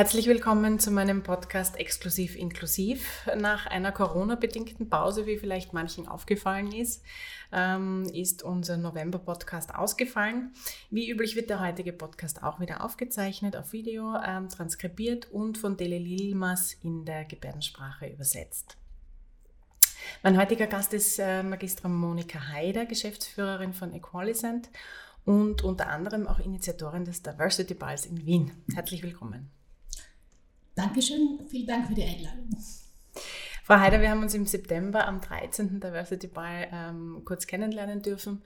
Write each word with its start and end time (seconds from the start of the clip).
Herzlich 0.00 0.28
willkommen 0.28 0.78
zu 0.78 0.90
meinem 0.90 1.22
Podcast 1.22 1.78
Exklusiv 1.78 2.34
Inklusiv. 2.34 3.28
Nach 3.36 3.66
einer 3.66 3.92
Corona-bedingten 3.92 4.88
Pause, 4.88 5.26
wie 5.26 5.36
vielleicht 5.36 5.74
manchen 5.74 6.08
aufgefallen 6.08 6.72
ist, 6.72 7.04
ähm, 7.52 8.04
ist 8.04 8.42
unser 8.42 8.78
November-Podcast 8.78 9.74
ausgefallen. 9.74 10.54
Wie 10.88 11.10
üblich 11.10 11.36
wird 11.36 11.50
der 11.50 11.60
heutige 11.60 11.92
Podcast 11.92 12.42
auch 12.42 12.60
wieder 12.60 12.82
aufgezeichnet 12.82 13.56
auf 13.56 13.74
Video, 13.74 14.16
ähm, 14.26 14.48
transkribiert 14.48 15.30
und 15.32 15.58
von 15.58 15.76
Dele 15.76 15.98
Lilmas 15.98 16.78
in 16.82 17.04
der 17.04 17.26
Gebärdensprache 17.26 18.06
übersetzt. 18.06 18.78
Mein 20.22 20.38
heutiger 20.38 20.66
Gast 20.66 20.94
ist 20.94 21.18
äh, 21.18 21.42
Magistra 21.42 21.90
Monika 21.90 22.48
Haider, 22.48 22.86
Geschäftsführerin 22.86 23.74
von 23.74 23.92
Equalisant 23.92 24.70
und 25.26 25.60
unter 25.60 25.90
anderem 25.90 26.26
auch 26.26 26.38
Initiatorin 26.38 27.04
des 27.04 27.22
Diversity 27.22 27.74
Balls 27.74 28.06
in 28.06 28.24
Wien. 28.24 28.52
Herzlich 28.72 29.02
willkommen. 29.02 29.59
Dankeschön, 30.80 31.40
vielen 31.46 31.66
Dank 31.66 31.88
für 31.88 31.94
die 31.94 32.04
Einladung. 32.04 32.48
Frau 33.64 33.78
Heider, 33.78 34.00
wir 34.00 34.08
haben 34.08 34.22
uns 34.22 34.32
im 34.32 34.46
September 34.46 35.06
am 35.06 35.20
13. 35.20 35.78
Diversity 35.78 36.26
Ball 36.26 36.68
ähm, 36.72 37.20
kurz 37.26 37.46
kennenlernen 37.46 38.00
dürfen. 38.00 38.42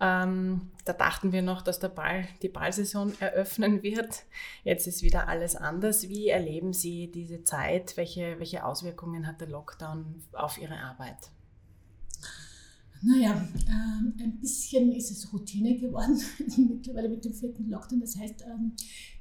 Ähm, 0.00 0.70
da 0.86 0.94
dachten 0.94 1.32
wir 1.32 1.42
noch, 1.42 1.60
dass 1.60 1.80
der 1.80 1.90
Ball 1.90 2.26
die 2.40 2.48
Ballsaison 2.48 3.12
eröffnen 3.20 3.82
wird. 3.82 4.24
Jetzt 4.62 4.86
ist 4.86 5.02
wieder 5.02 5.28
alles 5.28 5.56
anders. 5.56 6.08
Wie 6.08 6.28
erleben 6.30 6.72
Sie 6.72 7.10
diese 7.10 7.44
Zeit? 7.44 7.98
Welche, 7.98 8.38
welche 8.38 8.64
Auswirkungen 8.64 9.26
hat 9.26 9.42
der 9.42 9.48
Lockdown 9.48 10.22
auf 10.32 10.56
Ihre 10.56 10.78
Arbeit? 10.78 11.18
Naja, 13.06 13.46
ähm, 13.68 14.14
ein 14.18 14.40
bisschen 14.40 14.90
ist 14.92 15.10
es 15.10 15.30
Routine 15.30 15.76
geworden, 15.76 16.18
mittlerweile 16.56 17.10
mit 17.10 17.22
dem 17.24 17.34
vierten 17.34 17.68
Lockdown. 17.68 18.00
Das 18.00 18.16
heißt, 18.16 18.42
ähm, 18.50 18.72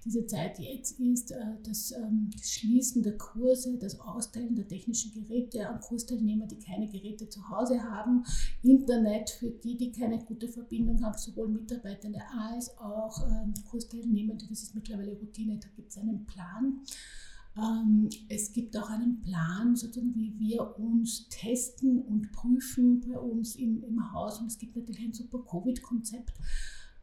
diese 0.06 0.26
Zeit 0.26 0.58
jetzt 0.58 1.02
ist 1.02 1.31
äh, 1.31 1.58
das, 1.66 1.92
ähm, 1.92 2.30
Schließen 2.42 3.04
der 3.04 3.17
Kurse, 3.17 3.78
das 3.78 4.00
Austeilen 4.00 4.56
der 4.56 4.70
technischen 4.70 5.11
Geräte 5.14 5.67
an 5.67 5.82
Kursteilnehmer, 5.82 6.48
die 6.48 6.60
keine 6.60 6.88
Geräte 6.88 7.27
zu 7.27 7.49
Hause 7.49 7.83
haben, 7.83 8.23
Internet 8.61 9.32
für 9.32 9.49
die, 9.52 9.76
die 9.76 9.92
keine 9.92 10.20
gute 10.20 10.48
Verbindung 10.48 11.04
haben, 11.04 11.17
sowohl 11.17 11.49
Mitarbeitende 11.49 12.22
als 12.39 12.77
auch 12.77 13.22
ähm, 13.27 13.54
Kursteilnehmer. 13.70 14.36
Das 14.36 14.49
ist 14.49 14.76
mittlerweile 14.76 15.11
Routine, 15.11 15.60
da 15.60 15.67
gibt 15.76 15.92
es 15.92 15.98
einen 15.98 16.26
Plan. 16.26 16.80
Ähm, 17.55 18.09
es 18.30 18.52
gibt 18.52 18.75
auch 18.77 18.89
einen 18.89 19.21
Plan, 19.21 19.75
wie 19.75 20.33
wir 20.39 20.80
uns 20.80 21.27
testen 21.30 22.02
und 22.02 22.31
prüfen 22.31 23.02
bei 23.02 23.17
uns 23.17 23.55
im, 23.55 23.83
im 23.83 24.11
Haus. 24.11 24.39
Und 24.39 24.47
es 24.47 24.58
gibt 24.58 24.75
natürlich 24.75 25.02
ein 25.02 25.14
super 25.14 25.39
Covid-Konzept. 25.39 26.33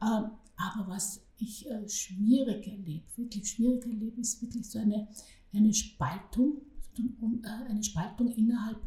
Ähm, 0.03 0.31
aber 0.57 0.89
was 0.89 1.23
ich 1.39 1.71
äh, 1.71 1.89
schwierig 1.89 2.67
erlebe, 2.67 3.05
wirklich 3.17 3.49
schwierig 3.49 3.87
erlebe, 3.87 4.21
ist 4.21 4.43
wirklich 4.43 4.69
so 4.69 4.79
eine, 4.79 5.09
eine 5.53 5.73
Spaltung, 5.73 6.61
äh, 6.99 7.49
eine 7.69 7.83
Spaltung 7.83 8.29
innerhalb 8.29 8.81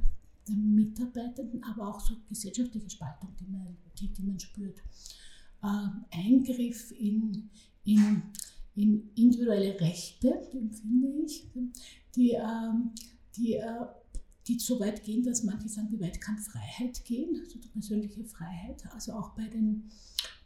der 0.47 0.55
Mitarbeitenden, 0.55 1.63
aber 1.63 1.87
auch 1.87 1.99
so 1.99 2.15
gesellschaftliche 2.27 2.89
Spaltung, 2.89 3.33
die 3.39 3.47
man, 3.47 3.77
die, 3.97 4.11
die 4.11 4.23
man 4.23 4.39
spürt. 4.39 4.79
Ähm, 5.63 6.03
Eingriff 6.11 6.91
in, 6.91 7.49
in 7.85 8.23
in 8.75 9.09
individuelle 9.15 9.79
Rechte, 9.79 10.29
empfinde 10.51 11.07
ich, 11.25 11.47
die, 12.15 12.31
ähm, 12.31 12.91
die, 13.35 13.53
äh, 13.53 13.85
die 14.47 14.59
so 14.59 14.79
weit 14.79 15.03
gehen, 15.03 15.23
dass 15.23 15.43
manche 15.43 15.69
sagen, 15.69 15.89
wie 15.91 16.01
weit 16.01 16.19
kann 16.19 16.37
Freiheit 16.37 17.03
gehen, 17.05 17.39
also 17.39 17.59
die 17.59 17.69
persönliche 17.69 18.25
Freiheit, 18.25 18.83
also 18.93 19.13
auch 19.13 19.35
bei 19.35 19.47
den, 19.47 19.89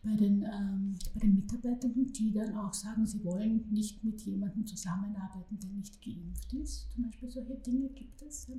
bei 0.03 0.15
den, 0.15 0.43
ähm, 0.43 0.95
bei 1.13 1.21
den 1.21 1.35
Mitarbeitern, 1.35 2.11
die 2.13 2.31
dann 2.31 2.55
auch 2.57 2.73
sagen, 2.73 3.05
sie 3.05 3.23
wollen 3.23 3.65
nicht 3.71 4.03
mit 4.03 4.21
jemandem 4.21 4.65
zusammenarbeiten, 4.65 5.59
der 5.59 5.71
nicht 5.71 6.01
geimpft 6.01 6.53
ist. 6.53 6.91
Zum 6.93 7.03
Beispiel 7.03 7.29
solche 7.29 7.55
Dinge 7.55 7.89
gibt 7.89 8.21
es. 8.21 8.49
Äh, 8.49 8.57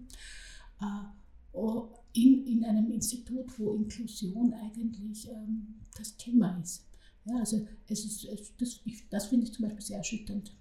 in, 2.13 2.47
in 2.47 2.65
einem 2.65 2.91
Institut, 2.91 3.59
wo 3.59 3.75
Inklusion 3.75 4.53
eigentlich 4.55 5.29
ähm, 5.29 5.75
das 5.97 6.17
Thema 6.17 6.59
ist. 6.63 6.88
Ja, 7.29 7.41
also 7.41 7.67
es 7.89 8.05
ist, 8.05 8.25
es, 8.25 8.57
das, 8.57 8.81
das 9.11 9.27
finde 9.27 9.47
ich 9.47 9.53
zum 9.53 9.65
Beispiel 9.65 9.85
sehr 9.85 9.99
erschütternd. 9.99 10.55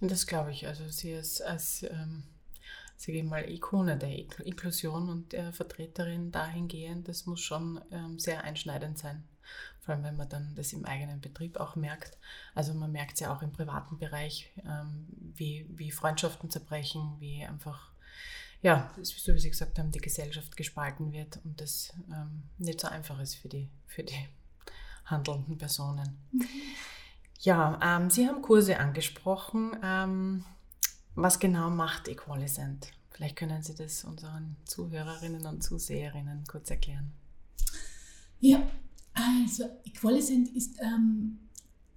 Und 0.00 0.10
das 0.10 0.26
glaube 0.26 0.52
ich. 0.52 0.66
Also 0.66 0.88
sie 0.88 1.12
ist 1.12 1.42
als, 1.42 1.82
ähm, 1.82 2.24
sage 2.96 3.18
ich 3.18 3.24
mal, 3.24 3.48
Ikone 3.48 3.98
der 3.98 4.16
Inklusion 4.44 5.10
und 5.10 5.32
der 5.32 5.52
Vertreterin 5.52 6.32
dahingehend, 6.32 7.08
das 7.08 7.26
muss 7.26 7.40
schon 7.40 7.80
ähm, 7.90 8.18
sehr 8.18 8.42
einschneidend 8.44 8.98
sein. 8.98 9.24
Vor 9.80 9.94
allem, 9.94 10.04
wenn 10.04 10.16
man 10.16 10.28
dann 10.28 10.54
das 10.54 10.72
im 10.72 10.86
eigenen 10.86 11.20
Betrieb 11.20 11.58
auch 11.58 11.76
merkt. 11.76 12.16
Also 12.54 12.72
man 12.72 12.92
merkt 12.92 13.14
es 13.14 13.20
ja 13.20 13.36
auch 13.36 13.42
im 13.42 13.52
privaten 13.52 13.98
Bereich, 13.98 14.50
ähm, 14.64 15.08
wie, 15.34 15.66
wie 15.68 15.90
Freundschaften 15.90 16.48
zerbrechen, 16.48 17.16
wie 17.18 17.44
einfach 17.44 17.92
ja, 18.62 18.94
so 19.02 19.34
wie 19.34 19.40
Sie 19.40 19.50
gesagt 19.50 19.78
haben, 19.80 19.90
die 19.90 19.98
Gesellschaft 19.98 20.56
gespalten 20.56 21.12
wird 21.12 21.40
und 21.44 21.60
das 21.60 21.92
ähm, 22.12 22.44
nicht 22.58 22.80
so 22.80 22.86
einfach 22.86 23.18
ist 23.18 23.34
für 23.34 23.48
die, 23.48 23.68
für 23.88 24.04
die 24.04 24.28
handelnden 25.04 25.58
Personen. 25.58 26.18
Mhm. 26.32 26.46
Ja, 27.40 27.78
ähm, 27.82 28.08
Sie 28.08 28.28
haben 28.28 28.40
Kurse 28.40 28.78
angesprochen. 28.78 29.76
Ähm, 29.82 30.44
was 31.14 31.38
genau 31.38 31.70
macht 31.70 32.08
Equalisant? 32.08 32.92
Vielleicht 33.10 33.36
können 33.36 33.62
Sie 33.62 33.74
das 33.74 34.04
unseren 34.04 34.56
Zuhörerinnen 34.64 35.44
und 35.46 35.62
Zuseherinnen 35.62 36.44
kurz 36.46 36.70
erklären. 36.70 37.12
Ja, 38.40 38.62
also 39.12 39.64
Equalisant 39.84 40.48
ist 40.54 40.80
ähm, 40.80 41.38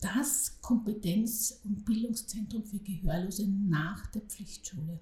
das 0.02 0.60
Kompetenz- 0.62 1.60
und 1.64 1.86
Bildungszentrum 1.86 2.64
für 2.64 2.80
Gehörlose 2.80 3.48
nach 3.48 4.06
der 4.08 4.22
Pflichtschule. 4.22 5.00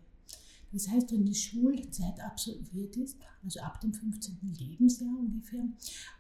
Das 0.74 0.90
heißt, 0.90 1.12
wenn 1.12 1.26
die 1.26 1.36
Schulzeit 1.36 2.20
absolviert 2.20 2.98
ist, 2.98 3.18
also 3.44 3.60
ab 3.62 3.80
dem 3.80 3.94
15. 3.94 4.38
Lebensjahr 4.58 5.18
ungefähr, 5.18 5.64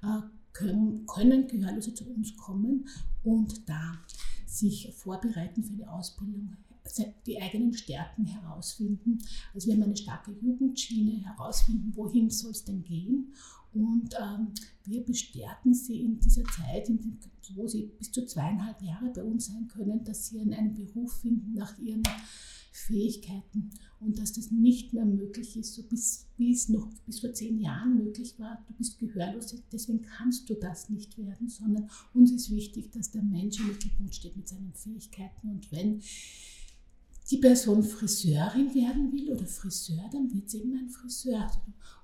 äh, 0.04 0.22
können, 0.54 1.06
können 1.08 1.48
Gehörlose 1.48 1.94
zu 1.94 2.06
uns 2.06 2.38
kommen 2.38 2.88
und 3.24 3.68
da 3.68 4.00
sich 4.46 4.94
vorbereiten 4.94 5.64
für 5.64 5.74
die 5.74 5.88
Ausbildung, 5.88 6.56
die 7.26 7.42
eigenen 7.42 7.74
Stärken 7.74 8.26
herausfinden. 8.26 9.18
Also 9.54 9.68
wir 9.68 9.76
haben 9.76 9.84
eine 9.84 9.98
starke 9.98 10.32
Jugendschiene, 10.32 11.24
herausfinden, 11.26 11.94
wohin 11.96 12.30
soll 12.30 12.52
es 12.52 12.66
denn 12.66 12.84
gehen. 12.84 13.34
Und 13.74 14.14
ähm, 14.22 14.50
wir 14.84 15.04
bestärken 15.04 15.74
sie 15.74 16.02
in 16.02 16.20
dieser 16.20 16.44
Zeit, 16.44 16.90
in 16.90 17.02
den, 17.02 17.20
wo 17.56 17.68
sie 17.68 17.92
bis 17.98 18.12
zu 18.12 18.26
zweieinhalb 18.26 18.82
Jahre 18.84 19.10
bei 19.10 19.24
uns 19.24 19.48
sein 19.48 19.68
können, 19.68 20.04
dass 20.04 20.28
sie 20.28 20.42
einen 20.42 20.74
Beruf 20.74 21.22
finden 21.22 21.54
nach 21.56 21.78
ihren 21.80 22.04
Fähigkeiten 22.72 23.72
und 24.06 24.20
dass 24.20 24.34
das 24.34 24.52
nicht 24.52 24.94
mehr 24.94 25.06
möglich 25.06 25.58
ist, 25.58 25.74
so 25.74 25.84
bis, 25.84 26.28
wie 26.38 26.52
es 26.52 26.70
noch 26.70 26.88
bis 27.06 27.20
vor 27.20 27.34
zehn 27.34 27.60
Jahren 27.60 27.98
möglich 27.98 28.38
war. 28.38 28.64
Du 28.68 28.74
bist 28.74 29.00
gehörlos, 29.00 29.56
deswegen 29.72 30.02
kannst 30.02 30.50
du 30.50 30.56
das 30.56 30.90
nicht 30.90 31.18
werden, 31.18 31.50
sondern 31.50 31.90
uns 32.14 32.32
ist 32.32 32.52
wichtig, 32.52 32.92
dass 32.92 33.12
der 33.12 33.24
Mensch 33.24 33.60
im 33.60 33.68
Mittelpunkt 33.68 34.16
steht 34.16 34.36
mit 34.36 34.48
seinen 34.48 34.74
Fähigkeiten 34.74 35.50
und 35.50 35.72
wenn 35.72 36.02
die 37.32 37.38
Person 37.38 37.84
Friseurin 37.84 38.74
werden 38.76 39.12
will 39.12 39.32
oder 39.32 39.46
Friseur, 39.46 40.10
dann 40.12 40.34
wird 40.34 40.50
sie 40.50 40.60
eben 40.60 40.78
ein 40.78 40.90
Friseur. 40.90 41.50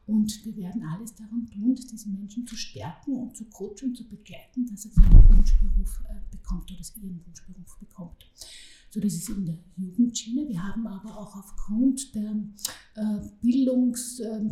Und 0.07 0.43
wir 0.43 0.55
werden 0.57 0.81
alles 0.83 1.13
daran 1.13 1.45
tun, 1.45 1.75
diese 1.75 2.09
Menschen 2.09 2.47
zu 2.47 2.55
stärken 2.55 3.15
und 3.15 3.37
zu 3.37 3.45
coachen 3.45 3.89
und 3.89 3.95
zu 3.97 4.07
begleiten, 4.07 4.65
dass 4.65 4.85
er 4.85 4.91
seinen 4.91 5.29
Wunschberuf 5.29 6.03
äh, 6.09 6.19
bekommt 6.31 6.71
oder 6.71 6.81
ihren 7.03 7.23
Wunschberuf 7.25 7.77
bekommt. 7.79 8.31
So, 8.91 8.99
das 8.99 9.13
ist 9.13 9.29
in 9.29 9.45
der 9.45 9.57
Jugendschiene. 9.77 10.47
Wir 10.47 10.63
haben 10.63 10.87
aber 10.87 11.17
auch 11.17 11.35
aufgrund 11.35 12.15
der 12.15 12.35
äh, 12.95 13.19
Bildungs- 13.41 14.19
äh, 14.19 14.49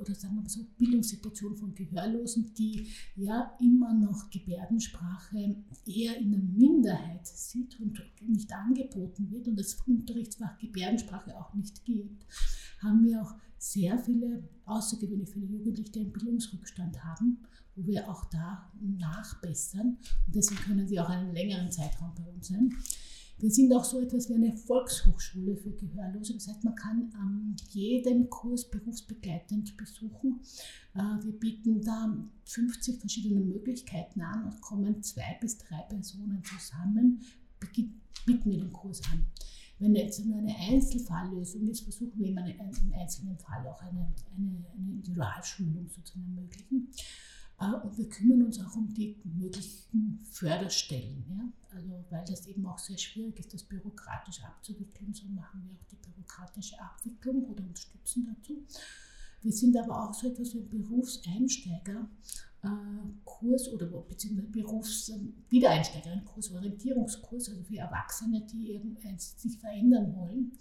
oder 0.00 0.14
sagen 0.14 0.42
wir 0.42 0.48
so 0.48 0.64
Bildungssituation 0.78 1.56
von 1.56 1.74
Gehörlosen, 1.74 2.52
die 2.54 2.88
ja 3.16 3.52
immer 3.60 3.92
noch 3.92 4.30
Gebärdensprache 4.30 5.56
eher 5.86 6.16
in 6.16 6.30
der 6.30 6.40
Minderheit 6.40 7.26
sieht 7.26 7.78
und 7.80 8.02
nicht 8.26 8.52
angeboten 8.52 9.30
wird 9.30 9.48
und 9.48 9.56
das 9.56 9.74
Unterrichtsfach 9.86 10.58
Gebärdensprache 10.58 11.38
auch 11.38 11.54
nicht 11.54 11.84
gibt, 11.84 12.24
haben 12.80 13.04
wir 13.04 13.22
auch 13.22 13.34
sehr 13.58 13.98
viele, 13.98 14.48
außergewöhnlich 14.64 15.30
viele 15.30 15.46
Jugendliche, 15.46 15.92
die 15.92 16.00
einen 16.00 16.12
Bildungsrückstand 16.12 17.04
haben, 17.04 17.38
wo 17.76 17.86
wir 17.86 18.08
auch 18.08 18.24
da 18.26 18.72
nachbessern. 18.80 19.98
Und 20.26 20.34
deswegen 20.34 20.62
können 20.62 20.88
sie 20.88 20.98
auch 20.98 21.10
einen 21.10 21.32
längeren 21.34 21.70
Zeitraum 21.70 22.14
bei 22.14 22.24
uns 22.32 22.48
sein. 22.48 22.74
Wir 23.40 23.50
sind 23.50 23.72
auch 23.72 23.84
so 23.84 23.98
etwas 24.00 24.28
wie 24.28 24.34
eine 24.34 24.52
Volkshochschule 24.52 25.56
für 25.56 25.70
Gehörlose. 25.70 26.34
Das 26.34 26.46
heißt, 26.46 26.62
man 26.62 26.74
kann 26.74 27.10
ähm, 27.14 27.56
jeden 27.70 28.28
Kurs 28.28 28.68
berufsbegleitend 28.68 29.78
besuchen. 29.78 30.40
Äh, 30.94 31.24
wir 31.24 31.32
bieten 31.32 31.80
da 31.80 32.14
50 32.44 33.00
verschiedene 33.00 33.40
Möglichkeiten 33.40 34.20
an 34.20 34.44
und 34.44 34.60
kommen 34.60 35.02
zwei 35.02 35.38
bis 35.40 35.56
drei 35.56 35.80
Personen 35.88 36.42
zusammen, 36.44 37.22
bieten 38.26 38.50
wir 38.50 38.58
den 38.58 38.72
Kurs 38.72 39.00
an. 39.10 39.24
Wenn 39.78 39.94
jetzt 39.94 40.22
nur 40.26 40.36
eine 40.36 40.54
Einzelfalllösung 40.54 41.66
ist, 41.68 41.80
versuchen 41.80 42.18
wir 42.18 42.28
immer 42.28 42.46
im 42.46 42.92
einzelnen 42.92 43.38
Fall 43.38 43.66
auch 43.66 43.80
eine, 43.80 44.12
eine, 44.36 44.64
eine 44.76 44.90
Individualschulung 44.90 45.88
sozusagen 45.88 46.26
ermöglichen. 46.26 46.90
Äh, 47.60 47.74
und 47.84 47.96
wir 47.96 48.08
kümmern 48.08 48.42
uns 48.42 48.58
auch 48.60 48.74
um 48.74 48.92
die 48.92 49.16
möglichen 49.24 50.18
Förderstellen, 50.30 51.24
ja? 51.28 51.52
also 51.76 52.04
weil 52.10 52.24
das 52.24 52.46
eben 52.46 52.66
auch 52.66 52.78
sehr 52.78 52.98
schwierig 52.98 53.38
ist, 53.38 53.54
das 53.54 53.62
bürokratisch 53.62 54.42
abzuwickeln. 54.42 55.14
So 55.14 55.28
machen 55.28 55.62
wir 55.64 55.74
auch 55.74 55.84
die 55.90 55.96
bürokratische 55.96 56.80
Abwicklung 56.80 57.44
oder 57.44 57.62
unterstützen 57.62 58.34
dazu. 58.34 58.66
Wir 59.42 59.52
sind 59.52 59.76
aber 59.76 60.04
auch 60.04 60.14
so 60.14 60.28
etwas 60.28 60.54
wie 60.54 60.60
ein 60.60 60.68
Berufseinsteigerkurs 60.68 63.68
oder 63.72 63.86
beziehungsweise 63.86 64.48
Berufswiedereinsteiger, 64.48 66.12
ein 66.12 66.26
Kurs, 66.26 66.50
Orientierungskurs, 66.50 67.48
also 67.48 67.62
für 67.62 67.78
Erwachsene, 67.78 68.46
die 68.46 68.72
irgendeins 68.72 69.40
sich 69.40 69.56
verändern 69.58 70.14
wollen. 70.14 70.52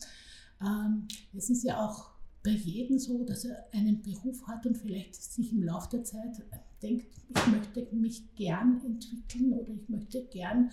Ähm, 0.61 1.09
es 1.33 1.49
ist 1.49 1.63
ja 1.63 1.85
auch 1.85 2.11
bei 2.41 2.51
jedem 2.51 2.99
so, 2.99 3.25
dass 3.25 3.43
er 3.43 3.67
einen 3.73 4.01
Beruf 4.01 4.47
hat 4.47 4.65
und 4.65 4.77
vielleicht 4.77 5.13
sich 5.15 5.51
im 5.51 5.63
Laufe 5.63 5.89
der 5.89 6.05
Zeit 6.05 6.41
denkt, 6.79 7.07
ich 7.29 7.47
möchte 7.47 7.95
mich 7.95 8.33
gern 8.35 8.81
entwickeln 8.83 9.53
oder 9.53 9.69
ich 9.69 9.87
möchte 9.89 10.25
gern 10.25 10.71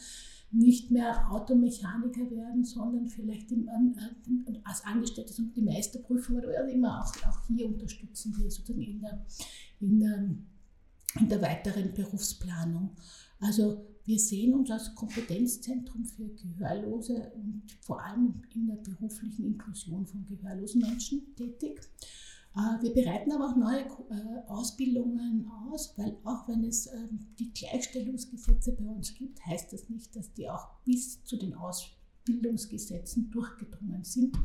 nicht 0.51 0.91
mehr 0.91 1.31
Automechaniker 1.31 2.31
werden, 2.31 2.65
sondern 2.65 3.09
vielleicht 3.09 3.53
im, 3.53 3.69
als 4.65 4.85
Angestelltes 4.85 5.39
und 5.39 5.55
die 5.55 5.63
Meisterprüfung 5.63 6.37
oder 6.37 6.69
immer 6.69 7.03
auch, 7.03 7.29
auch 7.29 7.47
hier 7.47 7.67
unterstützen 7.67 8.35
wir 8.39 8.51
sozusagen 8.51 8.83
in 8.83 9.01
der, 9.01 9.27
in 9.81 10.01
der, 10.01 10.31
in 11.21 11.29
der 11.29 11.43
weiteren 11.43 11.93
Berufsplanung. 11.93 12.91
Also 13.41 13.87
wir 14.05 14.19
sehen 14.19 14.55
uns 14.55 14.71
als 14.71 14.95
Kompetenzzentrum 14.95 16.05
für 16.07 16.29
Gehörlose 16.29 17.33
und 17.35 17.65
vor 17.81 18.03
allem 18.03 18.43
in 18.55 18.69
der 18.69 18.77
beruflichen 18.77 19.45
Inklusion 19.45 20.07
von 20.07 20.25
gehörlosen 20.25 20.81
Menschen 20.81 21.35
tätig. 21.35 21.81
Äh, 22.57 22.83
wir 22.83 22.95
bereiten 22.95 23.33
aber 23.33 23.51
auch 23.51 23.57
neue 23.57 23.81
äh, 23.81 24.49
Ausbildungen 24.49 25.51
aus, 25.71 25.93
weil 25.97 26.17
auch 26.25 26.49
wenn 26.49 26.65
es 26.65 26.87
ähm, 26.87 27.27
die 27.39 27.53
Gleichstellungsgesetze 27.53 28.73
bei 28.73 28.85
uns 28.85 29.15
gibt, 29.15 29.45
heißt 29.45 29.73
das 29.73 29.89
nicht, 29.91 30.17
dass 30.17 30.33
die 30.33 30.49
auch 30.49 30.69
bis 30.85 31.23
zu 31.25 31.37
den 31.37 31.55
Ausbildungsgesetzen 31.55 33.31
durchgedrungen 33.31 34.05
sind. 34.05 34.37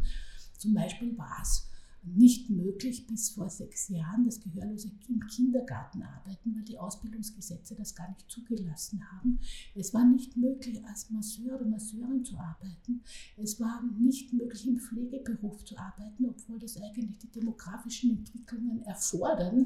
Zum 0.57 0.73
Beispiel 0.73 1.17
war 1.17 1.37
es 1.41 1.70
nicht 2.03 2.49
möglich 2.49 3.05
bis 3.05 3.29
vor 3.29 3.49
sechs 3.49 3.89
Jahren, 3.89 4.25
dass 4.25 4.39
Gehörlose 4.39 4.91
im 5.07 5.19
Kindergarten 5.27 6.01
arbeiten, 6.01 6.55
weil 6.55 6.63
die 6.63 6.79
Ausbildungsgesetze 6.79 7.75
das 7.75 7.95
gar 7.95 8.09
nicht 8.09 8.29
zugelassen 8.29 9.01
haben. 9.11 9.39
Es 9.75 9.93
war 9.93 10.05
nicht 10.05 10.35
möglich, 10.35 10.83
als 10.85 11.09
Masseur 11.11 11.55
oder 11.55 11.65
Masseurin 11.65 12.25
zu 12.25 12.37
arbeiten. 12.37 13.01
Es 13.37 13.59
war 13.59 13.83
nicht 13.99 14.33
möglich, 14.33 14.67
im 14.67 14.79
Pflegeberuf 14.79 15.63
zu 15.63 15.77
arbeiten, 15.77 16.25
obwohl 16.25 16.59
das 16.59 16.77
eigentlich 16.77 17.19
die 17.19 17.31
demografischen 17.31 18.17
Entwicklungen 18.17 18.81
erfordern. 18.83 19.65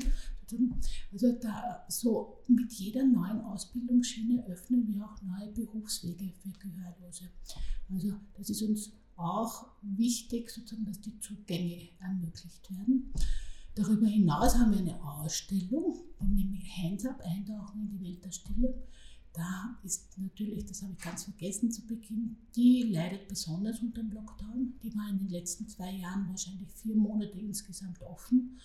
Also 1.11 1.31
da, 1.41 1.85
so 1.89 2.43
mit 2.47 2.71
jeder 2.73 3.03
neuen 3.05 3.41
Ausbildungsschiene 3.41 4.45
öffnen 4.47 4.87
wir 4.87 5.05
auch 5.05 5.21
neue 5.23 5.51
Berufswege 5.51 6.31
für 6.41 6.49
Gehörlose. 6.59 7.29
Also 7.89 8.13
das 8.37 8.49
ist 8.49 8.61
uns 8.61 8.91
auch 9.17 9.67
wichtig, 9.81 10.49
sozusagen, 10.49 10.85
dass 10.85 11.01
die 11.01 11.19
Zugänge 11.19 11.89
ermöglicht 11.99 12.69
werden. 12.71 13.11
Darüber 13.75 14.07
hinaus 14.07 14.55
haben 14.55 14.71
wir 14.71 14.79
eine 14.79 15.03
Ausstellung, 15.03 15.97
nämlich 16.21 16.77
Hands 16.77 17.05
Up, 17.05 17.21
Eintauchen 17.21 17.81
in 17.81 17.89
die 17.89 18.01
Welt 18.01 18.23
der 18.23 18.31
Stille. 18.31 18.73
Da 19.33 19.77
ist 19.83 20.17
natürlich, 20.17 20.65
das 20.65 20.81
habe 20.81 20.93
ich 20.93 21.03
ganz 21.03 21.25
vergessen 21.25 21.69
zu 21.69 21.85
Beginn, 21.85 22.37
die 22.55 22.83
leidet 22.83 23.27
besonders 23.27 23.81
unter 23.81 24.01
dem 24.01 24.11
Lockdown. 24.11 24.75
Die 24.81 24.95
war 24.95 25.09
in 25.09 25.17
den 25.17 25.29
letzten 25.29 25.67
zwei 25.67 25.91
Jahren 25.91 26.29
wahrscheinlich 26.29 26.71
vier 26.71 26.95
Monate 26.95 27.37
insgesamt 27.37 28.01
offen 28.01 28.57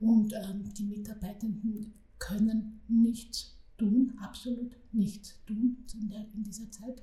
und 0.00 0.34
ähm, 0.34 0.72
die 0.74 0.84
Mitarbeitenden 0.84 1.94
können 2.18 2.80
nichts 2.88 3.56
tun, 3.78 4.12
absolut 4.20 4.72
nichts 4.92 5.34
tun 5.46 5.78
in, 5.94 6.08
der, 6.10 6.26
in 6.34 6.42
dieser 6.42 6.70
Zeit. 6.70 7.02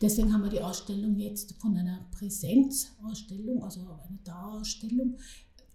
Deswegen 0.00 0.32
haben 0.32 0.44
wir 0.44 0.50
die 0.50 0.60
Ausstellung 0.60 1.16
jetzt 1.16 1.54
von 1.54 1.76
einer 1.76 2.06
Präsenzausstellung, 2.12 3.64
also 3.64 3.80
eine 3.80 4.18
Dauerausstellung, 4.24 5.16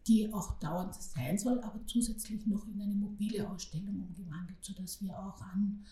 die 0.08 0.34
auch 0.34 0.60
dauernd 0.60 0.96
sein 0.96 1.38
soll, 1.38 1.60
aber 1.62 1.86
zusätzlich 1.86 2.46
noch 2.46 2.68
in 2.68 2.82
eine 2.82 2.94
mobile 2.94 3.50
Ausstellung 3.50 4.02
umgewandelt, 4.02 4.58
sodass 4.62 5.02
wir 5.02 5.18
auch 5.18 5.42
an 5.42 5.84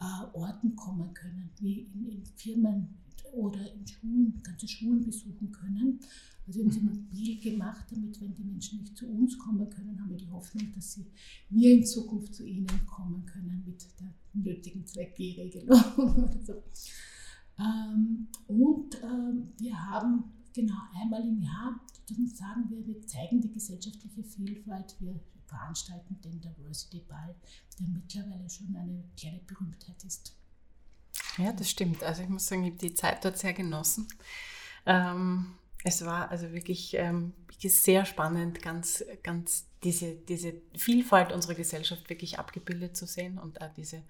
äh, 0.00 0.36
Orten 0.36 0.74
kommen 0.76 1.14
können, 1.14 1.50
wie 1.58 1.82
in, 1.94 2.08
in, 2.08 2.24
Firmen 2.36 2.88
oder 3.32 3.72
in 3.72 3.86
Schulen, 3.86 4.40
ganze 4.42 4.66
Schulen 4.66 5.04
besuchen 5.04 5.52
können. 5.52 6.00
Also 6.46 6.58
wir 6.58 6.64
haben 6.64 6.72
sie 6.72 6.80
mhm. 6.80 6.86
mobil 6.86 7.40
gemacht, 7.40 7.86
damit, 7.90 8.20
wenn 8.20 8.34
die 8.34 8.42
Menschen 8.42 8.80
nicht 8.80 8.96
zu 8.96 9.06
uns 9.06 9.38
kommen 9.38 9.68
können, 9.70 10.00
haben 10.00 10.10
wir 10.10 10.16
die 10.16 10.30
Hoffnung, 10.30 10.72
dass 10.74 10.94
sie, 10.94 11.06
wir 11.48 11.74
in 11.74 11.86
Zukunft 11.86 12.34
zu 12.34 12.44
ihnen 12.44 12.86
kommen 12.86 13.24
können 13.26 13.62
mit 13.64 13.86
der 14.00 14.12
nötigen 14.32 14.84
2G-Regelung. 14.84 16.30
Ähm, 17.58 18.28
und 18.46 19.02
ähm, 19.02 19.52
wir 19.58 19.90
haben 19.90 20.24
genau 20.52 20.80
einmal 20.94 21.22
im 21.22 21.40
Jahr, 21.40 21.80
sagen 22.34 22.68
wir, 22.68 22.86
wir 22.86 23.06
zeigen 23.06 23.40
die 23.40 23.52
gesellschaftliche 23.52 24.24
Vielfalt, 24.24 24.96
wir 24.98 25.20
veranstalten 25.46 26.20
den 26.22 26.40
Diversity 26.40 27.00
Ball, 27.08 27.34
der 27.78 27.86
mittlerweile 27.88 28.48
schon 28.48 28.74
eine 28.76 29.04
kleine 29.16 29.40
Berühmtheit 29.40 30.02
ist. 30.04 30.36
Ja, 31.38 31.52
das 31.52 31.70
stimmt. 31.70 32.02
Also 32.02 32.22
ich 32.22 32.28
muss 32.28 32.46
sagen, 32.46 32.64
ich 32.64 32.72
habe 32.72 32.80
die 32.80 32.94
Zeit 32.94 33.24
dort 33.24 33.38
sehr 33.38 33.52
genossen. 33.52 34.08
Ähm, 34.86 35.54
es 35.84 36.04
war 36.04 36.30
also 36.30 36.52
wirklich 36.52 36.94
ähm, 36.94 37.32
sehr 37.58 38.04
spannend, 38.04 38.62
ganz, 38.62 39.04
ganz 39.22 39.66
diese, 39.82 40.14
diese 40.14 40.54
Vielfalt 40.76 41.32
unserer 41.32 41.54
Gesellschaft 41.54 42.08
wirklich 42.10 42.38
abgebildet 42.38 42.96
zu 42.96 43.06
sehen 43.06 43.38
und 43.38 43.60
auch 43.62 43.72
diese 43.74 44.02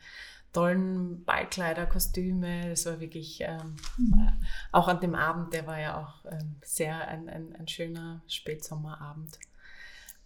tollen 0.52 1.24
Ballkleider, 1.24 1.86
Kostüme. 1.86 2.68
Das 2.70 2.86
war 2.86 3.00
wirklich 3.00 3.40
ähm, 3.42 3.76
mhm. 3.96 4.28
auch 4.72 4.88
an 4.88 5.00
dem 5.00 5.14
Abend, 5.14 5.52
der 5.52 5.66
war 5.66 5.80
ja 5.80 6.00
auch 6.00 6.24
ähm, 6.30 6.56
sehr 6.62 7.08
ein, 7.08 7.28
ein, 7.28 7.54
ein, 7.56 7.68
schöner 7.68 8.22
Spätsommerabend. 8.26 9.38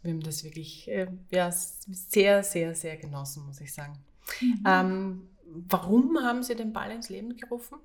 Wir 0.02 0.12
haben 0.12 0.20
das 0.20 0.44
wirklich 0.44 0.88
äh, 0.88 1.08
ja, 1.30 1.50
sehr, 1.50 2.42
sehr, 2.42 2.74
sehr 2.74 2.96
genossen, 2.96 3.46
muss 3.46 3.60
ich 3.60 3.72
sagen. 3.72 3.98
Mhm. 4.40 4.64
Ähm, 4.66 5.28
warum 5.46 6.18
haben 6.18 6.42
Sie 6.42 6.54
den 6.54 6.72
Ball 6.72 6.90
ins 6.90 7.08
Leben 7.08 7.36
gerufen? 7.36 7.78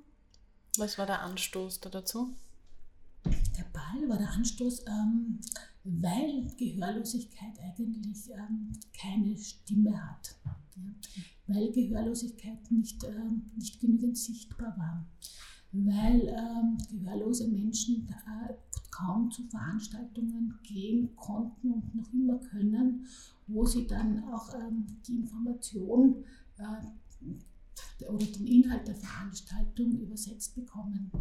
Was 0.78 0.98
war 0.98 1.06
der 1.06 1.22
Anstoß 1.22 1.82
da 1.82 1.90
dazu? 1.90 2.34
Der 3.26 3.66
Ball 3.74 4.08
war 4.08 4.18
der 4.18 4.30
Anstoß, 4.32 4.86
ähm, 4.88 5.40
weil 5.84 6.48
Gehörlosigkeit 6.58 7.60
eigentlich 7.60 8.30
ähm, 8.32 8.74
keine 8.94 9.38
Stimme 9.38 9.94
hat. 10.10 10.36
Ja 10.44 10.56
weil 11.50 11.72
Gehörlosigkeit 11.72 12.72
nicht, 12.72 13.04
äh, 13.04 13.32
nicht 13.56 13.80
genügend 13.82 14.18
sichtbar 14.18 14.78
war, 14.78 15.06
weil 15.72 16.28
äh, 16.28 16.96
gehörlose 16.96 17.48
Menschen 17.48 18.08
äh, 18.10 18.54
kaum 18.92 19.32
zu 19.32 19.44
Veranstaltungen 19.48 20.54
gehen 20.64 21.16
konnten 21.16 21.72
und 21.72 21.96
noch 21.96 22.14
immer 22.14 22.38
können, 22.38 23.06
wo 23.48 23.66
sie 23.66 23.88
dann 23.88 24.24
auch 24.26 24.54
ähm, 24.54 24.86
die 25.08 25.18
Information 25.18 26.24
äh, 26.58 28.06
oder 28.06 28.26
den 28.26 28.46
Inhalt 28.46 28.88
der 28.88 28.96
Veranstaltung 28.96 29.92
übersetzt 30.00 30.56
bekommen, 30.56 31.12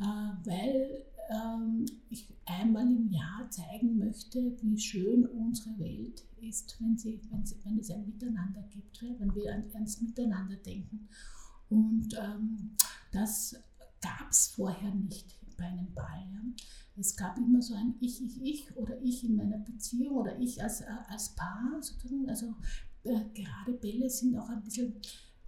äh, 0.00 0.02
weil 0.02 1.04
ähm, 1.28 1.86
ich 2.08 2.26
einmal 2.46 2.86
im 2.90 3.10
Jahr 3.10 3.48
zeigen 3.50 3.98
möchte, 3.98 4.56
wie 4.60 4.78
schön 4.78 5.26
unsere 5.26 5.78
Welt 5.78 6.24
ist, 6.40 6.76
wenn, 6.80 6.96
sie, 6.96 7.20
wenn, 7.30 7.44
sie, 7.44 7.56
wenn 7.64 7.78
es 7.78 7.90
ein 7.90 8.06
Miteinander 8.06 8.62
gibt, 8.70 9.02
wenn 9.02 9.34
wir 9.34 9.54
an, 9.54 9.64
ans 9.74 10.00
Miteinander 10.00 10.56
denken. 10.56 11.08
Und 11.68 12.14
ähm, 12.18 12.76
das 13.12 13.56
gab 14.00 14.30
es 14.30 14.48
vorher 14.48 14.94
nicht 14.94 15.36
bei 15.56 15.66
einem 15.66 15.92
Ball. 15.94 16.26
Ja. 16.32 16.40
Es 16.96 17.16
gab 17.16 17.38
immer 17.38 17.62
so 17.62 17.74
ein 17.74 17.94
Ich, 18.00 18.22
Ich, 18.22 18.42
Ich 18.42 18.76
oder 18.76 19.00
Ich 19.02 19.24
in 19.24 19.36
meiner 19.36 19.58
Beziehung 19.58 20.16
oder 20.16 20.38
Ich 20.38 20.62
als, 20.62 20.82
als 21.08 21.34
Paar 21.34 21.78
sozusagen. 21.80 22.28
Also 22.28 22.54
äh, 23.04 23.24
gerade 23.34 23.72
Bälle 23.74 24.10
sind 24.10 24.36
auch 24.36 24.48
ein 24.48 24.62
bisschen 24.62 24.94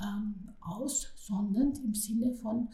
ähm, 0.01 0.35
aussondernd 0.61 1.79
im 1.79 1.95
Sinne 1.95 2.35
von 2.35 2.69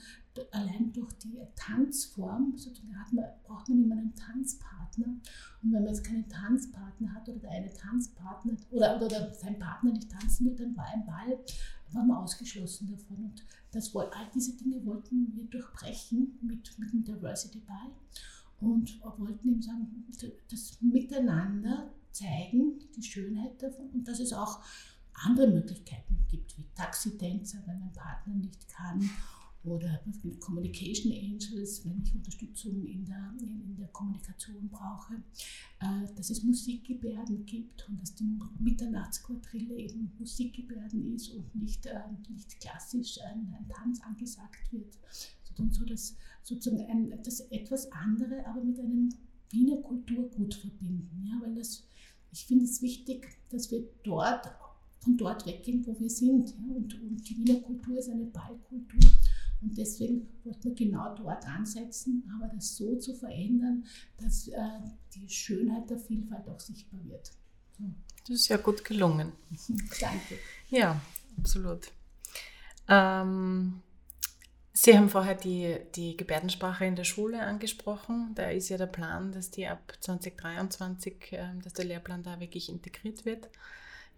allein 0.53 0.93
durch 0.93 1.13
die 1.15 1.39
Tanzform, 1.57 2.57
sozusagen 2.57 3.15
man, 3.15 3.25
braucht 3.45 3.69
man 3.69 3.83
immer 3.83 3.97
einen 3.97 4.15
Tanzpartner. 4.15 5.07
Und 5.07 5.73
wenn 5.73 5.85
man 5.85 5.87
jetzt 5.87 6.05
keinen 6.05 6.29
Tanzpartner 6.29 7.15
hat 7.15 7.29
oder 7.29 7.39
der 7.39 7.51
eine 7.51 7.73
Tanzpartner 7.73 8.57
oder, 8.71 9.01
oder 9.01 9.35
sein 9.35 9.59
Partner 9.59 9.93
nicht 9.93 10.11
tanzen 10.11 10.47
will, 10.47 10.57
dann 10.57 10.77
war 10.77 10.87
ein 10.87 11.07
Ball, 11.07 11.39
war 11.93 12.05
man 12.05 12.19
ausgeschlossen 12.19 12.89
davon. 12.91 13.25
Und 13.25 13.45
das, 13.73 13.95
all 13.95 14.31
diese 14.35 14.57
Dinge 14.57 14.85
wollten 14.85 15.35
wir 15.35 15.45
durchbrechen 15.45 16.39
mit, 16.43 16.79
mit 16.79 16.93
dem 16.93 17.05
Diversity 17.05 17.61
Ball 17.61 17.91
und 18.61 19.01
wollten 19.19 19.49
ihm 19.49 19.63
sagen, 19.63 20.05
das 20.51 20.79
Miteinander 20.81 21.93
zeigen, 22.13 22.79
die 22.97 23.03
Schönheit 23.03 23.63
davon 23.63 23.91
und 23.91 24.09
dass 24.09 24.21
es 24.21 24.33
auch 24.33 24.61
andere 25.25 25.49
Möglichkeiten 25.49 26.27
gibt, 26.29 26.57
wie 26.59 26.67
Taxitänzer, 26.75 27.59
wenn 27.67 27.81
mein 27.81 27.93
Partner 27.93 28.35
nicht 28.35 28.69
kann, 28.69 29.09
oder 29.71 30.01
Communication 30.41 31.13
Angels, 31.13 31.85
wenn 31.85 32.03
ich 32.03 32.15
Unterstützung 32.15 32.85
in 32.87 33.05
der, 33.05 33.35
in, 33.41 33.77
der 33.77 33.89
Kommunikation 33.89 34.69
brauche, 34.69 35.15
äh, 35.81 36.15
dass 36.17 36.31
es 36.31 36.43
Musikgebärden 36.43 37.45
gibt 37.47 37.89
und 37.89 38.01
dass 38.01 38.15
die 38.15 38.39
Mitternachtsquadrille 38.59 39.77
eben 39.77 40.13
Musikgebärden 40.19 41.15
ist 41.15 41.31
und 41.31 41.55
nicht, 41.55 41.87
äh, 41.87 42.01
nicht 42.31 42.61
klassisch 42.61 43.19
ein, 43.23 43.55
ein 43.59 43.69
Tanz 43.69 44.01
angesagt 44.03 44.73
wird, 44.73 44.99
sondern 45.45 45.73
so 45.73 45.85
dass 45.85 46.17
sozusagen 46.43 46.85
ein, 46.89 47.23
das 47.23 47.41
etwas 47.51 47.91
andere, 47.93 48.45
aber 48.47 48.63
mit 48.63 48.79
einem 48.79 49.11
Wiener 49.51 49.77
Kulturgut 49.79 50.55
verbinden. 50.55 51.25
Ja, 51.27 51.41
weil 51.43 51.55
das, 51.55 51.87
ich 52.33 52.45
finde 52.45 52.65
es 52.65 52.83
wichtig, 52.83 53.27
dass 53.51 53.71
wir 53.71 53.83
dort 54.03 54.47
von 55.01 55.17
dort 55.17 55.47
weggehen, 55.47 55.87
wo 55.87 55.99
wir 55.99 56.11
sind. 56.11 56.51
Ja, 56.51 56.75
und, 56.75 57.01
und 57.01 57.29
die 57.29 57.37
Wiener 57.39 57.61
Kultur 57.61 57.99
ist 57.99 58.11
eine 58.11 58.25
Ballkultur. 58.25 59.01
Und 59.61 59.77
deswegen 59.77 60.29
wollte 60.45 60.69
man 60.69 60.75
genau 60.77 61.15
dort 61.15 61.47
ansetzen, 61.47 62.31
aber 62.37 62.53
das 62.55 62.77
so 62.77 62.97
zu 62.97 63.15
verändern, 63.15 63.85
dass 64.17 64.49
äh, 64.49 64.57
die 65.15 65.29
Schönheit 65.29 65.91
der 65.91 65.99
Vielfalt 65.99 66.49
auch 66.49 66.61
sichtbar 66.61 67.01
wird. 67.05 67.33
So. 67.77 67.85
Das 68.29 68.37
ist 68.37 68.49
ja 68.49 68.57
gut 68.57 68.85
gelungen. 68.85 69.33
Danke. 70.01 70.39
Ja, 70.69 71.01
absolut. 71.37 71.91
Ähm, 72.89 73.83
Sie 74.73 74.97
haben 74.97 75.09
vorher 75.09 75.35
die, 75.35 75.77
die 75.97 76.17
Gebärdensprache 76.17 76.85
in 76.85 76.95
der 76.95 77.03
Schule 77.03 77.41
angesprochen. 77.41 78.31
Da 78.37 78.51
ist 78.51 78.69
ja 78.69 78.79
der 78.79 78.87
Plan, 78.87 79.33
dass 79.33 79.51
die 79.51 79.67
ab 79.67 79.93
2023, 80.01 81.33
äh, 81.33 81.49
dass 81.65 81.73
der 81.73 81.85
Lehrplan 81.85 82.23
da 82.23 82.39
wirklich 82.39 82.69
integriert 82.69 83.25
wird 83.25 83.49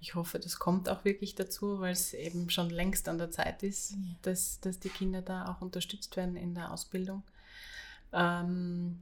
ich 0.00 0.14
hoffe, 0.14 0.38
das 0.38 0.59
kommt 0.59 0.88
auch 0.88 1.04
wirklich 1.04 1.35
dazu, 1.35 1.80
weil 1.80 1.92
es 1.92 2.14
eben 2.14 2.49
schon 2.50 2.71
längst 2.71 3.09
an 3.09 3.19
der 3.19 3.30
Zeit 3.30 3.62
ist, 3.62 3.92
ja. 3.92 3.99
dass, 4.23 4.61
dass 4.61 4.78
die 4.78 4.88
Kinder 4.88 5.21
da 5.21 5.47
auch 5.47 5.61
unterstützt 5.61 6.16
werden 6.16 6.37
in 6.37 6.54
der 6.54 6.73
Ausbildung. 6.73 7.23
Ähm, 8.12 8.99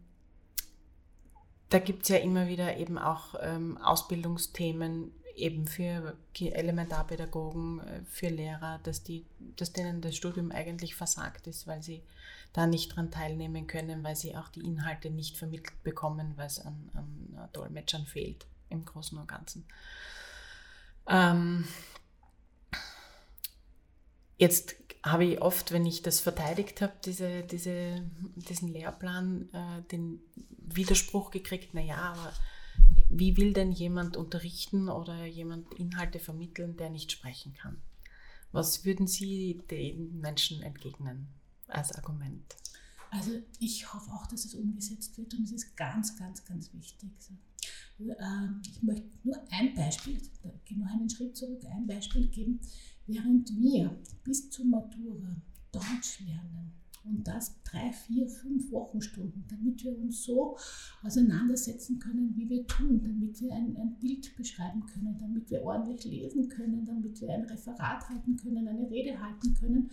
da 1.69 1.79
gibt 1.79 2.03
es 2.03 2.09
ja 2.09 2.17
immer 2.17 2.49
wieder 2.49 2.77
eben 2.79 2.99
auch 2.99 3.35
ähm, 3.41 3.79
Ausbildungsthemen 3.79 5.13
eben 5.37 5.67
für 5.67 6.17
Elementarpädagogen, 6.41 7.81
äh, 7.81 8.03
für 8.09 8.29
Lehrer, 8.29 8.81
dass, 8.83 9.05
die, 9.05 9.25
dass 9.57 9.73
denen 9.73 10.01
das 10.01 10.17
Studium 10.17 10.51
eigentlich 10.51 10.97
versagt 10.97 11.47
ist, 11.47 11.67
weil 11.69 11.83
sie 11.83 12.03
da 12.53 12.67
nicht 12.67 12.97
dran 12.97 13.13
teilnehmen 13.13 13.67
können, 13.69 14.03
weil 14.03 14.17
sie 14.17 14.37
auch 14.37 14.49
die 14.49 14.65
Inhalte 14.65 15.11
nicht 15.11 15.37
vermittelt 15.37 15.81
bekommen, 15.85 16.33
weil 16.37 16.47
es 16.47 16.59
an, 16.59 16.91
an 16.95 17.49
Dolmetschern 17.53 18.07
fehlt 18.07 18.47
im 18.69 18.85
Großen 18.85 19.17
und 19.17 19.29
Ganzen. 19.29 19.65
Ähm, 21.09 21.65
jetzt 24.37 24.77
habe 25.03 25.25
ich 25.25 25.41
oft, 25.41 25.73
wenn 25.73 25.87
ich 25.87 26.03
das 26.03 26.21
verteidigt 26.21 26.81
habe, 26.83 26.93
diese, 27.05 27.43
diese, 27.43 28.11
diesen 28.37 28.69
Lehrplan, 28.69 29.49
äh, 29.53 29.83
den 29.91 30.21
Widerspruch 30.59 31.31
gekriegt, 31.31 31.75
naja, 31.75 31.97
aber 31.97 32.33
wie 33.09 33.37
will 33.37 33.53
denn 33.53 33.73
jemand 33.73 34.17
unterrichten 34.17 34.89
oder 34.89 35.25
jemand 35.25 35.73
Inhalte 35.75 36.19
vermitteln, 36.19 36.77
der 36.77 36.91
nicht 36.91 37.11
sprechen 37.11 37.55
kann? 37.55 37.81
Was 38.53 38.85
würden 38.85 39.07
Sie 39.07 39.63
den 39.71 40.21
Menschen 40.21 40.63
entgegnen 40.63 41.29
als 41.69 41.93
Argument? 41.93 42.57
Also 43.11 43.31
ich 43.59 43.93
hoffe 43.93 44.11
auch, 44.11 44.27
dass 44.27 44.45
es 44.45 44.55
umgesetzt 44.55 45.17
wird 45.17 45.33
und 45.35 45.45
es 45.45 45.53
ist 45.53 45.77
ganz, 45.77 46.17
ganz, 46.17 46.45
ganz 46.45 46.73
wichtig. 46.75 47.11
Ähm, 48.01 48.63
ich 48.65 48.83
möchte 48.83 49.09
nur 49.25 49.37
ein 49.51 49.75
Beispiel, 49.75 50.21
da 50.43 50.51
gehe 50.65 50.79
noch 50.79 50.87
einen 50.87 51.11
Schritt 51.11 51.37
zurück, 51.37 51.63
ein 51.71 51.87
Beispiel 51.87 52.29
geben. 52.29 52.61
Während 53.07 53.51
wir 53.59 53.99
bis 54.25 54.51
zur 54.51 54.67
Matura 54.67 55.43
Deutsch 55.73 56.21
lernen, 56.21 56.59
und 57.09 57.27
das 57.27 57.61
drei, 57.63 57.93
vier, 57.93 58.29
fünf 58.29 58.71
Wochenstunden, 58.71 59.45
damit 59.49 59.83
wir 59.83 59.97
uns 59.99 60.25
so 60.25 60.57
auseinandersetzen 61.03 61.99
können, 61.99 62.37
wie 62.37 62.49
wir 62.49 62.67
tun, 62.67 63.01
damit 63.03 63.41
wir 63.41 63.53
ein, 63.55 63.77
ein 63.77 63.99
Bild 63.99 64.37
beschreiben 64.37 64.85
können, 64.87 65.17
damit 65.19 65.51
wir 65.51 65.63
ordentlich 65.63 66.05
lesen 66.05 66.49
können, 66.49 66.85
damit 66.85 67.21
wir 67.21 67.31
ein 67.31 67.45
Referat 67.45 68.09
halten 68.09 68.37
können, 68.37 68.69
eine 68.69 68.91
Rede 68.91 69.21
halten 69.21 69.55
können, 69.55 69.91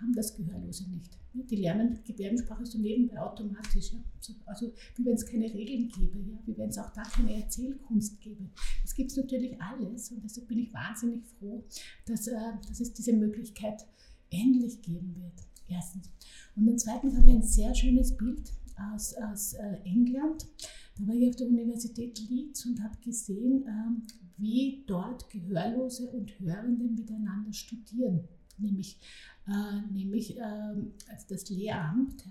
haben 0.00 0.14
das 0.14 0.34
Gehörlose 0.34 0.90
nicht. 0.90 1.18
Die 1.32 1.56
lernen 1.56 1.98
Gebärdensprache 2.04 2.64
so 2.64 2.78
nebenbei 2.78 3.20
automatisch. 3.20 3.92
Ja. 3.92 3.98
Also 4.46 4.72
wie 4.96 5.04
wenn 5.04 5.14
es 5.14 5.26
keine 5.26 5.52
Regeln 5.52 5.88
gäbe, 5.88 6.18
ja. 6.18 6.38
wie 6.46 6.56
wenn 6.56 6.70
es 6.70 6.78
auch 6.78 6.90
da 6.92 7.02
keine 7.02 7.34
Erzählkunst 7.42 8.20
gäbe. 8.20 8.48
Das 8.82 8.94
gibt 8.94 9.10
es 9.10 9.16
natürlich 9.16 9.60
alles 9.60 10.10
und 10.10 10.24
deshalb 10.24 10.48
bin 10.48 10.58
ich 10.58 10.72
wahnsinnig 10.72 11.24
froh, 11.38 11.64
dass, 12.06 12.26
äh, 12.26 12.34
dass 12.66 12.80
es 12.80 12.92
diese 12.92 13.12
Möglichkeit 13.12 13.84
endlich 14.30 14.80
geben 14.82 15.14
wird. 15.16 15.46
Erstens. 15.68 16.10
Und 16.54 16.66
dann 16.66 16.78
zweitens 16.78 17.16
habe 17.16 17.28
ich 17.28 17.34
ein 17.36 17.42
sehr 17.42 17.74
schönes 17.74 18.16
Bild 18.16 18.52
aus, 18.94 19.14
aus 19.14 19.54
äh, 19.54 19.78
England. 19.84 20.46
Da 20.98 21.06
war 21.06 21.14
ich 21.14 21.28
auf 21.28 21.36
der 21.36 21.48
Universität 21.48 22.18
Leeds 22.30 22.64
und 22.66 22.82
habe 22.82 22.96
gesehen, 23.04 23.64
ähm, 23.66 24.02
wie 24.38 24.84
dort 24.86 25.28
Gehörlose 25.30 26.10
und 26.10 26.38
Hörende 26.40 26.84
miteinander 26.84 27.52
studieren, 27.52 28.28
nämlich, 28.58 28.98
äh, 29.46 29.92
nämlich 29.92 30.38
äh, 30.38 30.74
das 31.28 31.48
Lehramt. 31.50 32.24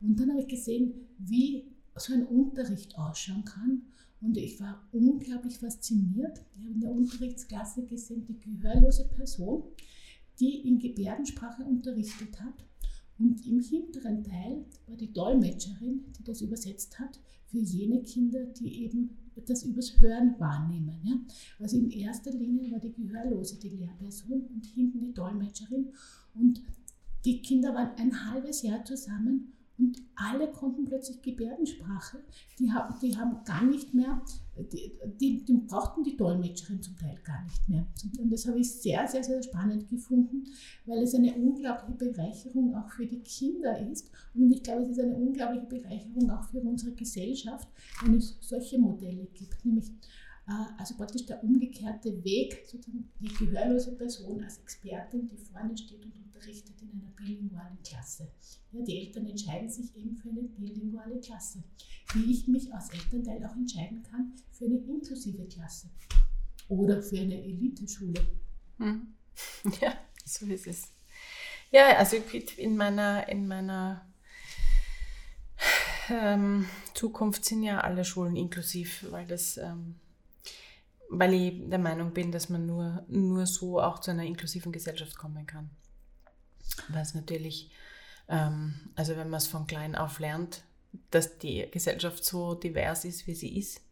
Und 0.00 0.18
dann 0.18 0.30
habe 0.30 0.40
ich 0.40 0.48
gesehen, 0.48 0.92
wie 1.18 1.64
so 1.96 2.12
ein 2.12 2.26
Unterricht 2.26 2.98
ausschauen 2.98 3.44
kann. 3.44 3.82
Und 4.20 4.36
ich 4.36 4.60
war 4.60 4.88
unglaublich 4.92 5.58
fasziniert. 5.58 6.40
Ich 6.54 6.64
habe 6.64 6.74
in 6.74 6.80
der 6.80 6.90
Unterrichtsklasse 6.90 7.84
gesehen, 7.86 8.24
die 8.24 8.38
gehörlose 8.38 9.08
Person, 9.08 9.64
die 10.38 10.66
in 10.66 10.78
Gebärdensprache 10.78 11.64
unterrichtet 11.64 12.40
hat 12.40 12.64
und 13.22 13.46
im 13.46 13.60
hinteren 13.60 14.24
Teil 14.24 14.64
war 14.86 14.96
die 14.96 15.12
Dolmetscherin, 15.12 16.04
die 16.18 16.24
das 16.24 16.40
übersetzt 16.40 16.98
hat 16.98 17.20
für 17.46 17.58
jene 17.58 18.02
Kinder, 18.02 18.44
die 18.46 18.84
eben 18.84 19.10
das 19.46 19.62
übers 19.64 20.00
Hören 20.00 20.38
wahrnehmen. 20.38 21.00
Ja? 21.02 21.14
Also 21.60 21.76
in 21.78 21.90
erster 21.90 22.30
Linie 22.30 22.72
war 22.72 22.80
die 22.80 22.92
Gehörlose 22.92 23.58
die 23.58 23.70
Lehrperson 23.70 24.42
und 24.54 24.66
hinten 24.66 25.00
die 25.00 25.14
Dolmetscherin. 25.14 25.92
Und 26.34 26.62
die 27.24 27.40
Kinder 27.42 27.74
waren 27.74 27.96
ein 27.98 28.30
halbes 28.30 28.62
Jahr 28.62 28.84
zusammen 28.84 29.52
und 29.78 30.02
alle 30.14 30.50
konnten 30.50 30.84
plötzlich 30.84 31.22
Gebärdensprache. 31.22 32.18
Die 32.58 32.72
die 33.00 33.16
haben 33.16 33.44
gar 33.44 33.64
nicht 33.64 33.94
mehr, 33.94 34.22
die, 34.56 34.92
die, 35.20 35.44
die, 35.44 35.54
brauchten 35.66 36.04
die 36.04 36.16
Dolmetscherin 36.16 36.82
zum 36.82 36.96
Teil 36.96 37.18
gar 37.24 37.42
nicht 37.44 37.68
mehr. 37.68 37.86
Und 38.18 38.30
das 38.30 38.46
habe 38.46 38.58
ich 38.58 38.70
sehr, 38.70 39.06
sehr, 39.08 39.24
sehr 39.24 39.42
spannend 39.42 39.88
gefunden, 39.88 40.44
weil 40.84 41.02
es 41.02 41.14
eine 41.14 41.34
unglaubliche 41.34 41.96
Bereicherung 41.96 42.74
auch 42.74 42.90
für 42.90 43.06
die 43.06 43.20
Kinder 43.20 43.78
ist. 43.90 44.10
Und 44.34 44.52
ich 44.52 44.62
glaube, 44.62 44.82
es 44.82 44.90
ist 44.90 45.00
eine 45.00 45.16
unglaubliche 45.16 45.66
Bereicherung 45.66 46.30
auch 46.30 46.44
für 46.44 46.60
unsere 46.60 46.92
Gesellschaft, 46.92 47.66
wenn 48.04 48.14
es 48.14 48.36
solche 48.40 48.78
Modelle 48.78 49.26
gibt. 49.32 49.64
Nämlich 49.64 49.90
also 50.76 50.96
praktisch 50.96 51.26
der 51.26 51.42
umgekehrte 51.42 52.24
Weg, 52.24 52.64
sozusagen 52.66 53.10
die 53.20 53.28
gehörlose 53.28 53.96
Person 53.96 54.42
als 54.42 54.58
Expertin, 54.58 55.28
die 55.28 55.36
vorne 55.36 55.76
steht 55.76 56.04
und 56.04 56.16
unterrichtet 56.16 56.74
in 56.82 56.90
einer 56.90 57.12
bilingualen 57.16 57.78
Klasse. 57.84 58.28
Ja, 58.72 58.82
die 58.82 58.98
Eltern 58.98 59.26
entscheiden 59.26 59.70
sich 59.70 59.94
eben 59.96 60.16
für 60.16 60.30
eine 60.30 60.42
bilinguale 60.42 61.20
Klasse. 61.20 61.62
Wie 62.14 62.32
ich 62.32 62.48
mich 62.48 62.72
als 62.74 62.90
Elternteil 62.90 63.44
auch 63.46 63.54
entscheiden 63.54 64.02
kann 64.02 64.34
für 64.50 64.64
eine 64.64 64.78
inklusive 64.78 65.44
Klasse 65.46 65.88
oder 66.68 67.02
für 67.02 67.18
eine 67.18 67.42
Eliteschule. 67.42 68.20
Hm. 68.78 69.14
Ja, 69.80 69.94
so 70.24 70.46
ist 70.46 70.66
es. 70.66 70.92
Ja, 71.70 71.96
also 71.96 72.16
in 72.58 72.76
meiner, 72.76 73.28
in 73.28 73.46
meiner 73.48 74.06
ähm, 76.10 76.66
Zukunft 76.94 77.44
sind 77.44 77.62
ja 77.62 77.80
alle 77.80 78.04
Schulen 78.04 78.36
inklusiv, 78.36 79.06
weil 79.10 79.26
das, 79.26 79.56
ähm, 79.56 79.96
weil 81.12 81.34
ich 81.34 81.68
der 81.68 81.78
Meinung 81.78 82.12
bin, 82.12 82.32
dass 82.32 82.48
man 82.48 82.66
nur, 82.66 83.04
nur 83.08 83.46
so 83.46 83.80
auch 83.80 83.98
zu 83.98 84.10
einer 84.10 84.24
inklusiven 84.24 84.72
Gesellschaft 84.72 85.16
kommen 85.16 85.46
kann. 85.46 85.70
Weil 86.88 87.02
es 87.02 87.14
natürlich, 87.14 87.70
ähm, 88.28 88.90
also 88.94 89.16
wenn 89.16 89.28
man 89.28 89.38
es 89.38 89.46
von 89.46 89.66
klein 89.66 89.94
auf 89.94 90.18
lernt, 90.20 90.64
dass 91.10 91.38
die 91.38 91.68
Gesellschaft 91.70 92.24
so 92.24 92.54
divers 92.54 93.04
ist, 93.04 93.26
wie 93.26 93.34
sie 93.34 93.58
ist, 93.58 93.82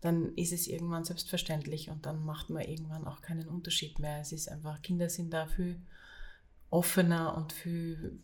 dann 0.00 0.34
ist 0.34 0.52
es 0.52 0.66
irgendwann 0.66 1.04
selbstverständlich 1.04 1.90
und 1.90 2.06
dann 2.06 2.24
macht 2.24 2.48
man 2.50 2.62
irgendwann 2.62 3.06
auch 3.06 3.20
keinen 3.20 3.48
Unterschied 3.48 3.98
mehr. 3.98 4.20
Es 4.20 4.32
ist 4.32 4.48
einfach, 4.48 4.80
Kinder 4.82 5.10
sind 5.10 5.32
da 5.32 5.46
viel 5.46 5.80
offener 6.70 7.36
und 7.36 7.52
viel 7.52 8.18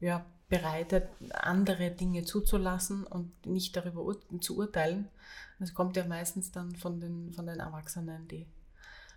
ja, 0.00 0.26
bereitet, 0.50 1.08
andere 1.30 1.92
Dinge 1.92 2.24
zuzulassen 2.24 3.06
und 3.06 3.46
nicht 3.46 3.74
darüber 3.76 4.02
ur 4.02 4.18
zu 4.40 4.58
urteilen. 4.58 5.08
Das 5.58 5.72
kommt 5.72 5.96
ja 5.96 6.04
meistens 6.04 6.50
dann 6.50 6.74
von 6.74 7.00
den, 7.00 7.32
von 7.32 7.46
den 7.46 7.60
Erwachsenen, 7.60 8.26
die 8.28 8.46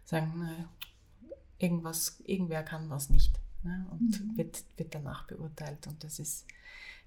sagen, 0.06 0.34
na, 0.38 0.70
irgendwas, 1.58 2.22
irgendwer 2.26 2.64
kann 2.64 2.90
was 2.90 3.10
nicht 3.10 3.40
ne? 3.64 3.86
und 3.92 4.22
mhm. 4.22 4.38
wird, 4.38 4.64
wird 4.78 4.94
danach 4.94 5.26
beurteilt. 5.26 5.88
Und 5.88 6.04
das 6.04 6.20
ist 6.20 6.46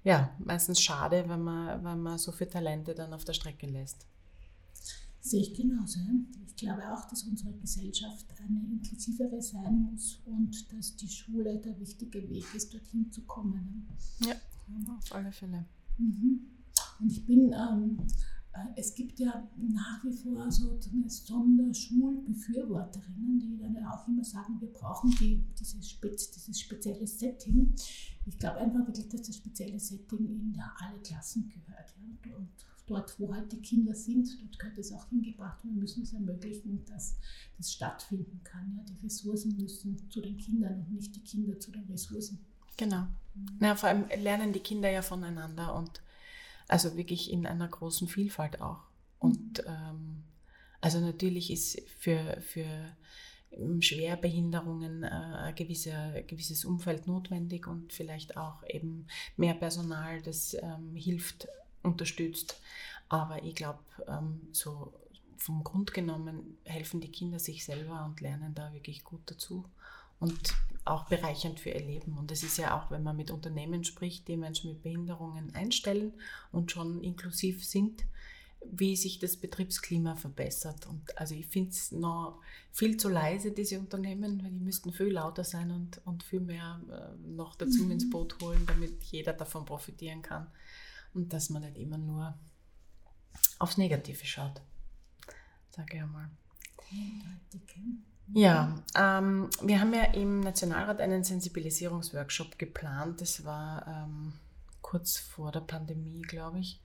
ja 0.03 0.35
meistens 0.39 0.81
schade, 0.81 1.27
wenn 1.29 1.41
man, 1.41 1.83
wenn 1.83 2.01
man 2.01 2.17
so 2.17 2.31
viele 2.31 2.49
Talente 2.49 2.93
dann 2.93 3.13
auf 3.13 3.23
der 3.23 3.33
Strecke 3.33 3.65
lässt. 3.65 4.05
Sehe 5.19 5.41
ich 5.41 5.53
genauso. 5.53 5.99
Ich 6.45 6.55
glaube 6.55 6.83
auch, 6.93 7.07
dass 7.09 7.23
unsere 7.23 7.53
Gesellschaft 7.53 8.25
eine 8.39 8.65
inklusivere 8.71 9.41
sein 9.41 9.89
muss 9.91 10.21
und 10.25 10.71
dass 10.73 10.95
die 10.95 11.09
Schule 11.09 11.59
der 11.59 11.79
wichtige 11.79 12.27
Weg 12.29 12.45
ist, 12.55 12.73
dorthin 12.73 13.11
zu 13.11 13.21
kommen. 13.23 13.87
Ja, 14.19 14.35
auf 14.97 15.11
alle 15.11 15.31
Fälle. 15.31 15.65
Mhm. 15.97 16.47
Und 16.99 17.11
ich 17.11 17.25
bin, 17.25 17.51
ähm, 17.53 17.97
äh, 18.53 18.67
es 18.75 18.93
gibt 18.95 19.19
ja 19.19 19.47
nach 19.57 20.03
wie 20.03 20.13
vor 20.13 20.51
so 20.51 20.77
Sonderschulbefürworterinnen, 21.07 23.39
die 23.39 23.57
dann 23.57 23.77
auch 23.85 24.07
immer 24.07 24.23
sagen, 24.23 24.59
wir 24.59 24.73
brauchen 24.73 25.11
die, 25.19 25.45
dieses, 25.59 25.87
Spez, 25.89 26.31
dieses 26.31 26.59
spezielle 26.59 27.05
Setting. 27.05 27.75
Ich 28.25 28.35
glaube 28.37 28.57
einfach 28.57 28.87
wirklich, 28.87 29.09
dass 29.09 29.21
das 29.23 29.35
spezielle 29.37 29.79
Setting 29.79 30.25
in 30.25 30.59
alle 30.79 30.99
Klassen 31.01 31.49
gehört. 31.49 31.93
Ja? 32.25 32.35
Und 32.35 32.49
dort, 32.87 33.19
wo 33.19 33.33
halt 33.33 33.51
die 33.51 33.61
Kinder 33.61 33.93
sind, 33.93 34.27
dort 34.41 34.59
könnte 34.59 34.81
es 34.81 34.91
auch 34.91 35.07
hingebracht 35.09 35.63
werden. 35.63 35.75
Wir 35.75 35.81
müssen 35.81 36.03
es 36.03 36.13
ermöglichen, 36.13 36.83
dass 36.85 37.17
das 37.57 37.71
stattfinden 37.71 38.41
kann. 38.43 38.75
Ja? 38.75 38.83
Die 38.83 39.05
Ressourcen 39.05 39.55
müssen 39.57 40.09
zu 40.09 40.21
den 40.21 40.37
Kindern 40.37 40.79
und 40.79 40.93
nicht 40.93 41.15
die 41.15 41.23
Kinder 41.23 41.59
zu 41.59 41.71
den 41.71 41.85
Ressourcen. 41.85 42.39
Genau. 42.77 43.01
Mhm. 43.35 43.57
Na, 43.59 43.75
vor 43.75 43.89
allem 43.89 44.05
lernen 44.21 44.53
die 44.53 44.59
Kinder 44.59 44.89
ja 44.89 45.01
voneinander 45.01 45.75
und 45.75 46.01
also 46.67 46.97
wirklich 46.97 47.31
in 47.31 47.45
einer 47.45 47.67
großen 47.67 48.07
Vielfalt 48.07 48.61
auch. 48.61 48.83
Und 49.19 49.59
mhm. 49.59 49.63
ähm, 49.67 50.23
also 50.81 50.99
natürlich 50.99 51.51
ist 51.51 51.81
für, 51.99 52.39
für 52.41 52.67
ähm, 53.51 53.81
Schwerbehinderungen 53.81 55.03
äh, 55.03 55.07
ein, 55.07 55.55
gewisser, 55.55 56.21
gewisses 56.23 56.65
Umfeld 56.65 57.07
notwendig 57.07 57.67
und 57.67 57.93
vielleicht 57.93 58.37
auch 58.37 58.63
eben 58.67 59.07
mehr 59.35 59.55
Personal, 59.55 60.21
das 60.21 60.55
ähm, 60.61 60.95
hilft, 60.95 61.47
unterstützt. 61.87 62.59
Aber 63.09 63.43
ich 63.43 63.55
glaube, 63.55 63.79
ähm, 64.07 64.41
so 64.51 64.93
vom 65.37 65.63
Grund 65.63 65.93
genommen 65.93 66.57
helfen 66.63 66.99
die 66.99 67.11
Kinder 67.11 67.39
sich 67.39 67.63
selber 67.63 68.05
und 68.05 68.21
lernen 68.21 68.53
da 68.53 68.73
wirklich 68.73 69.03
gut 69.03 69.21
dazu 69.25 69.65
und 70.19 70.55
auch 70.83 71.05
bereichernd 71.05 71.59
für 71.59 71.69
ihr 71.69 71.85
Leben. 71.85 72.17
Und 72.17 72.31
es 72.31 72.43
ist 72.43 72.57
ja 72.57 72.77
auch, 72.77 72.91
wenn 72.91 73.03
man 73.03 73.15
mit 73.15 73.29
Unternehmen 73.31 73.83
spricht, 73.83 74.27
die 74.27 74.37
Menschen 74.37 74.71
mit 74.71 74.81
Behinderungen 74.81 75.53
einstellen 75.53 76.13
und 76.51 76.71
schon 76.71 77.03
inklusiv 77.03 77.63
sind, 77.63 78.03
wie 78.65 78.95
sich 78.95 79.19
das 79.19 79.37
Betriebsklima 79.37 80.15
verbessert. 80.15 80.87
Und 80.87 81.17
also 81.17 81.35
ich 81.35 81.45
finde 81.45 81.69
es 81.69 81.91
noch 81.91 82.41
viel 82.71 82.97
zu 82.97 83.09
leise, 83.09 83.51
diese 83.51 83.79
Unternehmen, 83.79 84.43
weil 84.43 84.51
die 84.51 84.59
müssten 84.59 84.91
viel 84.91 85.11
lauter 85.11 85.43
sein 85.43 85.71
und, 85.71 86.01
und 86.05 86.23
viel 86.23 86.39
mehr 86.39 86.81
äh, 86.89 87.27
noch 87.27 87.55
dazu 87.55 87.83
mhm. 87.83 87.91
ins 87.91 88.09
Boot 88.09 88.41
holen, 88.41 88.63
damit 88.65 89.03
jeder 89.03 89.33
davon 89.33 89.65
profitieren 89.65 90.23
kann 90.23 90.47
und 91.17 91.33
dass 91.33 91.49
man 91.49 91.63
nicht 91.63 91.77
immer 91.77 91.97
nur 91.97 92.37
aufs 93.59 93.77
Negative 93.77 94.25
schaut. 94.25 94.61
Sage 95.71 95.97
ich 95.97 96.01
einmal. 96.01 96.29
Ja, 98.33 98.83
ähm, 98.95 99.49
wir 99.61 99.79
haben 99.81 99.93
ja 99.93 100.03
im 100.13 100.41
Nationalrat 100.41 101.01
einen 101.01 101.23
Sensibilisierungsworkshop 101.23 102.57
geplant. 102.59 103.21
Das 103.21 103.43
war 103.43 103.87
ähm, 103.87 104.33
kurz 104.81 105.17
vor 105.17 105.51
der 105.51 105.61
Pandemie, 105.61 106.21
glaube 106.21 106.59
ich, 106.59 106.81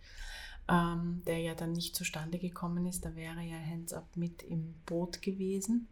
ähm, 0.68 1.22
der 1.26 1.38
ja 1.38 1.54
dann 1.54 1.72
nicht 1.72 1.94
zustande 1.94 2.38
gekommen 2.38 2.86
ist. 2.86 3.04
Da 3.04 3.14
wäre 3.14 3.42
ja 3.42 3.58
Hands 3.58 3.92
Up 3.92 4.16
mit 4.16 4.42
im 4.42 4.74
Boot 4.86 5.20
gewesen. 5.20 5.88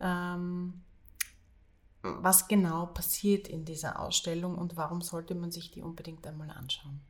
Ähm, 0.00 0.82
was 2.02 2.48
genau 2.48 2.86
passiert 2.86 3.48
in 3.48 3.64
dieser 3.64 4.00
Ausstellung 4.00 4.58
und 4.58 4.76
warum 4.76 5.00
sollte 5.00 5.34
man 5.36 5.52
sich 5.52 5.70
die 5.70 5.82
unbedingt 5.82 6.26
einmal 6.26 6.50
anschauen? 6.50 7.00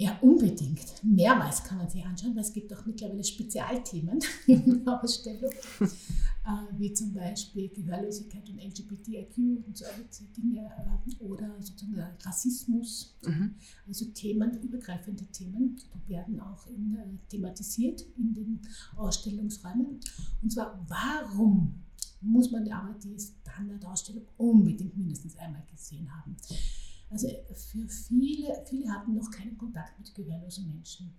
Ja, 0.00 0.16
unbedingt. 0.22 0.80
Mehrmals 1.04 1.62
kann 1.62 1.76
man 1.76 1.90
sich 1.90 2.02
anschauen, 2.02 2.34
weil 2.34 2.42
es 2.42 2.54
gibt 2.54 2.72
auch 2.72 2.86
mittlerweile 2.86 3.22
Spezialthemen 3.22 4.18
in 4.46 4.82
der 4.82 5.04
Ausstellung, 5.04 5.50
äh, 5.80 6.78
wie 6.78 6.90
zum 6.94 7.12
Beispiel 7.12 7.68
Gehörlosigkeit 7.68 8.48
und 8.48 8.58
LGBTIQ 8.64 9.66
und 9.66 9.76
so 9.76 9.84
Dinge 10.34 10.60
äh, 10.64 11.22
oder 11.22 11.54
sozusagen 11.60 12.16
Rassismus. 12.24 13.14
Mhm. 13.26 13.56
Also 13.86 14.06
Themen, 14.06 14.62
übergreifende 14.62 15.26
Themen, 15.26 15.76
die 15.76 16.08
werden 16.08 16.40
auch 16.40 16.66
in, 16.68 16.96
äh, 16.96 17.04
thematisiert 17.28 18.02
in 18.16 18.32
den 18.32 18.60
Ausstellungsräumen. 18.96 20.00
Und 20.40 20.50
zwar, 20.50 20.82
warum 20.88 21.74
muss 22.22 22.50
man 22.50 22.66
aber 22.72 22.94
die 22.94 23.18
Standardausstellung 23.18 24.24
unbedingt 24.38 24.96
mindestens 24.96 25.36
einmal 25.36 25.62
gesehen 25.70 26.10
haben? 26.10 26.36
Also 27.10 27.28
für 27.54 27.88
viele, 27.88 28.64
viele 28.66 28.90
hatten 28.90 29.14
noch 29.14 29.30
keinen 29.30 29.58
Kontakt 29.58 29.98
mit 29.98 30.14
gehörlosen 30.14 30.68
Menschen. 30.68 31.12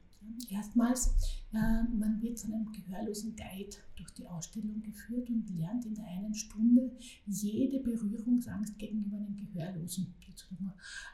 Erstmals, 0.50 1.14
äh, 1.52 1.84
man 1.84 2.22
wird 2.22 2.40
von 2.40 2.54
einem 2.54 2.72
gehörlosen 2.72 3.36
Guide 3.36 3.76
durch 3.96 4.12
die 4.12 4.28
Ausstellung 4.28 4.82
geführt 4.82 5.30
und 5.30 5.50
lernt 5.58 5.86
in 5.86 5.96
der 5.96 6.06
einen 6.06 6.34
Stunde 6.34 6.92
jede 7.26 7.80
Berührungsangst 7.80 8.78
gegenüber 8.78 9.18
einem 9.18 9.36
Gehörlosen. 9.36 10.14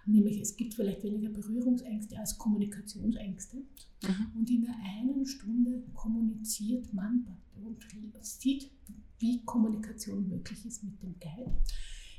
Nämlich 0.06 0.40
es 0.40 0.56
gibt 0.56 0.74
vielleicht 0.74 1.04
weniger 1.04 1.30
Berührungsängste 1.30 2.18
als 2.18 2.38
Kommunikationsängste. 2.38 3.58
Mhm. 3.58 4.32
Und 4.36 4.50
in 4.50 4.62
der 4.62 4.76
einen 4.76 5.26
Stunde 5.26 5.84
kommuniziert 5.94 6.94
man 6.94 7.26
und 7.56 7.86
sieht, 8.22 8.72
wie 9.20 9.44
Kommunikation 9.44 10.28
möglich 10.28 10.66
ist 10.66 10.84
mit 10.84 11.02
dem 11.02 11.16
Guide 11.20 11.58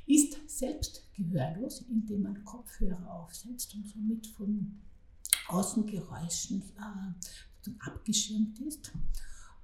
ist 0.09 0.37
selbst 0.47 1.03
gehörlos, 1.13 1.85
indem 1.89 2.23
man 2.23 2.43
Kopfhörer 2.43 3.13
aufsetzt 3.13 3.75
und 3.75 3.87
somit 3.87 4.25
von 4.27 4.81
Außengeräuschen 5.47 6.63
äh, 6.77 7.69
abgeschirmt 7.79 8.59
ist. 8.59 8.91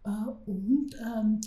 Äh, 0.03 0.09
und 0.45 0.95
ähm, 1.03 1.41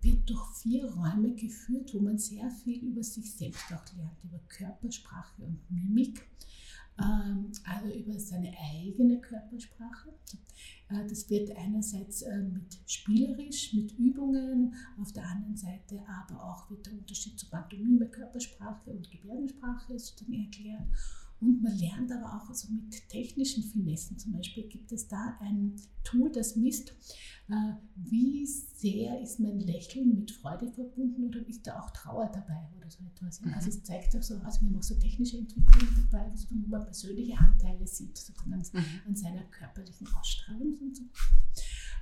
wird 0.00 0.28
durch 0.28 0.56
vier 0.62 0.84
Räume 0.86 1.34
geführt, 1.34 1.92
wo 1.92 2.00
man 2.00 2.18
sehr 2.18 2.50
viel 2.50 2.82
über 2.84 3.02
sich 3.02 3.32
selbst 3.34 3.64
auch 3.72 3.96
lernt, 3.96 4.24
über 4.24 4.38
Körpersprache 4.48 5.42
und 5.42 5.60
Mimik. 5.70 6.22
Ähm, 7.00 7.49
also 7.82 7.98
über 7.98 8.18
seine 8.18 8.52
eigene 8.58 9.20
Körpersprache. 9.20 10.12
Das 10.88 11.30
wird 11.30 11.56
einerseits 11.56 12.22
äh, 12.22 12.38
mit 12.38 12.78
spielerisch, 12.86 13.72
mit 13.74 13.96
Übungen, 13.96 14.74
auf 15.00 15.12
der 15.12 15.24
anderen 15.24 15.56
Seite 15.56 16.02
aber 16.08 16.42
auch 16.42 16.68
wird 16.68 16.86
der 16.86 16.94
Unterschied 16.94 17.38
zu 17.38 17.48
Pantomime, 17.48 18.08
Körpersprache 18.08 18.90
und 18.90 19.10
Gebärdensprache 19.10 19.98
sozusagen 19.98 20.44
erklärt. 20.44 20.82
Und 21.40 21.62
man 21.62 21.76
lernt 21.78 22.12
aber 22.12 22.36
auch 22.36 22.48
also 22.48 22.68
mit 22.72 23.08
technischen 23.08 23.62
Finessen. 23.62 24.18
Zum 24.18 24.32
Beispiel 24.32 24.68
gibt 24.68 24.92
es 24.92 25.08
da 25.08 25.38
ein 25.40 25.74
Tool, 26.04 26.30
das 26.30 26.56
misst, 26.56 26.92
äh, 27.48 27.72
wie 27.96 28.46
sehr 28.46 29.20
ist 29.20 29.40
mein 29.40 29.58
Lächeln 29.60 30.14
mit 30.14 30.30
Freude 30.30 30.70
verbunden 30.70 31.24
oder 31.24 31.46
ist 31.48 31.66
da 31.66 31.80
auch 31.80 31.90
Trauer 31.90 32.30
dabei 32.32 32.68
oder 32.76 32.90
so 32.90 33.04
etwas. 33.04 33.40
Mhm. 33.40 33.54
Also 33.54 33.70
es 33.70 33.82
zeigt 33.82 34.14
auch 34.16 34.22
so, 34.22 34.34
also 34.36 34.60
wir 34.60 34.68
haben 34.68 34.76
auch 34.76 34.82
so 34.82 34.94
technische 34.96 35.38
Entwicklungen 35.38 36.08
dabei, 36.10 36.30
wo 36.50 36.68
man 36.68 36.84
persönliche 36.84 37.38
Anteile 37.38 37.86
sieht, 37.86 38.16
sozusagen 38.16 38.52
an, 38.52 38.60
mhm. 38.72 38.84
an 39.06 39.16
seiner 39.16 39.44
körperlichen 39.44 40.06
Ausstrahlung 40.14 40.76
und 40.78 40.96
so. 40.96 41.04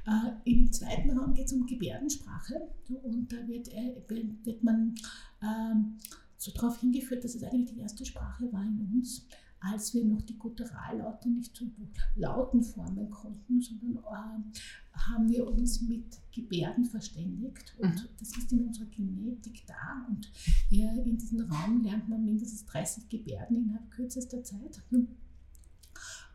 Äh, 0.07 0.51
Im 0.51 0.72
zweiten 0.72 1.11
Raum 1.16 1.35
geht 1.35 1.46
es 1.46 1.53
um 1.53 1.66
Gebärdensprache 1.66 2.55
und 3.03 3.33
da 3.33 3.46
wird, 3.46 3.68
äh, 3.68 4.03
wird 4.44 4.64
man 4.64 4.94
ähm, 5.42 5.98
so 6.38 6.53
darauf 6.53 6.79
hingeführt, 6.79 7.24
dass 7.24 7.35
es 7.35 7.42
eigentlich 7.42 7.74
die 7.74 7.81
erste 7.81 8.07
Sprache 8.07 8.51
war 8.53 8.64
in 8.64 8.81
uns, 8.94 9.27
als 9.61 9.92
wir 9.92 10.05
noch 10.05 10.22
die 10.22 10.38
Gutterallaute 10.38 11.29
nicht 11.29 11.57
zu 11.57 11.70
Lauten 12.14 12.62
formen 12.62 13.11
konnten, 13.11 13.61
sondern 13.61 13.96
äh, 13.96 14.98
haben 14.98 15.29
wir 15.29 15.46
uns 15.46 15.83
mit 15.83 16.18
Gebärden 16.33 16.85
verständigt. 16.85 17.74
Und 17.79 17.94
mhm. 17.94 18.09
das 18.20 18.37
ist 18.37 18.53
in 18.53 18.66
unserer 18.66 18.87
Genetik 18.87 19.64
da. 19.66 20.07
Und 20.09 20.31
äh, 20.70 21.03
in 21.03 21.18
diesem 21.18 21.40
Raum 21.40 21.83
lernt 21.83 22.09
man 22.09 22.24
mindestens 22.24 22.64
30 22.66 23.09
Gebärden 23.09 23.57
innerhalb 23.57 23.90
kürzester 23.90 24.42
Zeit. 24.44 24.81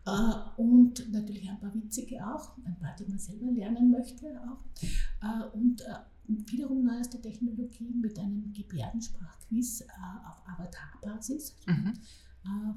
Äh, 0.06 0.62
und 0.62 1.12
natürlich 1.14 1.50
ein 1.50 1.60
paar 1.60 1.74
witzige 1.74 2.28
auch, 2.28 2.58
ein 2.66 2.78
paar, 2.78 2.96
die 3.00 3.06
man 3.06 3.20
selber 3.20 3.52
lernen 3.52 3.90
möchte 3.90 4.26
auch. 4.42 4.60
Äh, 5.22 5.58
und 5.58 5.82
äh, 5.82 5.94
wiederum 6.28 6.84
neueste 6.84 7.22
Technologie 7.22 7.94
mit 7.96 8.18
einem 8.18 8.54
Gebärdensprachquiz 8.54 9.84
auf 10.28 10.48
Avatar-Basis. 10.48 11.56
Mhm. 11.68 11.94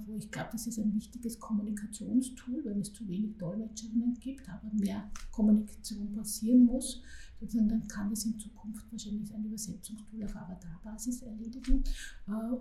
Wo 0.07 0.17
ich 0.17 0.31
glaube, 0.31 0.51
das 0.53 0.69
ist 0.69 0.79
ein 0.79 0.95
wichtiges 0.95 1.41
Kommunikationstool, 1.41 2.65
wenn 2.65 2.81
es 2.81 2.93
zu 2.93 3.09
wenig 3.09 3.37
Dolmetscherinnen 3.37 4.15
gibt, 4.15 4.49
aber 4.49 4.73
mehr 4.73 5.11
Kommunikation 5.33 6.13
passieren 6.13 6.65
muss. 6.67 7.03
Sozusagen, 7.41 7.69
dann 7.69 7.89
kann 7.89 8.13
es 8.13 8.25
in 8.27 8.39
Zukunft 8.39 8.87
wahrscheinlich 8.93 9.35
ein 9.35 9.45
Übersetzungstool 9.45 10.23
auf 10.23 10.37
Avatar-Basis 10.37 11.23
erledigen, 11.23 11.83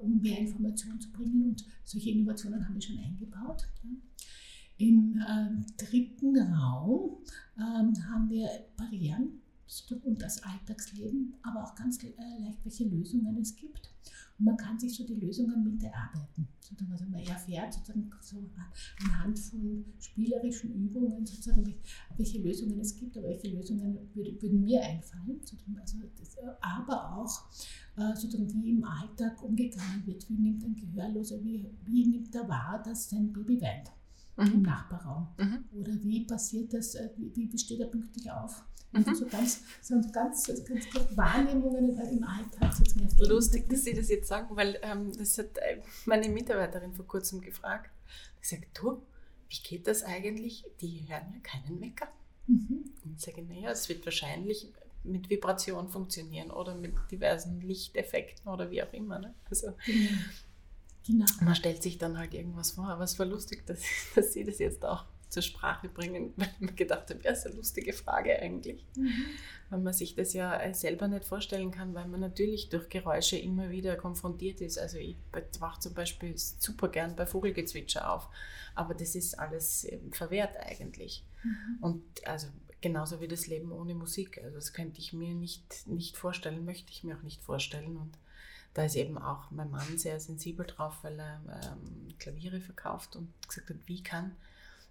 um 0.01 0.19
mehr 0.19 0.39
Informationen 0.39 0.99
zu 0.99 1.11
bringen. 1.11 1.43
Und 1.43 1.63
solche 1.83 2.09
Innovationen 2.09 2.65
haben 2.65 2.73
wir 2.73 2.81
schon 2.81 2.97
eingebaut. 2.97 3.67
Im 4.77 5.17
äh, 5.19 5.61
dritten 5.77 6.37
Raum 6.37 7.17
äh, 7.55 7.61
haben 7.61 8.29
wir 8.29 8.49
Barrieren 8.75 9.41
und 10.03 10.21
das 10.21 10.43
Alltagsleben, 10.43 11.33
aber 11.41 11.63
auch 11.63 11.75
ganz 11.75 12.03
äh, 12.03 12.13
leicht, 12.39 12.63
welche 12.63 12.85
Lösungen 12.85 13.37
es 13.37 13.55
gibt. 13.55 13.91
Und 14.37 14.45
man 14.45 14.57
kann 14.57 14.79
sich 14.79 14.95
so 14.95 15.05
die 15.05 15.15
Lösungen 15.15 15.63
mit 15.63 15.81
erarbeiten. 15.83 16.47
Also 16.91 17.05
man 17.05 17.21
erfährt 17.21 17.73
sozusagen 17.73 18.11
so 18.21 18.49
anhand 19.03 19.39
von 19.39 19.85
spielerischen 19.99 20.73
Übungen 20.73 21.25
sozusagen, 21.25 21.75
welche 22.17 22.41
Lösungen 22.41 22.79
es 22.79 22.95
gibt, 22.95 23.17
aber 23.17 23.29
welche 23.29 23.49
Lösungen 23.49 23.97
würden 24.13 24.63
mir 24.63 24.81
einfallen. 24.83 25.39
Also 25.79 25.97
das, 26.17 26.37
aber 26.61 27.17
auch 27.17 27.45
äh, 27.97 28.15
sozusagen, 28.15 28.53
wie 28.53 28.71
im 28.71 28.83
Alltag 28.83 29.41
umgegangen 29.41 30.05
wird. 30.05 30.29
Wie 30.29 30.37
nimmt 30.37 30.63
ein 30.63 30.75
Gehörloser, 30.75 31.43
wie, 31.43 31.69
wie 31.85 32.05
nimmt 32.05 32.33
er 32.35 32.47
wahr, 32.47 32.81
dass 32.83 33.09
sein 33.09 33.31
Baby 33.31 33.61
weint? 33.61 33.91
Mhm. 34.37 34.53
im 34.53 34.61
Nachbarraum? 34.63 35.27
Mhm. 35.37 35.65
Oder 35.79 35.93
wie 36.03 36.25
passiert 36.25 36.73
das, 36.73 36.95
äh, 36.95 37.09
wie, 37.17 37.51
wie 37.51 37.57
steht 37.57 37.79
er 37.79 37.87
pünktlich 37.87 38.31
auf? 38.31 38.63
Mhm. 38.91 39.15
So 39.15 39.25
ganz, 39.25 39.61
so 39.81 39.95
ganz, 40.11 40.47
ganz, 40.47 40.65
ganz 40.65 41.17
Wahrnehmungen 41.17 41.97
im 41.97 42.23
Alltag. 42.23 42.73
Lustig, 43.19 43.69
dass 43.69 43.83
Sie 43.83 43.93
das 43.93 44.09
jetzt 44.09 44.27
sagen, 44.27 44.55
weil 44.55 44.79
ähm, 44.83 45.11
das 45.17 45.37
hat 45.37 45.57
äh, 45.57 45.81
meine 46.05 46.29
Mitarbeiterin 46.29 46.93
vor 46.93 47.05
kurzem 47.05 47.41
gefragt. 47.41 47.89
Sie 48.41 48.55
sagt, 48.55 48.67
du, 48.75 49.01
wie 49.49 49.61
geht 49.63 49.87
das 49.87 50.03
eigentlich? 50.03 50.63
Die 50.81 51.05
hören 51.07 51.33
ja 51.33 51.39
keinen 51.41 51.81
Wecker. 51.81 52.07
Mhm. 52.47 52.85
Und 53.03 53.15
ich 53.15 53.21
sage, 53.21 53.43
naja, 53.43 53.71
es 53.71 53.89
wird 53.89 54.05
wahrscheinlich 54.05 54.71
mit 55.03 55.29
Vibration 55.29 55.89
funktionieren 55.89 56.51
oder 56.51 56.75
mit 56.75 56.93
diversen 57.11 57.61
Lichteffekten 57.61 58.51
oder 58.51 58.71
wie 58.71 58.81
auch 58.81 58.93
immer. 58.93 59.19
Ne? 59.19 59.33
Also, 59.49 59.71
mhm. 59.87 60.19
Genau. 61.07 61.25
Man 61.41 61.55
stellt 61.55 61.83
sich 61.83 61.97
dann 61.97 62.17
halt 62.17 62.33
irgendwas 62.33 62.71
vor, 62.71 62.87
aber 62.87 63.03
es 63.03 63.17
war 63.19 63.25
lustig, 63.25 63.65
dass, 63.65 63.81
dass 64.15 64.33
Sie 64.33 64.43
das 64.43 64.59
jetzt 64.59 64.83
auch 64.83 65.05
zur 65.29 65.43
Sprache 65.43 65.89
bringen, 65.89 66.33
weil 66.37 66.49
ich 66.53 66.59
mir 66.59 66.73
gedacht 66.73 67.09
habe, 67.09 67.21
ja, 67.23 67.31
ist 67.31 67.45
eine 67.45 67.55
lustige 67.55 67.93
Frage 67.93 68.39
eigentlich. 68.39 68.85
Mhm. 68.95 69.25
Weil 69.69 69.79
man 69.79 69.93
sich 69.93 70.15
das 70.15 70.33
ja 70.33 70.59
äh, 70.59 70.73
selber 70.73 71.07
nicht 71.07 71.25
vorstellen 71.25 71.71
kann, 71.71 71.93
weil 71.93 72.07
man 72.07 72.21
natürlich 72.21 72.69
durch 72.69 72.89
Geräusche 72.89 73.37
immer 73.37 73.69
wieder 73.69 73.95
konfrontiert 73.95 74.61
ist. 74.61 74.77
Also 74.77 74.97
ich 74.97 75.17
wache 75.59 75.79
zum 75.79 75.93
Beispiel 75.93 76.33
super 76.37 76.87
gern 76.89 77.15
bei 77.15 77.25
Vogelgezwitscher 77.25 78.11
auf, 78.11 78.29
aber 78.75 78.93
das 78.93 79.15
ist 79.15 79.37
alles 79.37 79.85
ähm, 79.91 80.11
verwehrt 80.11 80.55
eigentlich. 80.57 81.25
Mhm. 81.43 81.77
Und 81.81 82.27
also 82.27 82.47
genauso 82.81 83.19
wie 83.19 83.27
das 83.27 83.47
Leben 83.47 83.71
ohne 83.71 83.95
Musik. 83.95 84.39
Also 84.43 84.55
das 84.55 84.73
könnte 84.73 84.99
ich 84.99 85.11
mir 85.11 85.33
nicht, 85.33 85.87
nicht 85.87 86.17
vorstellen, 86.17 86.65
möchte 86.65 86.91
ich 86.91 87.03
mir 87.03 87.17
auch 87.17 87.23
nicht 87.23 87.41
vorstellen. 87.41 87.97
Und 87.97 88.17
da 88.75 88.83
ist 88.83 88.95
eben 88.95 89.17
auch 89.17 89.49
mein 89.51 89.71
Mann 89.71 89.97
sehr 89.97 90.19
sensibel 90.19 90.65
drauf, 90.65 90.97
weil 91.01 91.17
er 91.17 91.41
ähm, 91.47 92.09
Klaviere 92.19 92.59
verkauft 92.59 93.15
und 93.15 93.29
gesagt 93.47 93.69
hat, 93.69 93.77
wie 93.85 94.03
kann 94.03 94.33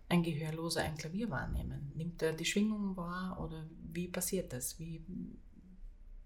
ein 0.09 0.23
Gehörloser 0.23 0.83
ein 0.83 0.97
Klavier 0.97 1.29
wahrnehmen? 1.29 1.93
Nimmt 1.95 2.23
er 2.23 2.33
die 2.33 2.47
Schwingungen 2.47 2.97
wahr 2.97 3.39
oder 3.39 3.63
wie 3.93 4.09
passiert 4.09 4.55
das? 4.55 4.79
Wie, 4.79 5.03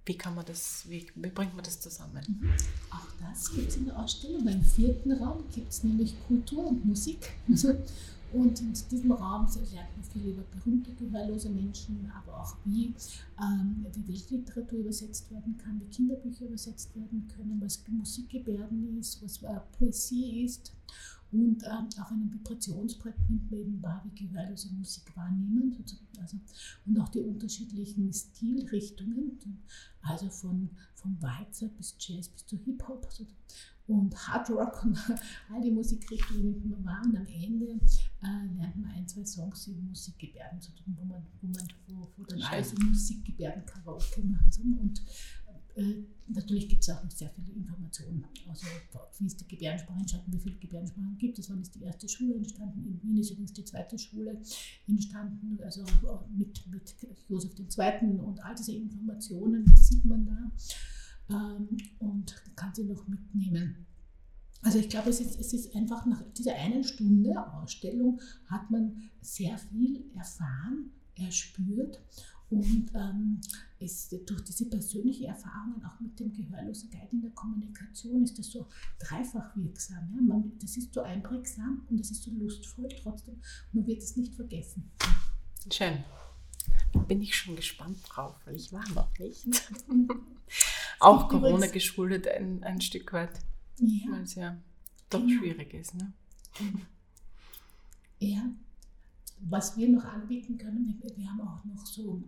wie 0.06 0.16
kann 0.16 0.36
man 0.36 0.46
das, 0.46 0.88
wie, 0.88 1.10
wie 1.16 1.30
bringt 1.30 1.56
man 1.56 1.64
das 1.64 1.80
zusammen? 1.80 2.24
Mhm. 2.28 2.52
Auch 2.90 3.28
das 3.28 3.52
gibt 3.52 3.70
es 3.70 3.76
in 3.76 3.86
der 3.86 3.98
Ausstellung. 3.98 4.46
Im 4.46 4.62
vierten 4.62 5.12
Raum 5.12 5.42
gibt 5.52 5.72
es 5.72 5.82
nämlich 5.82 6.14
Kultur 6.28 6.68
und 6.68 6.86
Musik. 6.86 7.32
Also 7.50 7.74
und 8.32 8.60
in 8.60 8.72
diesem 8.72 9.12
Raum 9.12 9.46
lernt 9.72 9.96
man 9.96 10.04
viel 10.12 10.30
über 10.32 10.42
berühmte 10.42 10.92
gehörlose 10.92 11.48
Menschen, 11.48 12.10
aber 12.14 12.40
auch 12.42 12.56
wie, 12.64 12.94
ähm, 13.40 13.86
wie 13.94 14.08
Weltliteratur 14.08 14.80
übersetzt 14.80 15.30
werden 15.30 15.56
kann, 15.56 15.80
wie 15.80 15.86
Kinderbücher 15.86 16.46
übersetzt 16.46 16.94
werden 16.94 17.26
können, 17.28 17.58
was 17.60 17.82
Musikgebärden 17.88 18.98
ist, 18.98 19.22
was 19.22 19.42
äh, 19.42 19.60
Poesie 19.78 20.44
ist. 20.44 20.72
Und 21.30 21.62
ähm, 21.64 21.88
auf 22.00 22.10
einem 22.10 22.32
Vibrationsbrett 22.32 23.14
nimmt 23.28 23.52
eben 23.52 23.82
wahr, 23.82 24.02
wie 24.04 24.26
gehörlose 24.26 24.70
Musik 24.72 25.14
wahrnehmen. 25.14 25.76
Also, 26.20 26.38
und 26.86 26.98
auch 27.00 27.08
die 27.10 27.20
unterschiedlichen 27.20 28.12
Stilrichtungen, 28.12 29.38
also 30.00 30.28
von, 30.30 30.70
vom 30.94 31.20
Walzer 31.20 31.68
bis 31.68 31.96
Jazz 31.98 32.28
bis 32.28 32.46
zu 32.46 32.56
Hip-Hop. 32.56 33.06
Also, 33.06 33.26
und 33.88 34.14
Hard 34.28 34.50
Rock 34.50 34.84
und 34.84 34.96
all 35.52 35.60
die 35.62 35.70
Musikrichtungen 35.70 36.44
nimmt 36.44 36.70
man 36.70 36.84
wahr. 36.84 37.02
Und 37.04 37.16
am 37.16 37.26
Ende 37.26 37.66
äh, 38.22 38.56
lernt 38.56 38.76
man 38.76 38.90
ein, 38.92 39.08
zwei 39.08 39.24
Songs 39.24 39.66
in 39.66 39.88
Musikgebärden 39.88 40.60
zu 40.60 40.72
tun, 40.72 40.96
wo 40.98 41.04
man, 41.04 41.22
wo 41.40 41.48
man 41.48 41.68
wo, 41.88 42.08
wo 42.16 42.24
dann 42.24 42.42
alles 42.42 42.72
in 42.74 42.86
Musikgebärden 42.86 43.64
Karaoke 43.64 44.22
machen. 44.22 44.78
Und 44.78 45.02
äh, 45.76 46.04
natürlich 46.26 46.68
gibt 46.68 46.82
es 46.82 46.90
auch 46.90 47.02
noch 47.02 47.10
sehr 47.10 47.30
viele 47.30 47.52
Informationen, 47.52 48.24
also 48.48 48.66
wie 49.18 49.26
ist 49.26 49.40
die 49.40 49.48
Gebärdensprache 49.48 49.98
entstanden, 49.98 50.32
wie 50.32 50.40
viele 50.40 50.56
Gebärdensprachen 50.56 51.16
gibt 51.18 51.38
es, 51.38 51.48
wann 51.48 51.62
ist 51.62 51.74
die 51.74 51.82
erste 51.82 52.08
Schule 52.08 52.34
entstanden, 52.34 52.84
in 52.84 53.02
Wien 53.02 53.18
ist 53.18 53.30
übrigens 53.30 53.52
die 53.52 53.64
zweite 53.64 53.98
Schule 53.98 54.40
entstanden, 54.86 55.58
also 55.62 55.84
mit, 56.36 56.66
mit 56.66 56.96
Josef 57.28 57.52
II. 57.58 58.18
und 58.18 58.44
all 58.44 58.54
diese 58.56 58.72
Informationen 58.72 59.64
sieht 59.76 60.04
man 60.04 60.26
da 60.26 60.50
ähm, 61.30 61.76
und 61.98 62.34
kann 62.56 62.74
sie 62.74 62.84
noch 62.84 63.06
mitnehmen. 63.06 63.86
Also 64.62 64.78
ich 64.78 64.88
glaube, 64.88 65.10
es 65.10 65.20
ist, 65.20 65.38
es 65.38 65.52
ist 65.52 65.74
einfach 65.74 66.04
nach 66.06 66.22
dieser 66.36 66.54
einen 66.54 66.82
Stunde 66.82 67.34
Ausstellung 67.54 68.20
hat 68.46 68.70
man 68.70 69.10
sehr 69.20 69.56
viel 69.56 70.04
erfahren, 70.16 70.90
erspürt 71.14 72.00
und 72.50 72.90
ähm, 72.94 73.40
ist 73.78 74.12
durch 74.26 74.42
diese 74.42 74.68
persönlichen 74.68 75.26
Erfahrungen 75.26 75.84
auch 75.84 76.00
mit 76.00 76.18
dem 76.18 76.32
gehörlosen 76.32 76.90
Guide 76.90 77.08
in 77.12 77.20
der 77.20 77.30
Kommunikation 77.32 78.24
ist 78.24 78.38
das 78.38 78.50
so 78.50 78.66
dreifach 78.98 79.54
wirksam. 79.56 80.10
Ja? 80.14 80.22
Man, 80.22 80.52
das 80.58 80.76
ist 80.76 80.92
so 80.92 81.02
einprägsam 81.02 81.86
und 81.88 82.00
es 82.00 82.10
ist 82.10 82.22
so 82.22 82.30
lustvoll 82.32 82.88
trotzdem. 83.02 83.40
man 83.72 83.86
wird 83.86 84.02
es 84.02 84.16
nicht 84.16 84.34
vergessen. 84.34 84.90
Schön. 85.70 86.04
Bin 87.06 87.22
ich 87.22 87.36
schon 87.36 87.54
gespannt 87.54 87.98
drauf, 88.08 88.34
weil 88.44 88.56
ich 88.56 88.72
war 88.72 88.88
noch 88.90 89.16
nicht. 89.18 89.46
auch 91.00 91.28
Corona 91.28 91.66
geschuldet 91.66 92.26
ein, 92.28 92.62
ein 92.64 92.80
Stück 92.80 93.12
weit. 93.12 93.38
Ja. 93.78 94.12
Weil 94.12 94.22
es 94.22 94.34
ja 94.34 94.56
doch 95.10 95.20
genau. 95.20 95.40
schwierig 95.40 95.74
ist. 95.74 95.94
Ne? 95.94 96.12
Ja. 98.20 98.50
Was 99.42 99.76
wir 99.76 99.88
noch 99.88 100.04
anbieten 100.04 100.58
können, 100.58 101.00
wir 101.16 101.30
haben 101.30 101.40
auch 101.40 101.64
noch 101.64 101.86
so 101.86 102.24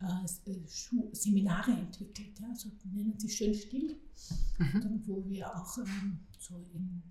äh, 0.00 0.50
äh 0.50 0.60
Seminare 1.12 1.72
entwickelt, 1.72 2.38
ja, 2.38 2.54
so 2.54 2.70
nennen 2.92 3.18
sie 3.18 3.28
schön 3.28 3.52
still, 3.52 3.96
mhm. 4.58 5.02
wo 5.04 5.28
wir 5.28 5.52
auch 5.52 5.78
ähm, 5.78 6.20
so 6.38 6.64
in, 6.74 7.02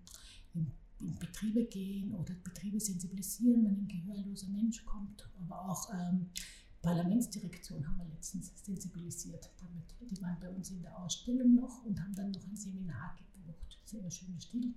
in, 0.54 0.72
in, 1.02 1.20
Betriebe 1.20 1.66
gehen 1.66 2.14
oder 2.14 2.34
Betriebe 2.36 2.80
sensibilisieren, 2.80 3.66
wenn 3.66 3.80
ein 3.80 3.88
gehörloser 3.90 4.48
Mensch 4.48 4.86
kommt, 4.86 5.30
aber 5.42 5.70
auch 5.70 5.94
ähm, 5.94 6.30
Parlamentsdirektion 6.82 7.88
haben 7.88 7.98
wir 8.00 8.06
letztens 8.06 8.52
sensibilisiert 8.64 9.50
damit. 9.60 9.96
Die 10.10 10.22
waren 10.22 10.40
bei 10.40 10.50
uns 10.50 10.72
in 10.72 10.82
der 10.82 10.98
Ausstellung 10.98 11.56
noch 11.56 11.84
und 11.86 12.00
haben 12.02 12.16
dann 12.16 12.32
noch 12.32 12.48
ein 12.48 12.56
Seminar 12.56 13.16
gebucht. 13.16 13.80
Sehr 13.86 14.10
schön 14.10 14.40
still. 14.40 14.74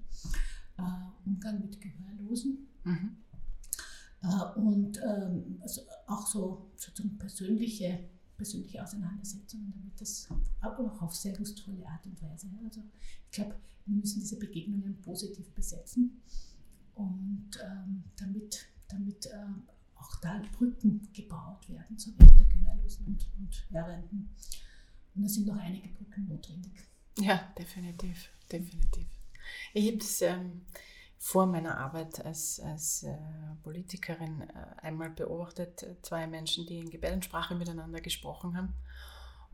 Äh, 0.77 0.83
Umgang 1.25 1.61
mit 1.61 1.81
Gehörlosen. 1.81 2.69
Mhm. 2.85 3.17
Äh, 4.23 4.59
und 4.59 5.01
ähm, 5.03 5.59
also 5.62 5.83
auch 6.07 6.27
so 6.27 6.71
sozusagen 6.77 7.17
persönliche, 7.17 8.09
persönliche 8.37 8.83
Auseinandersetzungen 8.83 9.73
damit, 9.75 9.99
das 10.01 10.29
aber 10.61 10.93
auch 10.93 11.03
auf 11.03 11.14
sehr 11.14 11.38
lustvolle 11.38 11.87
Art 11.87 12.05
und 12.07 12.21
Weise. 12.23 12.49
Also 12.64 12.83
ich 13.27 13.31
glaube, 13.31 13.57
wir 13.87 13.97
müssen 13.97 14.21
diese 14.21 14.38
Begegnungen 14.38 15.01
positiv 15.01 15.51
besetzen 15.55 16.21
und 16.95 17.51
ähm, 17.62 18.05
damit, 18.17 18.67
damit 18.88 19.27
äh, 19.27 19.47
auch 19.97 20.17
da 20.21 20.43
Brücken 20.57 21.09
gebaut 21.13 21.69
werden 21.69 21.99
zur 21.99 22.19
Welt 22.19 22.35
und, 23.07 23.27
und 23.39 23.67
Hörenden. 23.71 24.35
Und 25.15 25.23
da 25.23 25.29
sind 25.29 25.47
noch 25.47 25.57
einige 25.57 25.89
Brücken 25.89 26.29
notwendig. 26.29 26.73
Ja, 27.19 27.53
definitiv, 27.59 28.31
definitiv. 28.51 29.07
Ich 29.73 29.87
habe 29.87 29.99
das 29.99 30.21
ähm, 30.23 30.63
vor 31.19 31.47
meiner 31.47 31.79
Arbeit 31.79 32.25
als, 32.25 32.61
als 32.61 33.05
äh, 33.05 33.17
Politikerin 33.63 34.43
äh, 34.43 34.81
einmal 34.83 35.11
beobachtet, 35.11 35.87
zwei 36.03 36.27
Menschen, 36.27 36.67
die 36.67 36.81
in 36.81 36.91
Gebärdensprache 36.91 37.55
miteinander 37.55 38.01
gesprochen 38.01 38.57
haben. 38.57 38.75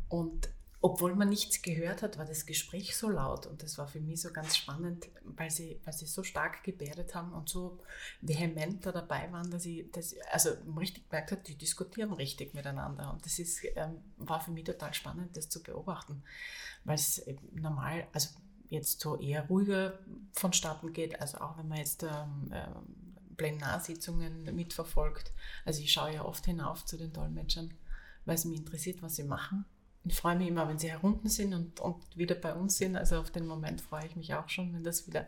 Und 0.08 0.48
obwohl 0.82 1.14
man 1.14 1.28
nichts 1.28 1.60
gehört 1.60 2.00
hat, 2.00 2.16
war 2.16 2.24
das 2.24 2.46
Gespräch 2.46 2.96
so 2.96 3.10
laut 3.10 3.46
und 3.46 3.62
das 3.62 3.76
war 3.76 3.86
für 3.86 4.00
mich 4.00 4.22
so 4.22 4.32
ganz 4.32 4.56
spannend, 4.56 5.08
weil 5.24 5.50
sie, 5.50 5.78
weil 5.84 5.92
sie 5.92 6.06
so 6.06 6.22
stark 6.22 6.64
gebärdet 6.64 7.14
haben 7.14 7.34
und 7.34 7.50
so 7.50 7.78
vehement 8.22 8.86
da 8.86 8.90
dabei 8.90 9.30
waren, 9.30 9.50
dass 9.50 9.66
ich 9.66 9.90
dass, 9.92 10.14
also 10.32 10.50
richtig 10.78 11.10
gemerkt 11.10 11.32
habe, 11.32 11.42
die 11.42 11.56
diskutieren 11.56 12.12
richtig 12.12 12.54
miteinander 12.54 13.12
und 13.12 13.24
das 13.26 13.38
ist, 13.38 13.60
ähm, 13.76 13.98
war 14.16 14.40
für 14.40 14.52
mich 14.52 14.64
total 14.64 14.94
spannend, 14.94 15.36
das 15.36 15.50
zu 15.50 15.62
beobachten, 15.62 16.22
weil 16.84 16.94
es 16.94 17.22
normal, 17.52 18.06
also 18.14 18.30
jetzt 18.70 19.00
so 19.00 19.18
eher 19.18 19.46
ruhiger 19.48 19.98
vonstatten 20.32 20.94
geht, 20.94 21.20
also 21.20 21.38
auch 21.38 21.58
wenn 21.58 21.68
man 21.68 21.78
jetzt 21.78 22.04
ähm, 22.04 22.50
ähm, 22.52 23.16
Plenarsitzungen 23.36 24.54
mitverfolgt. 24.54 25.32
Also 25.64 25.82
ich 25.82 25.92
schaue 25.92 26.14
ja 26.14 26.24
oft 26.24 26.44
hinauf 26.46 26.86
zu 26.86 26.96
den 26.96 27.12
Dolmetschern, 27.12 27.74
weil 28.24 28.36
es 28.36 28.44
mich 28.44 28.58
interessiert, 28.58 29.02
was 29.02 29.16
sie 29.16 29.24
machen 29.24 29.66
ich 30.04 30.16
freue 30.16 30.36
mich 30.36 30.48
immer, 30.48 30.68
wenn 30.68 30.78
sie 30.78 30.90
herunten 30.90 31.28
sind 31.28 31.52
und, 31.52 31.80
und 31.80 32.16
wieder 32.16 32.34
bei 32.34 32.54
uns 32.54 32.78
sind. 32.78 32.96
Also 32.96 33.18
auf 33.18 33.30
den 33.30 33.46
Moment 33.46 33.80
freue 33.80 34.06
ich 34.06 34.16
mich 34.16 34.34
auch 34.34 34.48
schon, 34.48 34.72
wenn 34.74 34.82
das 34.82 35.06
wieder 35.06 35.26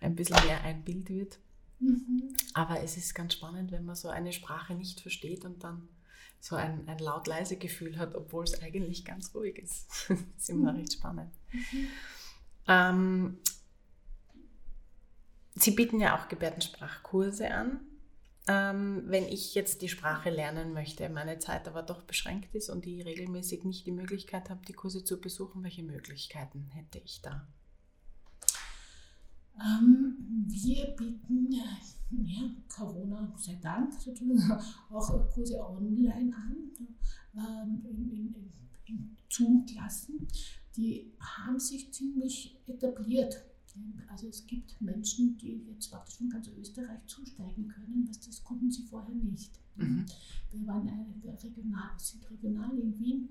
ein 0.00 0.16
bisschen 0.16 0.44
mehr 0.46 0.62
ein 0.64 0.82
Bild 0.82 1.08
wird. 1.08 1.38
Mhm. 1.78 2.34
Aber 2.54 2.82
es 2.82 2.96
ist 2.96 3.14
ganz 3.14 3.34
spannend, 3.34 3.70
wenn 3.72 3.84
man 3.84 3.94
so 3.94 4.08
eine 4.08 4.32
Sprache 4.32 4.74
nicht 4.74 5.00
versteht 5.00 5.44
und 5.44 5.62
dann 5.62 5.88
so 6.40 6.56
ein, 6.56 6.88
ein 6.88 6.98
laut-leise 6.98 7.56
Gefühl 7.56 7.98
hat, 7.98 8.14
obwohl 8.14 8.44
es 8.44 8.60
eigentlich 8.62 9.04
ganz 9.04 9.34
ruhig 9.34 9.58
ist. 9.58 9.86
das 10.08 10.18
ist 10.38 10.50
immer 10.50 10.72
mhm. 10.72 10.78
recht 10.78 10.92
spannend. 10.94 11.32
Mhm. 11.52 11.86
Ähm, 12.66 13.38
Sie 15.54 15.72
bieten 15.72 16.00
ja 16.00 16.18
auch 16.18 16.28
Gebärdensprachkurse 16.28 17.50
an. 17.50 17.80
Ähm, 18.52 19.04
wenn 19.06 19.28
ich 19.28 19.54
jetzt 19.54 19.80
die 19.80 19.88
Sprache 19.88 20.28
lernen 20.28 20.72
möchte, 20.72 21.08
meine 21.08 21.38
Zeit 21.38 21.68
aber 21.68 21.84
doch 21.84 22.02
beschränkt 22.02 22.52
ist 22.52 22.68
und 22.68 22.84
ich 22.84 23.04
regelmäßig 23.04 23.62
nicht 23.62 23.86
die 23.86 23.92
Möglichkeit 23.92 24.50
habe, 24.50 24.60
die 24.66 24.72
Kurse 24.72 25.04
zu 25.04 25.20
besuchen, 25.20 25.62
welche 25.62 25.84
Möglichkeiten 25.84 26.66
hätte 26.72 26.98
ich 26.98 27.22
da? 27.22 27.46
Ähm, 29.56 30.16
wir 30.48 30.86
bieten, 30.96 31.52
ja, 31.52 32.50
Corona 32.68 33.32
sei 33.36 33.56
Dank, 33.62 33.92
auch 34.90 35.32
Kurse 35.32 35.64
online 35.64 36.34
an, 36.34 36.56
ähm, 37.36 37.84
in, 37.84 38.10
in, 38.10 38.52
in 38.86 39.16
Zoom-Klassen. 39.28 40.26
Die 40.76 41.12
haben 41.20 41.60
sich 41.60 41.92
ziemlich 41.92 42.58
etabliert 42.66 43.44
also 44.08 44.28
es 44.28 44.46
gibt 44.46 44.80
Menschen, 44.80 45.36
die 45.38 45.64
jetzt 45.68 45.90
praktisch 45.90 46.16
von 46.16 46.28
ganz 46.28 46.48
Österreich 46.48 47.04
zusteigen 47.06 47.68
können, 47.68 48.06
was 48.08 48.20
das 48.20 48.42
konnten 48.42 48.70
sie 48.70 48.82
vorher 48.82 49.14
nicht. 49.14 49.52
Mhm. 49.76 50.06
Wir 50.50 50.66
waren 50.66 50.88
regional, 51.24 51.90
sind 51.98 52.28
regional 52.30 52.76
in 52.78 52.98
Wien 52.98 53.28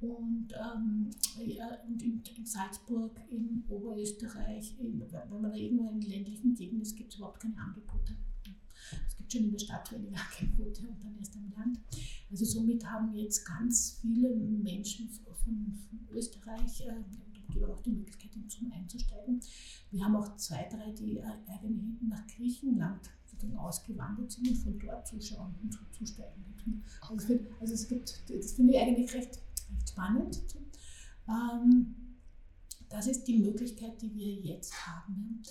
und, 0.00 0.52
ähm, 0.52 1.10
ja, 1.44 1.78
und 1.86 2.02
in, 2.02 2.22
in, 2.36 2.46
Salzburg, 2.46 3.18
in 3.30 3.64
Oberösterreich, 3.68 4.78
in, 4.78 5.00
wenn 5.00 5.42
man 5.42 5.50
da 5.50 5.56
irgendwo 5.56 5.90
in 5.90 6.00
ländlichen 6.02 6.54
Gegenden 6.54 6.82
ist, 6.82 6.96
gibt 6.96 7.12
es 7.12 7.16
überhaupt 7.18 7.40
keine 7.40 7.58
Angebote. 7.58 8.14
Es 9.06 9.16
gibt 9.16 9.32
schon 9.32 9.44
in 9.44 9.52
der 9.52 9.58
Stadt 9.58 9.90
weniger 9.92 10.18
Angebote 10.40 10.88
und 10.88 11.02
dann 11.02 11.16
erst 11.18 11.36
am 11.36 11.52
Land. 11.56 11.80
Also 12.30 12.44
somit 12.44 12.84
haben 12.84 13.12
jetzt 13.14 13.44
ganz 13.44 13.98
viele 14.00 14.34
Menschen 14.36 15.08
von, 15.08 15.34
von 15.34 16.08
Österreich 16.12 16.82
äh, 16.82 17.02
gebe 17.48 17.68
auch 17.68 17.80
die 17.80 17.90
Möglichkeit, 17.90 18.34
in 18.36 18.48
Zoom 18.48 18.72
einzusteigen. 18.72 19.40
Wir 19.90 20.04
haben 20.04 20.16
auch 20.16 20.36
zwei, 20.36 20.68
drei, 20.68 20.92
die 20.92 21.20
eigentlich 21.22 22.02
nach 22.02 22.26
Griechenland 22.26 23.10
ausgewandert 23.56 24.32
sind 24.32 24.48
und 24.48 24.56
von 24.56 24.78
dort 24.78 25.06
zuschauen 25.06 25.54
und 25.62 25.78
zusteigen. 25.92 26.44
Also, 27.00 27.38
also 27.60 27.74
es 27.74 27.88
gibt, 27.88 28.24
das 28.28 28.52
finde 28.52 28.74
ich 28.74 28.80
eigentlich 28.80 29.14
recht, 29.14 29.40
recht 29.70 29.88
spannend. 29.88 30.42
Ähm, 31.28 31.94
das 32.88 33.06
ist 33.06 33.24
die 33.24 33.38
Möglichkeit, 33.38 34.00
die 34.00 34.14
wir 34.14 34.34
jetzt 34.34 34.86
haben. 34.86 35.42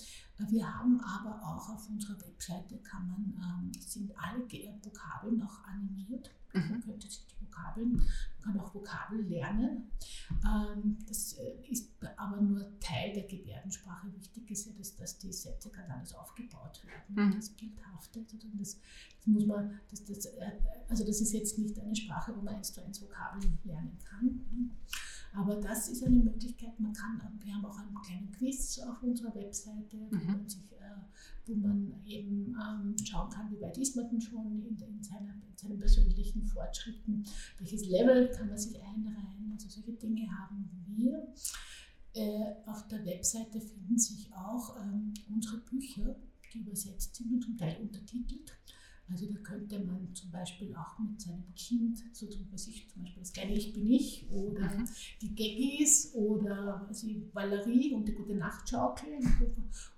Wir 0.48 0.74
haben 0.74 1.00
aber 1.00 1.40
auch 1.42 1.68
auf 1.70 1.88
unserer 1.88 2.20
Webseite 2.20 2.78
kann 2.78 3.08
man, 3.08 3.34
ähm, 3.64 3.72
sind 3.80 4.12
alle 4.16 4.44
Vokabeln 4.82 5.38
noch 5.38 5.64
animiert. 5.64 6.30
Mhm. 6.52 6.70
Man 6.70 6.80
könnte 6.80 7.08
sich 7.08 7.26
die 7.26 7.46
Vokabeln, 7.46 7.92
man 7.96 8.42
kann 8.42 8.60
auch 8.60 8.74
Vokabeln 8.74 9.28
lernen. 9.28 9.90
Ähm, 10.44 10.98
das 11.06 11.34
äh, 11.34 11.60
ist 11.68 11.90
aber 12.16 12.40
nur 12.40 12.78
Teil 12.80 13.12
der 13.12 13.24
Gebärdensprache. 13.24 14.12
Wichtig 14.14 14.50
ist 14.50 14.66
ja, 14.66 14.72
dass, 14.76 14.96
dass 14.96 15.18
die 15.18 15.32
Sätze 15.32 15.70
ganz 15.70 15.90
anders 15.90 16.14
aufgebaut 16.14 16.80
werden. 16.84 17.28
Mhm. 17.28 17.36
Das 17.36 17.50
Bildhafte, 17.50 18.24
das, 18.58 18.78
das, 19.18 19.26
muss 19.26 19.46
man, 19.46 19.78
das, 19.90 20.04
das, 20.04 20.26
äh, 20.26 20.52
also 20.88 21.04
das 21.04 21.20
ist 21.20 21.32
jetzt 21.32 21.58
nicht 21.58 21.78
eine 21.78 21.94
Sprache, 21.94 22.34
wo 22.36 22.40
man 22.40 22.54
eins 22.56 22.72
zu 22.72 22.82
eins 22.82 23.02
Vokabeln 23.02 23.58
lernen 23.64 23.98
kann. 24.04 24.72
Aber 25.34 25.56
das 25.56 25.88
ist 25.88 26.02
eine 26.02 26.16
Möglichkeit, 26.16 26.78
man 26.80 26.92
kann, 26.92 27.20
wir 27.42 27.54
haben 27.54 27.64
auch 27.64 27.78
einen 27.78 27.94
kleinen 28.02 28.32
Quiz 28.32 28.78
auf 28.80 29.02
unserer 29.02 29.34
Webseite, 29.34 29.96
mhm. 29.96 30.10
wo, 30.10 30.24
man 30.24 30.48
sich, 30.48 30.62
wo 31.46 31.54
man 31.54 31.92
eben 32.04 32.54
ähm, 32.54 32.94
schauen 33.04 33.30
kann, 33.30 33.50
wie 33.50 33.60
weit 33.60 33.78
ist 33.78 33.96
man 33.96 34.08
denn 34.10 34.20
schon 34.20 34.62
in, 34.66 34.76
in, 34.78 35.02
seiner, 35.02 35.34
in 35.34 35.56
seinen 35.56 35.78
persönlichen 35.78 36.44
Fortschritten, 36.46 37.24
welches 37.58 37.86
Level 37.86 38.30
kann 38.30 38.48
man 38.48 38.58
sich 38.58 38.76
einreihen, 38.76 39.50
also 39.52 39.68
solche 39.68 39.92
Dinge 39.92 40.28
haben 40.30 40.68
wir. 40.86 41.32
Äh, 42.14 42.54
auf 42.66 42.86
der 42.88 43.04
Webseite 43.04 43.60
finden 43.60 43.98
sich 43.98 44.32
auch 44.34 44.76
ähm, 44.80 45.14
unsere 45.28 45.58
Bücher, 45.58 46.16
die 46.52 46.58
übersetzt 46.58 47.14
sind 47.14 47.32
und 47.32 47.42
zum 47.42 47.56
Teil 47.56 47.76
untertitelt. 47.80 48.52
Also 49.10 49.26
da 49.26 49.38
könnte 49.40 49.78
man 49.80 50.14
zum 50.14 50.30
Beispiel 50.30 50.74
auch 50.74 50.98
mit 50.98 51.20
seinem 51.20 51.54
Kind, 51.54 51.98
so 52.12 52.28
was 52.50 52.68
ich 52.68 52.88
zum 52.90 53.02
Beispiel 53.02 53.22
das 53.22 53.32
kleine 53.32 53.54
Ich 53.54 53.72
bin 53.72 53.86
ich 53.90 54.28
oder 54.30 54.68
mhm. 54.68 54.88
die 55.22 55.34
Geggis 55.34 56.12
oder 56.14 56.86
also 56.86 57.08
Valerie 57.32 57.94
und 57.94 58.06
die 58.06 58.12
gute 58.12 58.34
Nachtschaukel 58.34 59.08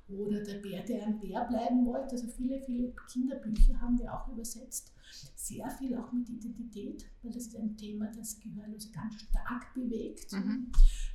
oder 0.09 0.43
der 0.43 0.59
Bär, 0.59 0.83
der 0.85 1.07
ein 1.07 1.21
Bär 1.21 1.45
bleiben 1.45 1.87
wollte. 1.87 2.13
Also 2.13 2.29
viele, 2.29 2.61
viele 2.61 2.93
Kinderbücher 3.11 3.81
haben 3.81 3.99
wir 3.99 4.13
auch 4.13 4.29
übersetzt. 4.29 4.93
Sehr 5.35 5.69
viel 5.71 5.97
auch 5.97 6.13
mit 6.13 6.29
Identität, 6.29 7.05
weil 7.23 7.33
das 7.33 7.47
ist 7.47 7.57
ein 7.57 7.77
Thema, 7.77 8.07
das 8.17 8.39
Gehörlose 8.39 8.91
ganz 8.93 9.21
stark 9.23 9.75
bewegt. 9.75 10.33
Mhm. 10.33 10.71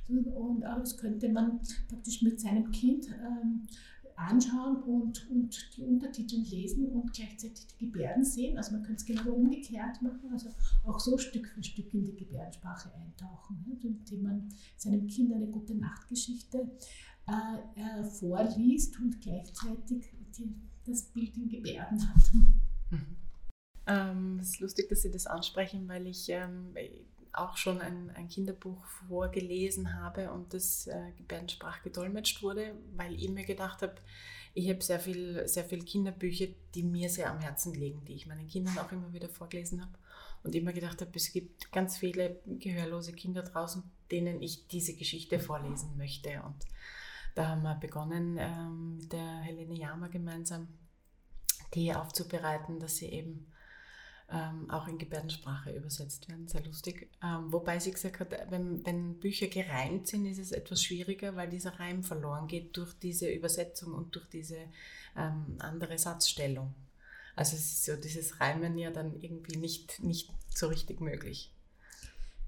Und 0.08 0.64
aber 0.64 0.80
das 0.80 0.96
könnte 0.96 1.28
man 1.30 1.60
praktisch 1.88 2.22
mit 2.22 2.40
seinem 2.40 2.70
Kind 2.70 3.08
ähm, 3.08 3.66
anschauen 4.16 4.82
und, 4.82 5.30
und 5.30 5.76
die 5.76 5.82
Untertitel 5.82 6.40
lesen 6.40 6.88
und 6.88 7.12
gleichzeitig 7.12 7.66
die 7.66 7.86
Gebärden 7.86 8.24
sehen. 8.24 8.56
Also 8.56 8.72
man 8.72 8.82
könnte 8.82 9.00
es 9.00 9.06
genau 9.06 9.30
umgekehrt 9.32 10.00
machen, 10.02 10.30
also 10.32 10.50
auch 10.84 10.98
so 10.98 11.18
Stück 11.18 11.46
für 11.48 11.62
Stück 11.62 11.92
in 11.94 12.04
die 12.04 12.16
Gebärdensprache 12.16 12.92
eintauchen, 12.94 13.64
ne? 13.66 13.78
indem 13.82 14.22
man 14.22 14.48
seinem 14.76 15.06
Kind 15.06 15.32
eine 15.32 15.46
gute 15.46 15.74
Nachtgeschichte 15.74 16.70
äh, 17.28 18.00
äh, 18.00 18.04
vorliest 18.04 18.98
und 18.98 19.20
gleichzeitig 19.20 20.14
die, 20.38 20.54
das 20.86 21.02
Bild 21.12 21.36
in 21.36 21.48
Gebärden 21.48 22.08
hat. 22.08 22.32
Mhm. 22.32 22.56
Ähm, 23.88 24.40
es 24.40 24.48
ist 24.48 24.58
lustig, 24.58 24.88
dass 24.88 25.02
Sie 25.02 25.12
das 25.12 25.28
ansprechen, 25.28 25.86
weil 25.86 26.08
ich 26.08 26.28
ähm, 26.28 26.74
auch 27.36 27.56
schon 27.56 27.80
ein, 27.80 28.10
ein, 28.10 28.28
Kinderbuch 28.28 28.84
vorgelesen 29.08 30.00
habe 30.00 30.30
und 30.32 30.54
das 30.54 30.86
äh, 30.86 31.12
gedolmetscht 31.82 32.42
wurde, 32.42 32.74
weil 32.94 33.14
ich 33.14 33.28
mir 33.28 33.44
gedacht 33.44 33.82
habe, 33.82 33.96
ich 34.54 34.70
habe 34.70 34.82
sehr 34.82 34.98
viel, 34.98 35.46
sehr 35.46 35.64
viel 35.64 35.84
Kinderbücher, 35.84 36.46
die 36.74 36.82
mir 36.82 37.10
sehr 37.10 37.30
am 37.30 37.40
Herzen 37.40 37.74
liegen, 37.74 38.04
die 38.06 38.14
ich 38.14 38.26
meinen 38.26 38.48
Kindern 38.48 38.78
auch 38.78 38.90
immer 38.90 39.12
wieder 39.12 39.28
vorgelesen 39.28 39.82
habe. 39.82 39.92
Und 40.42 40.54
immer 40.54 40.72
gedacht 40.72 41.00
habe, 41.00 41.10
es 41.14 41.32
gibt 41.32 41.70
ganz 41.72 41.98
viele 41.98 42.40
gehörlose 42.46 43.12
Kinder 43.12 43.42
draußen, 43.42 43.82
denen 44.10 44.40
ich 44.40 44.66
diese 44.68 44.94
Geschichte 44.94 45.40
vorlesen 45.40 45.96
möchte. 45.98 46.42
Und 46.42 46.64
da 47.34 47.48
haben 47.48 47.62
wir 47.62 47.74
begonnen, 47.74 48.38
ähm, 48.38 48.96
mit 48.96 49.12
der 49.12 49.40
Helene 49.40 49.74
Jama 49.74 50.08
gemeinsam 50.08 50.68
die 51.74 51.92
aufzubereiten, 51.92 52.80
dass 52.80 52.96
sie 52.96 53.10
eben 53.10 53.48
ähm, 54.30 54.68
auch 54.70 54.88
in 54.88 54.98
Gebärdensprache 54.98 55.70
übersetzt 55.70 56.28
werden. 56.28 56.48
Sehr 56.48 56.64
lustig. 56.64 57.10
Ähm, 57.22 57.52
wobei 57.52 57.78
sie 57.78 57.92
gesagt 57.92 58.20
hat, 58.20 58.50
wenn, 58.50 58.84
wenn 58.84 59.18
Bücher 59.18 59.46
gereimt 59.46 60.08
sind, 60.08 60.26
ist 60.26 60.38
es 60.38 60.52
etwas 60.52 60.82
schwieriger, 60.82 61.36
weil 61.36 61.48
dieser 61.48 61.78
Reim 61.78 62.02
verloren 62.02 62.48
geht 62.48 62.76
durch 62.76 62.92
diese 62.94 63.28
Übersetzung 63.28 63.94
und 63.94 64.14
durch 64.14 64.26
diese 64.26 64.58
ähm, 65.16 65.56
andere 65.58 65.96
Satzstellung. 65.98 66.74
Also 67.36 67.54
es 67.54 67.64
ist 67.64 67.84
so 67.84 67.96
dieses 67.96 68.40
Reimen 68.40 68.78
ja 68.78 68.90
dann 68.90 69.20
irgendwie 69.20 69.58
nicht, 69.58 70.02
nicht 70.02 70.32
so 70.48 70.68
richtig 70.68 71.00
möglich. 71.00 71.52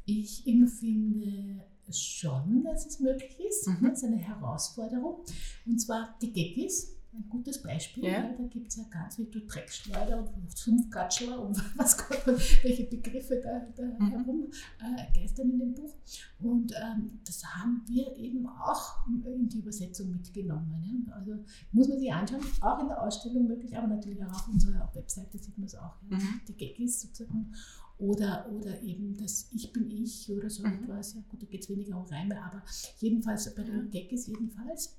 Ich 0.04 0.46
empfinde 0.46 1.62
schon, 1.92 2.64
dass 2.64 2.86
es 2.86 2.98
möglich 2.98 3.38
ist. 3.38 3.68
Mhm. 3.68 3.78
Das 3.82 3.98
ist 3.98 4.04
eine 4.04 4.16
Herausforderung. 4.16 5.24
Und 5.66 5.78
zwar 5.78 6.16
die 6.20 6.32
Geckis 6.32 6.97
ein 7.12 7.28
gutes 7.28 7.62
Beispiel. 7.62 8.04
Ja. 8.04 8.10
Ja, 8.10 8.32
da 8.32 8.44
gibt 8.44 8.68
es 8.68 8.76
ja 8.76 8.84
ganz 8.90 9.18
wie 9.18 9.26
du 9.26 9.40
Dreckschleuder 9.40 10.18
und 10.18 10.56
Sumpfgatschler 10.56 11.40
und 11.40 11.56
was 11.78 11.96
Gott, 11.96 12.26
welche 12.62 12.84
Begriffe 12.84 13.40
da, 13.42 13.60
da 13.76 13.82
mhm. 13.82 14.10
herum 14.10 14.50
äh, 14.80 15.18
geistern 15.18 15.50
in 15.50 15.58
dem 15.58 15.74
Buch. 15.74 15.94
Und 16.40 16.72
ähm, 16.72 17.20
das 17.26 17.44
haben 17.44 17.82
wir 17.86 18.14
eben 18.16 18.46
auch 18.46 19.06
in 19.06 19.48
die 19.48 19.60
Übersetzung 19.60 20.12
mitgenommen. 20.12 21.04
Ja. 21.06 21.14
Also 21.14 21.38
muss 21.72 21.88
man 21.88 21.98
sich 21.98 22.12
anschauen, 22.12 22.40
auch 22.60 22.80
in 22.80 22.88
der 22.88 23.02
Ausstellung 23.02 23.46
möglich, 23.46 23.76
aber 23.76 23.88
natürlich 23.88 24.22
auch 24.24 24.32
auf 24.32 24.48
unserer 24.48 24.90
Webseite 24.94 25.38
sieht 25.38 25.56
man 25.58 25.66
es 25.66 25.74
auch. 25.74 26.00
Mhm. 26.02 26.40
Die 26.46 26.56
Gaggis 26.56 27.00
sozusagen. 27.00 27.52
Oder, 27.98 28.48
oder 28.52 28.80
eben 28.82 29.16
das 29.16 29.48
Ich 29.52 29.72
bin 29.72 29.90
ich 29.90 30.30
oder 30.30 30.48
so 30.48 30.62
Mhm. 30.62 30.84
etwas. 30.84 31.14
Ja, 31.14 31.22
gut, 31.28 31.42
da 31.42 31.46
geht 31.46 31.62
es 31.62 31.68
weniger 31.68 31.98
um 31.98 32.06
Reime, 32.06 32.40
aber 32.42 32.62
jedenfalls 33.00 33.52
bei 33.54 33.64
den 33.64 33.90
Gaggis 33.90 34.26
jedenfalls. 34.28 34.96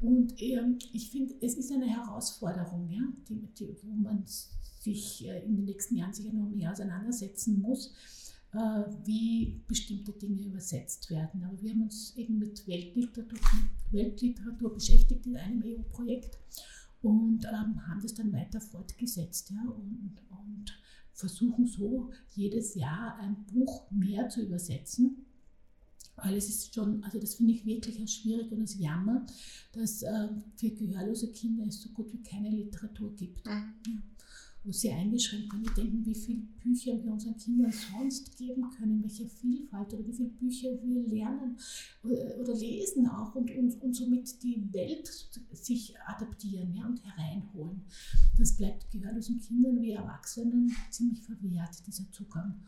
Und 0.00 0.40
ähm, 0.40 0.78
ich 0.92 1.10
finde, 1.10 1.34
es 1.40 1.54
ist 1.54 1.70
eine 1.72 1.86
Herausforderung, 1.86 2.88
ja, 2.90 3.02
die, 3.28 3.46
die, 3.58 3.76
wo 3.82 3.94
man 3.94 4.24
sich 4.26 5.26
äh, 5.26 5.44
in 5.44 5.56
den 5.56 5.64
nächsten 5.66 5.96
Jahren 5.96 6.14
sicher 6.14 6.32
noch 6.32 6.48
mehr 6.48 6.72
auseinandersetzen 6.72 7.60
muss, 7.60 7.94
äh, 8.54 8.58
wie 9.04 9.60
bestimmte 9.66 10.12
Dinge 10.12 10.42
übersetzt 10.42 11.10
werden. 11.10 11.44
Aber 11.44 11.60
wir 11.60 11.70
haben 11.70 11.82
uns 11.82 12.16
eben 12.16 12.38
mit 12.38 12.66
Weltliteratur, 12.66 13.38
Weltliteratur 13.90 14.72
beschäftigt 14.72 15.26
in 15.26 15.36
einem 15.36 15.62
EU-Projekt 15.64 16.38
und 17.02 17.44
ähm, 17.44 17.86
haben 17.86 18.00
das 18.02 18.14
dann 18.14 18.32
weiter 18.32 18.60
fortgesetzt 18.60 19.50
ja, 19.50 19.70
und, 19.70 20.16
und 20.30 20.78
versuchen 21.18 21.66
so 21.66 22.10
jedes 22.34 22.74
Jahr 22.76 23.16
ein 23.18 23.44
Buch 23.52 23.90
mehr 23.90 24.28
zu 24.28 24.40
übersetzen. 24.40 25.26
Weil 26.14 26.36
es 26.36 26.48
ist 26.48 26.74
schon, 26.74 27.02
also 27.04 27.18
das 27.18 27.34
finde 27.34 27.52
ich 27.52 27.66
wirklich 27.66 27.98
ein 27.98 28.08
schwierig 28.08 28.50
und 28.52 28.62
es 28.62 28.78
Jammer, 28.78 29.26
dass 29.72 30.02
äh, 30.02 30.28
für 30.56 30.70
gehörlose 30.70 31.30
Kinder 31.32 31.66
es 31.66 31.82
so 31.82 31.90
gut 31.90 32.12
wie 32.12 32.22
keine 32.22 32.50
Literatur 32.50 33.14
gibt 33.14 33.46
Mhm. 33.46 33.62
wo 33.84 34.17
sie 34.64 34.90
eingeschränkt 34.90 35.52
waren. 35.52 35.62
Wir 35.64 35.74
denken, 35.74 36.04
wie 36.04 36.14
viele 36.14 36.42
Bücher 36.62 37.02
wir 37.02 37.12
unseren 37.12 37.36
Kindern 37.36 37.72
sonst 37.72 38.36
geben 38.36 38.68
können, 38.70 39.02
welche 39.02 39.26
Vielfalt 39.26 39.94
oder 39.94 40.06
wie 40.06 40.12
viele 40.12 40.28
Bücher 40.30 40.68
wir 40.82 41.06
lernen 41.08 41.56
oder, 42.02 42.38
oder 42.40 42.54
lesen 42.54 43.06
auch 43.08 43.34
und, 43.34 43.50
und, 43.50 43.82
und 43.82 43.94
somit 43.94 44.42
die 44.42 44.68
Welt 44.72 45.06
sich 45.52 45.94
adaptieren 46.06 46.74
ja, 46.74 46.86
und 46.86 47.02
hereinholen. 47.04 47.82
Das 48.36 48.56
bleibt 48.56 48.90
gehörlosen 48.90 49.40
Kindern 49.40 49.80
wie 49.80 49.92
Erwachsenen 49.92 50.72
ziemlich 50.90 51.22
verwehrt, 51.22 51.86
dieser 51.86 52.10
Zugang. 52.12 52.60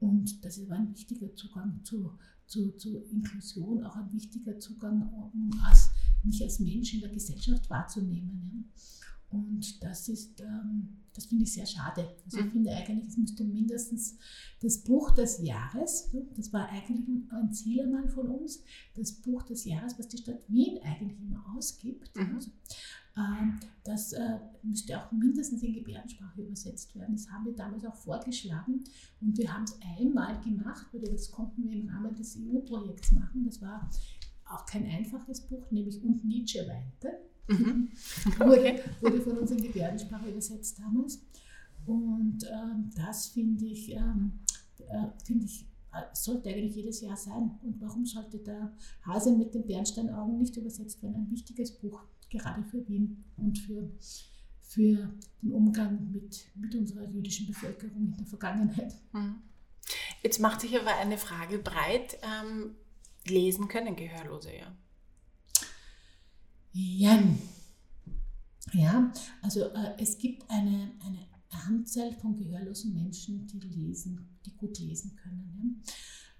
Und 0.00 0.44
das 0.44 0.68
war 0.68 0.78
ein 0.78 0.90
wichtiger 0.90 1.34
Zugang 1.36 1.80
zu, 1.84 2.18
zu, 2.46 2.72
zu 2.76 2.98
Inklusion, 3.10 3.84
auch 3.84 3.96
ein 3.96 4.12
wichtiger 4.12 4.58
Zugang, 4.58 5.12
um 5.32 5.50
als, 5.64 5.90
mich 6.24 6.42
als 6.42 6.58
Mensch 6.58 6.94
in 6.94 7.00
der 7.00 7.10
Gesellschaft 7.10 7.70
wahrzunehmen. 7.70 8.40
Ja. 8.52 8.82
Und 9.32 9.82
das 9.82 10.08
ist, 10.08 10.40
ähm, 10.40 10.88
das 11.14 11.26
finde 11.26 11.44
ich 11.44 11.52
sehr 11.52 11.66
schade. 11.66 12.08
Also 12.24 12.38
ich 12.38 12.44
Mhm. 12.46 12.50
finde 12.52 12.70
eigentlich, 12.70 13.08
es 13.08 13.16
müsste 13.16 13.44
mindestens 13.44 14.16
das 14.60 14.78
Buch 14.78 15.10
des 15.12 15.42
Jahres, 15.42 16.08
ja, 16.12 16.20
das 16.36 16.52
war 16.52 16.68
eigentlich 16.68 17.06
ein 17.30 17.52
Ziel 17.52 17.82
einmal 17.82 18.08
von 18.08 18.28
uns, 18.28 18.62
das 18.94 19.12
Buch 19.12 19.42
des 19.42 19.64
Jahres, 19.64 19.98
was 19.98 20.08
die 20.08 20.18
Stadt 20.18 20.48
Wien 20.48 20.78
eigentlich 20.82 21.20
immer 21.20 21.44
ausgibt. 21.56 22.14
Mhm. 22.16 22.34
Also, 22.36 22.50
ähm, 23.16 23.60
das 23.84 24.12
äh, 24.14 24.38
müsste 24.62 24.98
auch 24.98 25.12
mindestens 25.12 25.62
in 25.62 25.74
Gebärdensprache 25.74 26.40
übersetzt 26.42 26.94
werden. 26.94 27.14
Das 27.14 27.28
haben 27.30 27.44
wir 27.44 27.52
damals 27.54 27.84
auch 27.84 27.96
vorgeschlagen 27.96 28.84
und 29.20 29.36
wir 29.36 29.52
haben 29.52 29.64
es 29.64 29.76
einmal 29.98 30.40
gemacht, 30.40 30.86
weil 30.92 31.02
das 31.02 31.30
konnten 31.30 31.64
wir 31.64 31.72
im 31.72 31.88
Rahmen 31.88 32.14
des 32.14 32.38
EU-Projekts 32.38 33.12
machen. 33.12 33.44
Das 33.44 33.60
war 33.60 33.90
auch 34.46 34.64
kein 34.66 34.86
einfaches 34.86 35.42
Buch, 35.42 35.70
nämlich 35.70 36.02
Und 36.02 36.24
Nietzsche 36.24 36.66
weinte 36.66 37.18
Mhm. 37.48 37.90
wurde, 38.38 38.80
wurde 39.00 39.20
von 39.20 39.38
uns 39.38 39.50
in 39.50 39.62
Gebärdensprache 39.62 40.30
übersetzt 40.30 40.78
damals. 40.78 41.20
Und 41.86 42.44
ähm, 42.44 42.90
das 42.94 43.28
finde 43.28 43.64
ich, 43.64 43.92
ähm, 43.92 44.40
äh, 44.78 45.08
finde 45.24 45.46
ich, 45.46 45.66
äh, 45.92 46.02
sollte 46.12 46.48
eigentlich 46.48 46.76
jedes 46.76 47.00
Jahr 47.00 47.16
sein. 47.16 47.58
Und 47.62 47.80
warum 47.80 48.06
sollte 48.06 48.38
der 48.38 48.72
Hase 49.04 49.32
mit 49.36 49.54
den 49.54 49.66
Bernsteinaugen 49.66 50.38
nicht 50.38 50.56
übersetzt 50.56 51.02
werden? 51.02 51.16
Ein 51.16 51.30
wichtiges 51.30 51.72
Buch, 51.72 52.02
gerade 52.30 52.62
für 52.64 52.86
Wien 52.88 53.24
und 53.36 53.58
für, 53.58 53.90
für 54.60 55.10
den 55.42 55.52
Umgang 55.52 56.10
mit, 56.12 56.46
mit 56.54 56.74
unserer 56.74 57.04
jüdischen 57.08 57.46
Bevölkerung 57.46 58.06
in 58.12 58.16
der 58.16 58.26
Vergangenheit. 58.26 58.94
Mhm. 59.12 59.42
Jetzt 60.22 60.38
macht 60.38 60.60
sich 60.60 60.78
aber 60.78 60.96
eine 60.96 61.18
Frage 61.18 61.58
breit. 61.58 62.18
Ähm, 62.22 62.76
lesen 63.26 63.68
können 63.68 63.96
Gehörlose 63.96 64.50
ja. 64.56 64.72
Jan. 66.72 67.38
Ja, 68.72 69.12
also 69.42 69.64
äh, 69.64 69.94
es 69.98 70.18
gibt 70.18 70.48
eine, 70.48 70.92
eine 71.04 71.26
Anzahl 71.66 72.12
von 72.12 72.36
gehörlosen 72.36 72.94
Menschen, 72.94 73.46
die 73.46 73.60
lesen, 73.60 74.38
die 74.46 74.56
gut 74.56 74.78
lesen 74.78 75.14
können. 75.16 75.52
Ja? 75.54 75.92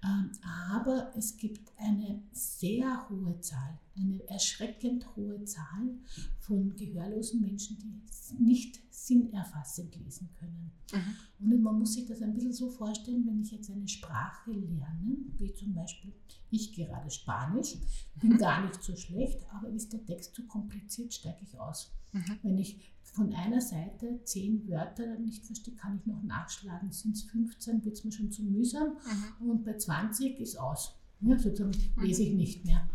Ähm, 0.05 0.31
aber 0.69 1.13
es 1.15 1.37
gibt 1.37 1.71
eine 1.77 2.21
sehr 2.31 3.09
hohe 3.09 3.39
Zahl, 3.39 3.79
eine 3.97 4.27
erschreckend 4.27 5.15
hohe 5.15 5.43
Zahl 5.45 5.97
von 6.39 6.75
gehörlosen 6.75 7.41
Menschen, 7.41 7.77
die 7.79 8.43
nicht 8.43 8.79
sinnerfassend 8.91 9.95
lesen 9.95 10.29
können. 10.39 10.71
Mhm. 10.91 11.51
Und 11.51 11.61
man 11.61 11.79
muss 11.79 11.93
sich 11.93 12.05
das 12.05 12.21
ein 12.21 12.33
bisschen 12.33 12.53
so 12.53 12.69
vorstellen, 12.69 13.25
wenn 13.25 13.41
ich 13.41 13.51
jetzt 13.51 13.69
eine 13.69 13.87
Sprache 13.87 14.51
lerne, 14.51 15.17
wie 15.39 15.53
zum 15.53 15.73
Beispiel 15.73 16.13
ich 16.49 16.73
gerade 16.73 17.09
Spanisch, 17.09 17.75
bin 18.15 18.31
Mhm. 18.33 18.37
gar 18.37 18.65
nicht 18.65 18.81
so 18.81 18.95
schlecht, 18.95 19.39
aber 19.51 19.69
ist 19.69 19.91
der 19.93 20.05
Text 20.05 20.35
zu 20.35 20.45
kompliziert, 20.47 21.13
steige 21.13 21.43
ich 21.43 21.59
aus. 21.59 21.91
Mhm. 22.11 22.39
Wenn 22.43 22.57
ich 22.57 22.92
von 23.13 23.33
einer 23.33 23.61
Seite 23.61 24.19
zehn 24.25 24.67
Wörter 24.67 25.17
nicht 25.19 25.45
verstehe, 25.45 25.75
kann 25.75 25.97
ich 25.99 26.05
noch 26.05 26.21
nachschlagen. 26.23 26.91
Sind 26.91 27.15
es 27.15 27.23
15, 27.23 27.85
wird 27.85 27.95
es 27.95 28.03
mir 28.03 28.11
schon 28.11 28.31
zu 28.31 28.43
mühsam 28.43 28.97
Mhm. 29.41 29.49
und 29.49 29.63
bei 29.63 29.77
20 29.77 30.39
ist 30.39 30.57
aus. 30.59 30.95
Ja, 31.21 31.37
sozusagen 31.37 31.71
Mhm. 31.95 32.03
lese 32.03 32.23
ich 32.23 32.33
nicht 32.33 32.65
mehr. 32.65 32.89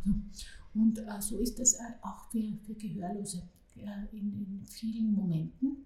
Und 0.74 0.98
äh, 0.98 1.20
so 1.20 1.38
ist 1.38 1.59
es 1.61 1.74
äh, 1.74 1.83
auch 2.02 2.31
für, 2.31 2.42
für 2.64 2.74
Gehörlose 2.74 3.42
äh, 3.76 4.16
in, 4.16 4.33
in 4.35 4.66
vielen 4.66 5.12
Momenten. 5.14 5.85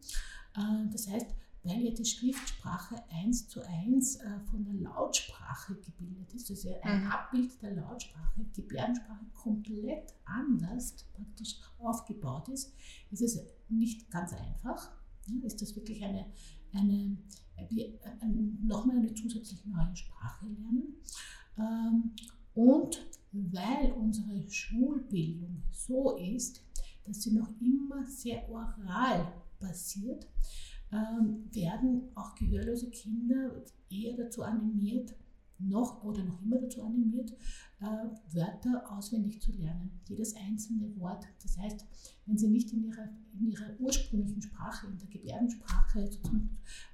Äh, 0.57 0.91
das 0.91 1.09
heißt, 1.09 1.27
weil 1.65 1.81
ja 1.85 1.93
die 1.93 2.05
Schriftsprache 2.05 2.97
eins 3.11 3.47
zu 3.47 3.61
eins 3.65 4.17
äh, 4.17 4.41
von 4.51 4.65
der 4.65 4.75
Lautsprache 4.75 5.77
gebildet 5.77 6.35
ist, 6.35 6.51
also 6.51 6.71
ein 6.83 7.05
Mhm. 7.05 7.11
Abbild 7.13 7.63
der 7.63 7.75
Lautsprache, 7.77 8.45
Gebärdensprache 8.57 9.25
komplett 9.35 10.13
anders 10.25 10.97
praktisch 11.15 11.61
aufgebaut 11.79 12.49
ist, 12.49 12.73
ist 13.13 13.23
es 13.23 13.39
nicht 13.73 14.11
ganz 14.11 14.33
einfach. 14.33 14.93
Ist 15.43 15.63
das 15.63 15.75
wirklich 15.77 16.03
eine, 16.05 16.27
eine, 16.73 17.17
wie, 17.69 17.99
ein, 18.21 18.59
nochmal 18.63 18.97
eine 18.97 19.15
zusätzliche 19.15 19.69
neue 19.69 19.95
Sprache 19.95 20.47
lernen? 20.47 20.95
Ähm, 21.59 22.13
und 22.55 23.07
weil 23.33 23.93
unsere 23.93 24.49
Schulbildung 24.51 25.63
so 25.71 26.17
ist, 26.17 26.63
dass 27.05 27.23
sie 27.23 27.33
noch 27.33 27.49
immer 27.61 28.07
sehr 28.07 28.49
oral 28.51 29.33
basiert, 29.59 30.27
ähm, 30.93 31.45
werden 31.53 32.11
auch 32.15 32.35
gehörlose 32.35 32.91
Kinder 32.91 33.63
eher 33.89 34.17
dazu 34.17 34.43
animiert, 34.43 35.15
noch 35.69 36.03
oder 36.03 36.25
noch 36.25 36.43
immer 36.43 36.59
dazu 36.59 36.83
animiert, 36.83 37.33
äh, 37.81 38.35
Wörter 38.35 38.91
auswendig 38.91 39.41
zu 39.41 39.53
lernen, 39.53 40.01
jedes 40.09 40.35
einzelne 40.37 40.95
Wort. 40.99 41.25
Das 41.43 41.59
heißt, 41.59 41.87
wenn 42.27 42.39
sie 42.39 42.49
nicht 42.49 42.73
in 42.73 42.85
ihrer, 42.85 43.09
in 43.39 43.47
ihrer 43.49 43.79
ursprünglichen 43.79 44.43
Sprache, 44.43 44.87
in 44.87 44.99
der 44.99 45.09
Gebärdensprache 45.09 46.11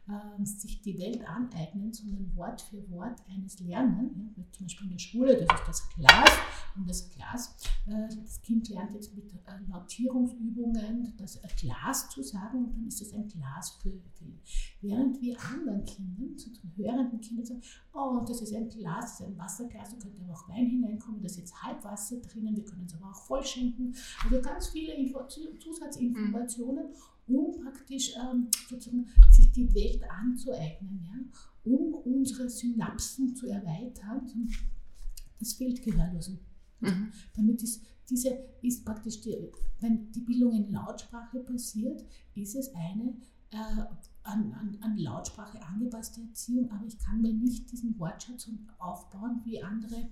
äh, 0.08 0.44
sich 0.44 0.80
die 0.82 0.98
Welt 0.98 1.26
aneignen, 1.26 1.92
sondern 1.92 2.34
Wort 2.36 2.62
für 2.62 2.88
Wort 2.90 3.22
eines 3.28 3.58
lernen, 3.60 4.34
ja, 4.36 4.44
zum 4.52 4.66
Beispiel 4.66 4.86
in 4.86 4.92
der 4.92 4.98
Schule, 4.98 5.34
das 5.34 5.60
ist 5.60 5.68
das 5.68 5.88
Glas, 5.90 6.30
und 6.76 6.88
das 6.88 7.10
Glas, 7.10 7.56
äh, 7.86 8.08
das 8.08 8.40
Kind 8.42 8.68
lernt 8.68 8.94
jetzt 8.94 9.14
mit 9.14 9.32
äh, 9.32 9.38
Lautierungsübungen 9.70 11.14
das 11.18 11.36
äh, 11.36 11.48
Glas 11.60 12.08
zu 12.10 12.22
sagen 12.22 12.64
und 12.64 12.76
dann 12.76 12.86
ist 12.86 13.02
es 13.02 13.12
ein 13.12 13.28
Glas 13.28 13.78
für, 13.82 13.90
ihn. 13.90 14.40
Während 14.80 15.20
wir 15.20 15.36
anderen 15.40 15.84
Kindern, 15.84 16.38
sozusagen 16.38 16.72
hörenden 16.76 17.20
Kindern 17.20 17.46
sagen, 17.46 17.62
oh, 17.92 18.24
das 18.26 18.40
ist 18.40 18.54
ein 18.54 18.68
Glas, 18.68 19.18
das 19.18 19.20
ist 19.20 19.26
ein 19.26 19.38
Wasserglas, 19.38 19.90
da 19.90 19.96
könnte 19.96 20.22
aber 20.22 20.34
auch 20.34 20.48
Wein 20.48 20.66
hineinkommen, 20.66 21.20
da 21.20 21.26
ist 21.26 21.38
jetzt 21.38 21.62
Halbwasser 21.62 22.16
drinnen, 22.16 22.56
wir 22.56 22.64
können 22.64 22.86
es 22.86 22.94
aber 22.94 23.10
auch 23.10 23.22
voll 23.26 23.44
schenken. 23.44 23.94
Also 24.24 24.40
ganz 24.40 24.68
viele 24.68 24.94
Info 24.94 25.26
Zusatzinformationen, 25.26 26.86
um 27.28 27.52
praktisch 27.62 28.14
ähm, 28.16 28.48
sozusagen 28.68 29.06
sich 29.30 29.50
die 29.52 29.72
Welt 29.74 30.02
anzueignen, 30.08 31.00
ja, 31.04 31.72
um 31.72 31.94
unsere 31.94 32.48
Synapsen 32.48 33.34
zu 33.34 33.46
erweitern. 33.46 34.26
Das 35.38 35.52
fehlt 35.52 35.82
Gehörlosen. 35.82 36.40
Mhm. 36.80 37.12
Damit 37.36 37.62
ist 37.62 37.82
diese 38.08 38.30
ist 38.62 38.84
praktisch 38.84 39.20
die, 39.20 39.36
wenn 39.80 40.10
die 40.12 40.20
Bildung 40.20 40.52
in 40.52 40.72
Lautsprache 40.72 41.40
passiert, 41.40 42.04
ist 42.34 42.54
es 42.54 42.74
eine 42.74 43.14
äh, 43.50 43.84
an, 44.22 44.52
an, 44.52 44.78
an 44.80 44.98
Lautsprache 44.98 45.62
angepasste 45.62 46.20
Erziehung, 46.22 46.70
aber 46.70 46.86
ich 46.86 46.98
kann 46.98 47.20
mir 47.22 47.32
nicht 47.32 47.70
diesen 47.70 47.98
Wortschatz 47.98 48.48
aufbauen, 48.78 49.40
wie 49.44 49.62
andere, 49.62 50.08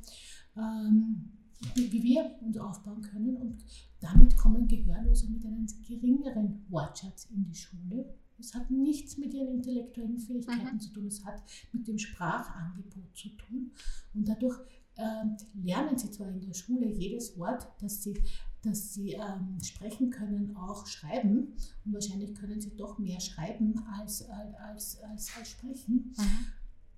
ähm, 0.56 1.32
wie, 1.74 2.02
wir 2.02 2.36
uns 2.42 2.58
aufbauen 2.58 3.02
können. 3.02 3.36
Und 3.36 3.64
damit 4.00 4.36
kommen 4.36 4.68
Gehörlose 4.68 5.28
mit 5.30 5.44
einem 5.44 5.66
geringeren 5.86 6.64
Wortschatz 6.68 7.26
in 7.26 7.44
die 7.44 7.54
Schule. 7.54 8.14
Es 8.38 8.54
hat 8.54 8.70
nichts 8.70 9.16
mit 9.16 9.32
ihren 9.32 9.54
intellektuellen 9.54 10.18
Fähigkeiten 10.18 10.74
Mhm. 10.76 10.80
zu 10.80 10.92
tun, 10.92 11.06
es 11.06 11.24
hat 11.24 11.42
mit 11.72 11.88
dem 11.88 11.98
Sprachangebot 11.98 13.16
zu 13.16 13.30
tun. 13.30 13.70
Und 14.14 14.28
dadurch 14.28 14.58
ähm, 14.96 15.36
lernen 15.54 15.96
sie 15.98 16.10
zwar 16.10 16.28
in 16.28 16.40
der 16.40 16.54
Schule 16.54 16.86
jedes 16.86 17.38
Wort, 17.38 17.66
das 17.80 18.02
sie, 18.02 18.22
das 18.62 18.92
sie 18.94 19.12
ähm, 19.12 19.58
sprechen 19.62 20.10
können, 20.10 20.54
auch 20.56 20.86
schreiben. 20.86 21.54
Und 21.84 21.92
wahrscheinlich 21.94 22.34
können 22.34 22.60
sie 22.60 22.76
doch 22.76 22.98
mehr 22.98 23.20
schreiben 23.20 23.78
als, 23.98 24.22
als, 24.28 24.96
als, 24.98 25.30
als 25.36 25.48
sprechen. 25.48 26.14
Mhm. 26.16 26.46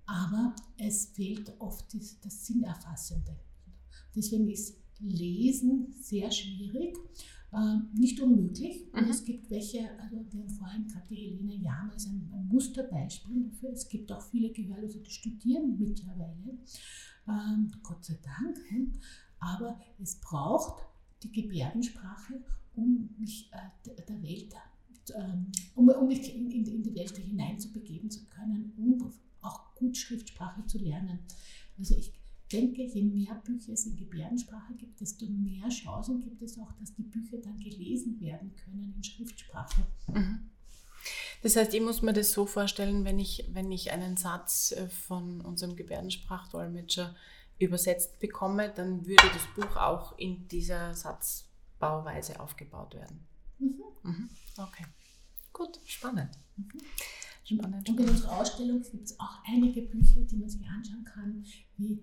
aber 0.07 0.55
es 0.79 1.07
fehlt 1.07 1.53
oft 1.61 1.93
das, 1.95 2.19
das 2.21 2.47
Sinnerfassende. 2.47 3.37
Deswegen 4.19 4.49
ist 4.49 4.77
Lesen 5.01 5.95
sehr 6.01 6.31
schwierig. 6.31 6.97
Ähm, 7.53 7.89
nicht 7.95 8.21
unmöglich. 8.21 8.93
Und 8.93 9.05
mhm. 9.05 9.11
es 9.11 9.25
gibt 9.25 9.49
welche, 9.51 9.89
also 10.01 10.17
wir 10.31 10.41
haben 10.41 10.51
vorhin 10.51 10.87
gerade 10.87 11.07
die 11.09 11.17
Helene 11.17 11.55
Jama 11.55 11.93
ist 11.95 12.09
ein, 12.09 12.31
ein, 12.35 12.47
Musterbeispiel 12.49 13.45
dafür. 13.45 13.71
Es 13.73 13.89
gibt 13.89 14.13
auch 14.13 14.21
viele 14.21 14.51
Gehörlose, 14.51 14.99
die 14.99 15.11
studieren 15.11 15.79
mittlerweile. 15.79 16.59
Ähm, 17.27 17.71
Gott 17.83 18.05
sei 18.05 18.19
Dank. 18.23 18.59
Aber 19.39 19.81
es 19.99 20.17
braucht 20.17 20.83
die 21.23 21.33
Gebärdensprache, 21.33 22.43
um 22.75 23.09
mich 23.19 23.51
äh, 23.53 24.05
der 24.07 24.23
Welt, 24.23 24.55
ähm, 25.15 25.47
um, 25.75 25.89
um 25.89 26.07
mich 26.07 26.35
in, 26.35 26.51
in, 26.51 26.67
in 26.67 26.83
die 26.83 26.95
Welt 26.95 27.17
hineinzubegeben 27.17 28.11
zu 28.11 28.27
können 28.27 28.73
und 28.77 29.11
auch 29.41 29.75
gut 29.75 29.97
Schriftsprache 29.97 30.67
zu 30.67 30.79
lernen. 30.79 31.21
Also 31.79 31.97
ich 31.97 32.13
denke, 32.49 32.83
je 32.83 33.03
mehr 33.03 33.35
Bücher 33.45 33.73
es 33.73 33.87
in 33.87 33.97
Gebärdensprache 33.97 34.75
gibt, 34.75 35.01
desto 35.01 35.27
mehr 35.27 35.69
Chancen 35.69 36.21
gibt 36.21 36.43
es 36.43 36.59
auch, 36.59 36.73
dass 36.81 36.95
die 36.95 37.03
Bücher 37.03 37.39
dann 37.39 37.59
gelesen 37.59 38.21
werden 38.21 38.55
können 38.57 38.95
in 38.97 39.05
Schriftsprache. 39.05 39.87
Mhm. 40.09 40.51
Das 41.43 41.57
heißt, 41.57 41.73
ich 41.75 41.81
muss 41.81 42.03
mir 42.03 42.13
das 42.13 42.33
so 42.33 42.47
vorstellen, 42.47 43.05
wenn 43.05 43.19
ich, 43.19 43.49
wenn 43.53 43.71
ich 43.71 43.93
einen 43.93 44.17
Satz 44.17 44.73
äh, 44.73 44.89
von 44.89 45.41
unserem 45.41 45.77
Gebärdensprachdolmetscher 45.77 47.15
übersetzt 47.59 48.19
bekomme, 48.19 48.73
dann 48.75 49.07
würde 49.07 49.29
das 49.33 49.47
Buch 49.55 49.77
auch 49.77 50.19
in 50.19 50.49
dieser 50.49 50.95
Satzbauweise 50.95 52.41
aufgebaut 52.41 52.95
werden. 52.95 53.27
Mhm. 53.59 53.83
Mhm. 54.03 54.29
Okay, 54.57 54.85
gut, 55.53 55.79
spannend. 55.85 56.31
Mhm. 56.57 56.69
Spannend. 57.45 57.89
Und 57.89 58.01
in 58.01 58.09
unserer 58.09 58.41
Ausstellung 58.41 58.83
gibt 58.83 59.05
es 59.05 59.19
auch 59.19 59.43
einige 59.47 59.83
Bücher, 59.83 60.21
die 60.21 60.37
man 60.37 60.51
sich 60.51 60.67
anschauen 60.69 61.05
kann, 61.05 61.45
wie 61.79 61.99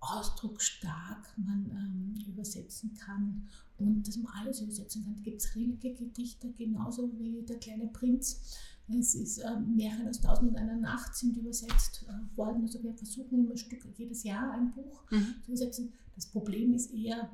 ausdrucksstark 0.00 1.34
man 1.36 1.70
ähm, 1.70 2.24
übersetzen 2.26 2.94
kann 2.94 3.46
und 3.78 4.06
dass 4.06 4.16
man 4.16 4.32
alles 4.34 4.60
übersetzen 4.60 5.04
kann. 5.04 5.14
Da 5.16 5.22
gibt 5.22 5.42
es 5.42 5.54
Rilke-Gedichte, 5.54 6.52
genauso 6.52 7.10
wie 7.18 7.42
der 7.42 7.58
kleine 7.58 7.86
Prinz. 7.86 8.58
Es 8.88 9.14
ist 9.14 9.38
äh, 9.38 9.60
Märchen 9.60 10.08
aus 10.08 10.20
Tausend 10.20 10.50
und 10.50 10.56
einer 10.56 10.76
Nacht 10.76 11.14
sind 11.14 11.36
übersetzt 11.36 12.06
äh, 12.08 12.36
worden. 12.36 12.62
Also 12.62 12.82
wir 12.82 12.94
versuchen 12.94 13.40
immer 13.40 13.52
ein 13.52 13.56
Stück 13.56 13.86
jedes 13.96 14.24
Jahr 14.24 14.52
ein 14.52 14.72
Buch 14.72 15.04
mhm. 15.10 15.34
zu 15.42 15.52
übersetzen. 15.52 15.92
Das 16.14 16.26
Problem 16.26 16.74
ist 16.74 16.92
eher, 16.92 17.30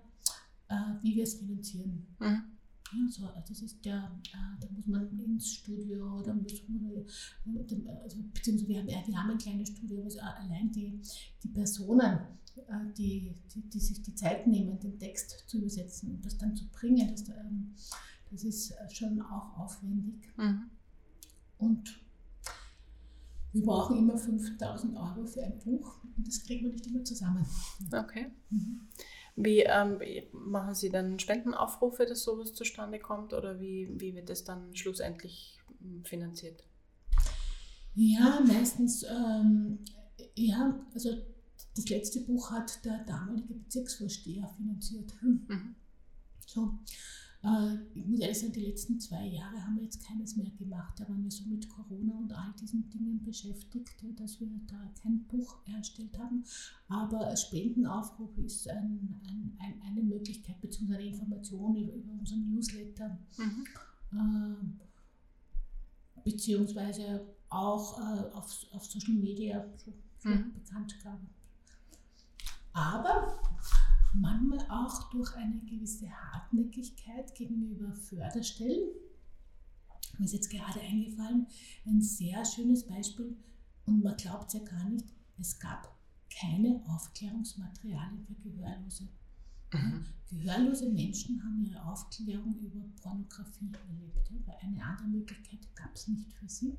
äh, 0.68 0.74
wie 1.02 1.16
wir 1.16 1.22
es 1.22 1.34
finanzieren. 1.34 2.06
Mhm. 2.18 2.55
Also, 3.04 3.28
das 3.48 3.62
ist 3.62 3.84
der, 3.84 4.10
äh, 4.32 4.60
da 4.60 4.68
muss 4.74 4.86
man 4.86 5.18
ins 5.18 5.52
Studio, 5.54 6.22
da 6.22 6.34
muss 6.34 6.62
man, 6.68 7.04
äh, 7.56 7.90
also, 8.02 8.18
beziehungsweise 8.32 8.68
wir 8.68 8.78
haben, 8.78 9.06
wir 9.06 9.16
haben 9.16 9.30
ein 9.30 9.38
kleines 9.38 9.68
Studio, 9.70 10.02
aber 10.02 10.38
allein 10.40 10.70
die, 10.72 11.00
die 11.42 11.48
Personen, 11.48 12.18
äh, 12.56 12.92
die, 12.96 13.34
die, 13.54 13.60
die, 13.62 13.80
sich 13.80 14.02
die 14.02 14.14
Zeit 14.14 14.46
nehmen, 14.46 14.78
den 14.78 14.98
Text 14.98 15.44
zu 15.46 15.58
übersetzen 15.58 16.10
und 16.12 16.24
das 16.24 16.38
dann 16.38 16.54
zu 16.56 16.68
bringen, 16.68 17.08
das, 17.10 17.28
ähm, 17.28 17.74
das 18.30 18.44
ist 18.44 18.74
schon 18.90 19.20
auch 19.22 19.58
aufwendig. 19.58 20.32
Mhm. 20.36 20.70
Und 21.58 22.00
wir 23.52 23.64
brauchen 23.64 23.96
immer 23.98 24.18
5000 24.18 24.96
Euro 24.96 25.24
für 25.24 25.42
ein 25.42 25.58
Buch 25.58 25.98
und 26.16 26.26
das 26.26 26.42
kriegen 26.42 26.66
wir 26.66 26.72
nicht 26.72 26.86
immer 26.86 27.04
zusammen. 27.04 27.46
Okay. 27.92 28.30
Mhm. 28.50 28.80
Wie 29.36 29.60
ähm, 29.60 30.00
machen 30.32 30.74
Sie 30.74 30.88
dann 30.88 31.18
Spendenaufrufe, 31.18 32.06
dass 32.06 32.22
sowas 32.22 32.54
zustande 32.54 32.98
kommt 32.98 33.34
oder 33.34 33.60
wie, 33.60 33.88
wie 34.00 34.14
wird 34.14 34.30
das 34.30 34.44
dann 34.44 34.74
schlussendlich 34.74 35.58
hm, 35.80 36.04
finanziert? 36.04 36.64
Ja, 37.94 38.40
meistens, 38.46 39.04
ähm, 39.04 39.78
ja, 40.34 40.78
also 40.94 41.10
das 41.74 41.88
letzte 41.88 42.20
Buch 42.20 42.50
hat 42.50 42.82
der 42.84 43.04
damalige 43.04 43.54
Bezirksvorsteher 43.54 44.48
finanziert. 44.56 45.12
Mhm. 45.22 45.74
So. 46.46 46.78
Äh, 47.46 47.76
ich 47.94 48.04
muss 48.04 48.18
ehrlich 48.20 48.38
sagen, 48.40 48.52
die 48.52 48.66
letzten 48.66 48.98
zwei 48.98 49.24
Jahre 49.26 49.64
haben 49.64 49.76
wir 49.76 49.84
jetzt 49.84 50.04
keines 50.04 50.36
mehr 50.36 50.50
gemacht. 50.50 50.98
Da 50.98 51.08
waren 51.08 51.22
wir 51.22 51.30
so 51.30 51.44
mit 51.44 51.68
Corona 51.68 52.14
und 52.14 52.32
all 52.32 52.52
diesen 52.60 52.90
Dingen 52.90 53.22
beschäftigt, 53.22 54.04
dass 54.18 54.40
wir 54.40 54.48
da 54.66 54.92
kein 55.00 55.24
Buch 55.26 55.60
erstellt 55.66 56.18
haben. 56.18 56.44
Aber 56.88 57.36
Spendenaufruf 57.36 58.36
ist 58.38 58.68
ein, 58.68 59.20
ein, 59.28 59.56
ein, 59.60 59.80
eine 59.82 60.02
Möglichkeit, 60.02 60.60
beziehungsweise 60.60 61.00
eine 61.00 61.08
Information 61.10 61.76
über, 61.76 61.92
über 61.92 62.12
unseren 62.12 62.52
Newsletter. 62.52 63.16
Mhm. 63.38 63.66
Äh, 64.12 64.56
beziehungsweise 66.24 67.26
auch 67.48 67.98
äh, 68.00 68.32
auf, 68.32 68.66
auf 68.72 68.84
Social 68.86 69.14
Media 69.14 69.64
so 69.76 69.92
mhm. 70.24 70.52
Bekanntgabe. 70.52 71.26
Aber 72.72 73.38
manchmal 74.20 74.60
auch 74.68 75.10
durch 75.10 75.34
eine 75.34 75.60
gewisse 75.60 76.08
Hartnäckigkeit 76.10 77.34
gegenüber 77.34 77.92
Förderstellen. 77.94 78.88
Mir 80.18 80.24
ist 80.24 80.32
jetzt 80.32 80.50
gerade 80.50 80.80
eingefallen, 80.80 81.46
ein 81.84 82.00
sehr 82.00 82.44
schönes 82.44 82.86
Beispiel 82.86 83.36
und 83.84 84.02
man 84.02 84.16
glaubt 84.16 84.48
es 84.48 84.54
ja 84.54 84.64
gar 84.64 84.88
nicht, 84.88 85.06
es 85.38 85.58
gab 85.58 85.94
keine 86.30 86.82
Aufklärungsmaterialien 86.86 88.26
für 88.26 88.34
Gehörlose. 88.50 89.08
Mhm. 89.72 90.06
Gehörlose 90.28 90.90
Menschen 90.90 91.42
haben 91.42 91.62
ihre 91.62 91.84
Aufklärung 91.84 92.56
über 92.58 92.80
Pornografie 93.00 93.70
erlebt, 93.88 94.30
weil 94.44 94.56
eine 94.62 94.82
andere 94.82 95.08
Möglichkeit 95.08 95.74
gab 95.74 95.94
es 95.94 96.08
nicht 96.08 96.32
für 96.32 96.48
sie, 96.48 96.76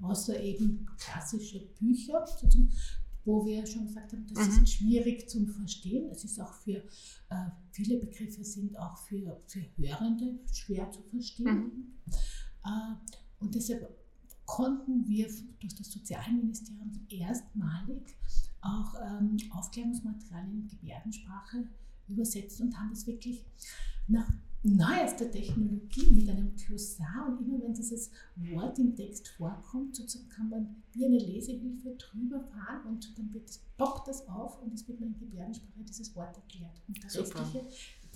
außer 0.00 0.40
eben 0.40 0.86
klassische 0.98 1.60
Bücher, 1.78 2.24
wo 3.24 3.44
wir 3.44 3.66
schon 3.66 3.86
gesagt 3.86 4.12
haben, 4.12 4.26
das 4.32 4.48
mhm. 4.48 4.64
ist 4.64 4.72
schwierig 4.72 5.28
zu 5.28 5.46
verstehen. 5.46 6.08
Es 6.10 6.24
ist 6.24 6.40
auch 6.40 6.52
für 6.52 6.76
äh, 7.30 7.50
viele 7.72 7.98
Begriffe 7.98 8.44
sind 8.44 8.78
auch 8.78 8.96
für, 8.98 9.40
für 9.46 9.60
Hörende 9.76 10.38
schwer 10.52 10.90
zu 10.90 11.02
verstehen. 11.02 11.94
Mhm. 12.06 12.14
Äh, 12.64 12.94
und 13.40 13.54
deshalb 13.54 13.88
konnten 14.46 15.06
wir 15.06 15.28
durch 15.60 15.74
das 15.74 15.92
Sozialministerium 15.92 17.06
erstmalig 17.10 18.16
auch 18.62 18.94
ähm, 19.00 19.36
Aufklärungsmaterialien 19.50 20.62
in 20.62 20.68
Gebärdensprache 20.68 21.68
übersetzt 22.08 22.60
und 22.60 22.76
haben 22.78 22.90
das 22.90 23.06
wirklich 23.06 23.44
nach 24.06 24.28
neuester 24.68 25.30
Technologie 25.30 26.10
mit 26.10 26.28
einem 26.28 26.54
Glossar 26.56 27.26
und 27.28 27.46
immer 27.46 27.62
wenn 27.62 27.74
dieses 27.74 28.10
Wort 28.36 28.78
im 28.78 28.94
Text 28.94 29.28
vorkommt, 29.28 29.96
sozusagen 29.96 30.28
kann 30.28 30.48
man 30.48 30.82
wie 30.92 31.06
eine 31.06 31.18
Lesehilfe 31.18 31.96
drüber 31.96 32.40
fahren 32.40 32.86
und 32.86 33.16
dann 33.18 33.32
wird, 33.32 33.50
poppt 33.76 34.08
das 34.08 34.26
auf 34.28 34.60
und 34.62 34.74
es 34.74 34.86
wird 34.88 35.00
mir 35.00 35.06
in 35.06 35.18
Gebärdensprache 35.18 35.84
dieses 35.84 36.14
Wort 36.16 36.36
erklärt. 36.36 36.82
Und 36.88 37.02
das 37.04 37.16
Restliche, 37.16 37.64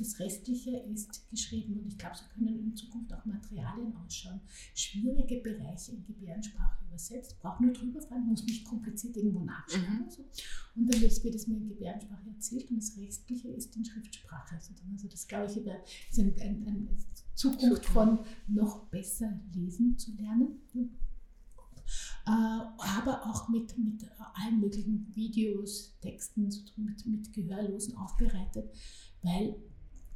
das 0.02 0.18
Restliche 0.18 0.76
ist 0.92 1.28
geschrieben 1.30 1.78
und 1.78 1.86
ich 1.86 1.98
glaube, 1.98 2.16
so 2.16 2.24
können 2.34 2.58
in 2.58 2.76
Zukunft 2.76 3.12
auch 3.12 3.24
Materialien 3.24 3.94
ausschauen. 3.96 4.40
Schwierige 4.74 5.40
Bereiche 5.40 5.92
in 5.92 6.04
Gebärdensprache 6.04 6.84
übersetzt, 6.86 7.38
braucht 7.40 7.60
nur 7.60 7.72
drüber 7.72 8.00
fahren, 8.00 8.26
muss 8.26 8.44
nicht 8.44 8.64
kompliziert 8.64 9.16
irgendwo 9.16 9.40
nachschauen. 9.40 10.04
Mhm. 10.04 10.10
So. 10.10 10.24
Und 10.76 10.92
dann 10.92 11.00
wird 11.00 11.34
es 11.34 11.46
mir 11.46 11.56
in 11.56 11.68
Gebärdensprache 11.68 12.28
erzählt 12.28 12.70
und 12.70 12.78
das 12.78 12.96
Restliche 12.96 13.48
ist 13.48 13.76
in 13.76 13.84
Schriftsprache. 13.84 14.54
Also 14.54 14.72
das, 15.08 15.26
glaube 15.26 15.46
ich, 15.46 15.56
ist 15.56 16.18
eine 16.18 16.32
ein, 16.40 16.66
ein 16.66 16.88
Zukunft 17.34 17.86
von 17.86 18.18
noch 18.48 18.86
besser 18.86 19.40
lesen 19.54 19.96
zu 19.98 20.12
lernen. 20.16 20.60
Äh, 22.24 22.30
aber 22.30 23.26
auch 23.26 23.48
mit, 23.48 23.76
mit 23.78 24.06
allen 24.34 24.60
möglichen 24.60 25.06
Videos, 25.14 25.96
Texten, 26.00 26.48
mit, 26.76 27.06
mit 27.06 27.32
Gehörlosen 27.32 27.96
aufbereitet, 27.96 28.70
weil 29.22 29.56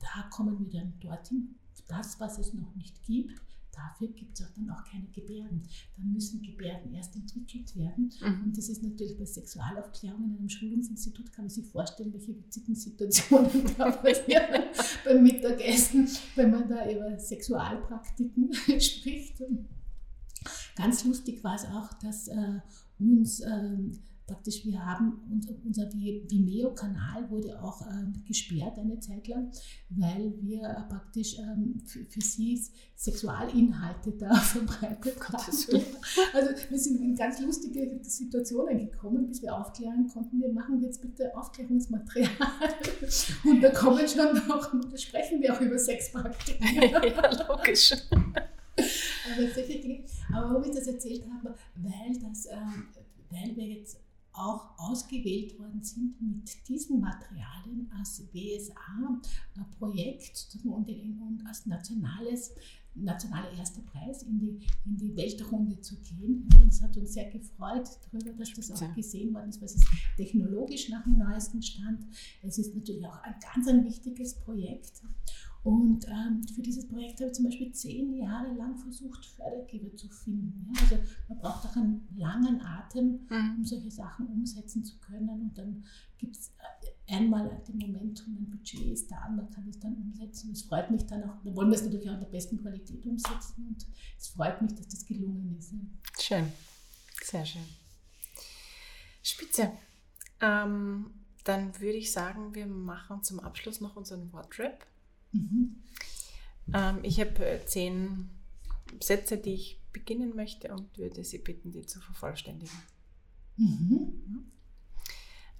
da 0.00 0.28
kommen 0.30 0.58
wir 0.58 0.80
dann 0.80 0.94
dorthin, 1.00 1.56
das, 1.88 2.18
was 2.18 2.38
es 2.38 2.52
noch 2.52 2.74
nicht 2.74 3.02
gibt, 3.04 3.40
Dafür 3.76 4.08
gibt 4.08 4.38
es 4.38 4.46
auch 4.46 4.50
dann 4.56 4.70
auch 4.70 4.84
keine 4.84 5.06
Gebärden. 5.08 5.62
Dann 5.96 6.12
müssen 6.12 6.40
Gebärden 6.40 6.94
erst 6.94 7.14
entwickelt 7.14 7.76
werden. 7.76 8.10
Mhm. 8.22 8.44
Und 8.44 8.56
das 8.56 8.70
ist 8.70 8.82
natürlich 8.82 9.18
bei 9.18 9.26
Sexualaufklärung 9.26 10.24
in 10.24 10.38
einem 10.38 10.48
Schulungsinstitut, 10.48 11.30
kann 11.32 11.44
man 11.44 11.50
sich 11.50 11.66
vorstellen, 11.66 12.12
welche 12.14 12.36
witzigen 12.36 12.74
Situationen 12.74 13.50
da 13.78 13.90
passieren 13.90 14.64
beim 15.04 15.22
Mittagessen, 15.22 16.08
wenn 16.36 16.50
man 16.50 16.68
da 16.68 16.90
über 16.90 17.18
Sexualpraktiken 17.18 18.52
spricht. 18.80 19.42
Ganz 20.74 21.04
lustig 21.04 21.44
war 21.44 21.56
es 21.56 21.66
auch, 21.66 21.92
dass 21.98 22.28
äh, 22.28 22.60
uns 22.98 23.40
ähm, 23.40 23.98
praktisch, 24.26 24.64
wir 24.64 24.84
haben 24.84 25.20
unser 25.64 25.92
Vimeo-Kanal 25.92 27.30
wurde 27.30 27.62
auch 27.62 27.80
ähm, 27.86 28.24
gesperrt 28.26 28.78
eine 28.78 28.98
Zeit 28.98 29.28
lang, 29.28 29.50
weil 29.90 30.34
wir 30.40 30.62
praktisch 30.88 31.38
ähm, 31.38 31.80
für, 31.86 32.20
sie 32.20 32.60
Sexualinhalte 32.96 34.12
da 34.12 34.34
verbreitet 34.40 35.16
haben. 35.28 35.84
Also 36.32 36.70
wir 36.70 36.78
sind 36.78 37.00
in 37.00 37.14
ganz 37.14 37.40
lustige 37.40 38.00
Situationen 38.02 38.90
gekommen, 38.90 39.28
bis 39.28 39.42
wir 39.42 39.54
aufklären 39.54 40.08
konnten, 40.08 40.40
wir 40.40 40.52
machen 40.52 40.82
jetzt 40.82 41.00
bitte 41.02 41.36
Aufklärungsmaterial. 41.36 42.30
Und 43.44 43.60
da 43.60 43.70
kommen 43.70 44.06
schon 44.08 44.34
noch, 44.48 44.72
da 44.90 44.96
sprechen 44.96 45.40
wir 45.40 45.54
auch 45.54 45.60
über 45.60 45.78
Sexpraktiken. 45.78 46.66
ja, 46.82 47.46
logisch. 47.48 47.92
Aber, 48.12 49.48
solche 49.54 49.80
Dinge. 49.80 50.04
Aber 50.32 50.50
warum 50.50 50.64
ich 50.64 50.76
das 50.76 50.86
erzählt 50.86 51.24
habe, 51.30 51.54
weil, 51.76 52.18
das, 52.18 52.46
äh, 52.46 52.56
weil 53.30 53.56
wir 53.56 53.66
jetzt 53.66 53.98
auch 54.36 54.78
ausgewählt 54.78 55.58
worden 55.58 55.82
sind 55.82 56.20
mit 56.20 56.68
diesen 56.68 57.00
Materialien 57.00 57.90
als 57.98 58.22
BSA-Projekt 58.32 58.98
und, 60.64 60.88
und 60.88 61.46
als 61.46 61.66
nationales 61.66 62.54
nationaler 62.96 63.52
erster 63.52 63.82
Preis 63.82 64.22
in 64.22 64.38
die, 64.38 64.58
in 64.84 64.96
die 64.96 65.14
Weltrunde 65.16 65.80
zu 65.80 65.96
gehen. 66.00 66.48
Und 66.60 66.68
es 66.68 66.80
hat 66.80 66.96
uns 66.96 67.12
sehr 67.12 67.30
gefreut 67.30 67.88
darüber, 68.10 68.32
dass 68.32 68.52
das 68.54 68.82
auch 68.82 68.94
gesehen 68.94 69.34
worden 69.34 69.50
ist, 69.50 69.60
weil 69.60 69.66
es 69.66 69.76
ist 69.76 69.86
technologisch 70.16 70.88
nach 70.88 71.04
dem 71.04 71.18
neuesten 71.18 71.62
Stand. 71.62 72.06
Es 72.42 72.58
ist 72.58 72.74
natürlich 72.74 73.06
auch 73.06 73.22
ein 73.22 73.34
ganz 73.54 73.68
ein 73.68 73.84
wichtiges 73.84 74.34
Projekt. 74.34 75.02
Und 75.66 76.06
ähm, 76.06 76.46
für 76.54 76.62
dieses 76.62 76.86
Projekt 76.86 77.18
habe 77.18 77.30
ich 77.30 77.34
zum 77.34 77.46
Beispiel 77.46 77.72
zehn 77.72 78.14
Jahre 78.14 78.54
lang 78.54 78.78
versucht, 78.78 79.26
Fördergeber 79.26 79.96
zu 79.96 80.08
finden. 80.08 80.64
Ja? 80.72 80.80
Also 80.80 80.98
man 81.28 81.38
braucht 81.38 81.66
auch 81.66 81.74
einen 81.74 82.06
langen 82.16 82.60
Atem, 82.60 83.26
mhm. 83.28 83.56
um 83.56 83.64
solche 83.64 83.90
Sachen 83.90 84.28
umsetzen 84.28 84.84
zu 84.84 84.96
können. 85.00 85.28
Und 85.28 85.58
dann 85.58 85.84
gibt 86.18 86.36
es 86.36 86.52
äh, 87.08 87.16
einmal 87.16 87.60
den 87.66 87.78
Momentum, 87.78 88.36
ein 88.36 88.48
Budget 88.48 88.92
ist 88.92 89.10
da, 89.10 89.28
man 89.28 89.50
kann 89.50 89.68
es 89.68 89.80
dann 89.80 89.96
umsetzen. 89.96 90.52
Es 90.52 90.62
freut 90.62 90.88
mich 90.92 91.04
dann 91.06 91.24
auch, 91.24 91.42
dann 91.42 91.56
wollen 91.56 91.70
wir 91.70 91.76
es 91.76 91.82
natürlich 91.82 92.08
auch 92.08 92.14
in 92.14 92.20
der 92.20 92.26
besten 92.26 92.58
Qualität 92.58 93.04
umsetzen. 93.04 93.66
Und 93.66 93.86
es 94.16 94.28
freut 94.28 94.62
mich, 94.62 94.72
dass 94.72 94.86
das 94.86 95.04
gelungen 95.04 95.56
ist. 95.58 95.74
Schön, 96.22 96.52
sehr 97.24 97.44
schön. 97.44 97.66
Spitze. 99.20 99.72
Ähm, 100.40 101.10
dann 101.42 101.80
würde 101.80 101.98
ich 101.98 102.12
sagen, 102.12 102.54
wir 102.54 102.68
machen 102.68 103.24
zum 103.24 103.40
Abschluss 103.40 103.80
noch 103.80 103.96
unseren 103.96 104.32
Wortrap. 104.32 104.86
Mhm. 105.32 105.82
Ähm, 106.72 106.98
ich 107.02 107.20
habe 107.20 107.44
äh, 107.44 107.64
zehn 107.66 108.30
Sätze, 109.00 109.38
die 109.38 109.54
ich 109.54 109.80
beginnen 109.92 110.34
möchte 110.34 110.72
und 110.72 110.96
würde 110.98 111.24
Sie 111.24 111.38
bitten, 111.38 111.72
die 111.72 111.86
zu 111.86 112.00
vervollständigen. 112.00 112.76
Mhm. 113.56 114.52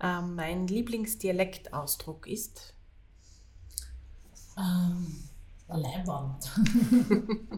Ähm, 0.01 0.35
mein 0.35 0.67
Lieblingsdialektausdruck 0.67 2.27
ist? 2.27 2.75
Ähm, 4.59 5.29
Leibwand. 5.69 6.51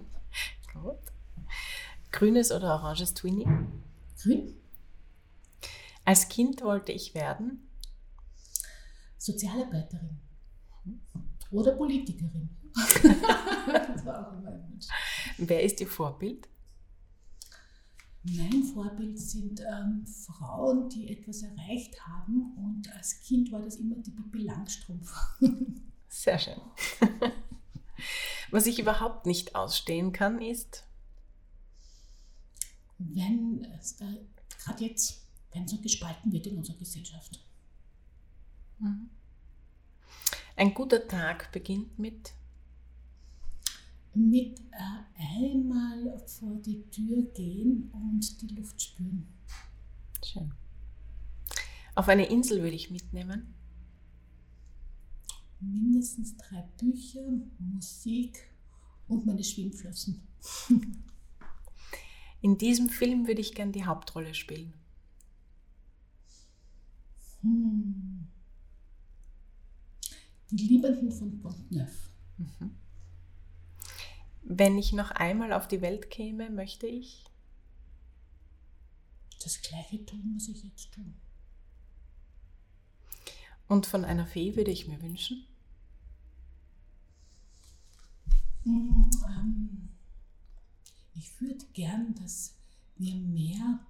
Gut. 0.73 0.99
Grünes 2.13 2.53
oder 2.53 2.75
oranges 2.75 3.15
Twinnie? 3.15 3.49
Grün. 4.23 4.55
Als 6.05 6.29
Kind 6.29 6.63
wollte 6.63 6.93
ich 6.93 7.15
werden? 7.15 7.69
Sozialarbeiterin. 9.19 10.21
Oder 11.51 11.73
Politikerin. 11.73 12.49
das 12.75 14.05
war 14.05 14.29
auch 14.29 14.33
immer 14.39 14.51
ein 14.51 14.71
Wunsch. 14.71 14.87
Wer 15.39 15.63
ist 15.63 15.81
Ihr 15.81 15.87
Vorbild? 15.87 16.49
Mein 18.25 18.63
Vorbild 18.63 19.19
sind 19.19 19.61
ähm, 19.61 20.07
Frauen, 20.07 20.89
die 20.89 21.09
etwas 21.09 21.43
erreicht 21.43 21.99
haben 22.07 22.55
und 22.57 22.93
als 22.95 23.21
Kind 23.21 23.51
war 23.53 23.63
das 23.63 23.77
immer 23.77 23.97
die 23.97 24.11
Pippi 24.11 24.43
Langstrumpf. 24.43 25.15
Sehr 26.09 26.39
schön. 26.39 26.61
Was 28.51 28.67
ich 28.67 28.79
überhaupt 28.79 29.27
nicht 29.27 29.55
ausstehen 29.55 30.13
kann, 30.13 30.41
ist, 30.41 30.85
wenn, 32.99 33.65
äh, 33.65 34.19
gerade 34.65 34.85
jetzt, 34.85 35.27
wenn 35.53 35.67
so 35.67 35.79
gespalten 35.79 36.33
wird 36.33 36.47
in 36.47 36.59
unserer 36.59 36.77
Gesellschaft. 36.77 37.41
Mhm. 38.79 39.11
Ein 40.59 40.75
guter 40.75 41.07
Tag 41.07 41.53
beginnt 41.53 42.01
mit? 42.01 42.35
Mit 44.13 44.59
äh, 44.73 45.45
einmal 45.45 46.19
vor 46.27 46.57
die 46.57 46.83
Tür 46.91 47.23
gehen 47.33 47.89
und 47.93 48.43
die 48.43 48.57
Luft 48.57 48.83
spüren. 48.83 49.29
Schön. 50.25 50.53
Auf 51.95 52.09
eine 52.09 52.27
Insel 52.27 52.61
würde 52.61 52.75
ich 52.75 52.91
mitnehmen? 52.91 53.55
Mindestens 55.61 56.37
drei 56.37 56.63
Bücher, 56.77 57.23
Musik 57.61 58.51
und 59.07 59.27
meine 59.27 59.45
Schwimmflossen. 59.45 60.27
In 62.41 62.59
diesem 62.59 62.89
Film 62.89 63.29
würde 63.29 63.43
ich 63.43 63.55
gern 63.55 63.71
die 63.71 63.85
Hauptrolle 63.85 64.35
spielen. 64.35 64.75
Hm. 67.43 68.28
Die 70.51 70.67
Liebenden 70.67 71.13
von 71.13 71.39
Pont-Neuf. 71.41 72.11
Mhm. 72.39 72.71
Wenn 74.43 74.79
ich 74.79 74.93
noch 74.93 75.11
einmal 75.11 75.53
auf 75.53 75.69
die 75.69 75.83
Welt 75.83 76.11
käme, 76.11 76.49
möchte 76.49 76.87
ich? 76.87 77.25
Das 79.43 79.61
Gleiche 79.61 80.05
tun, 80.07 80.35
was 80.37 80.49
ich 80.49 80.65
jetzt 80.65 80.93
tue. 80.93 81.05
Und 83.69 83.87
von 83.87 84.05
einer 84.05 84.27
Fee 84.27 84.57
würde 84.57 84.71
ich 84.71 84.89
mir 84.89 85.01
wünschen? 85.03 85.45
Mm, 88.65 89.11
ähm, 89.29 89.89
ich 91.15 91.39
würde 91.41 91.65
gern, 91.75 92.15
dass 92.15 92.55
wir 92.97 93.15
mehr, 93.17 93.81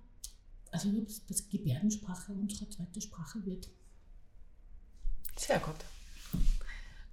also 0.73 0.91
dass 1.29 1.49
Gebärdensprache 1.49 2.33
unsere 2.33 2.69
zweite 2.69 3.01
Sprache 3.01 3.47
wird. 3.47 3.71
Sehr 5.37 5.61
gut. 5.61 5.77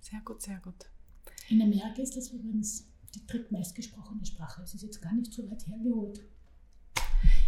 Sehr 0.10 0.22
gut, 0.22 0.42
sehr 0.42 0.60
gut. 0.60 0.86
In 1.50 1.62
Amerika 1.64 2.00
ist 2.02 2.16
das 2.16 2.30
übrigens 2.30 2.88
die 3.16 3.26
drittmeistgesprochene 3.26 4.24
Sprache. 4.24 4.62
Es 4.62 4.76
ist 4.76 4.84
jetzt 4.84 5.02
gar 5.02 5.14
nicht 5.14 5.34
so 5.34 5.50
weit 5.50 5.66
hergeholt. 5.66 6.22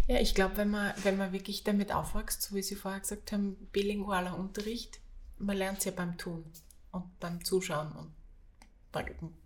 Ja, 0.07 0.19
ich 0.19 0.33
glaube, 0.33 0.57
wenn 0.57 0.71
man, 0.71 0.93
wenn 1.03 1.17
man 1.17 1.33
wirklich 1.33 1.63
damit 1.63 1.91
aufwächst, 1.91 2.41
so 2.41 2.55
wie 2.55 2.63
Sie 2.63 2.75
vorher 2.75 3.01
gesagt 3.01 3.31
haben, 3.31 3.57
bilingualer 3.71 4.39
Unterricht, 4.39 4.99
man 5.37 5.55
lernt 5.55 5.79
es 5.79 5.85
ja 5.85 5.91
beim 5.91 6.17
Tun 6.17 6.45
und 6.91 7.19
beim 7.19 7.43
Zuschauen 7.43 7.91
und 7.91 8.11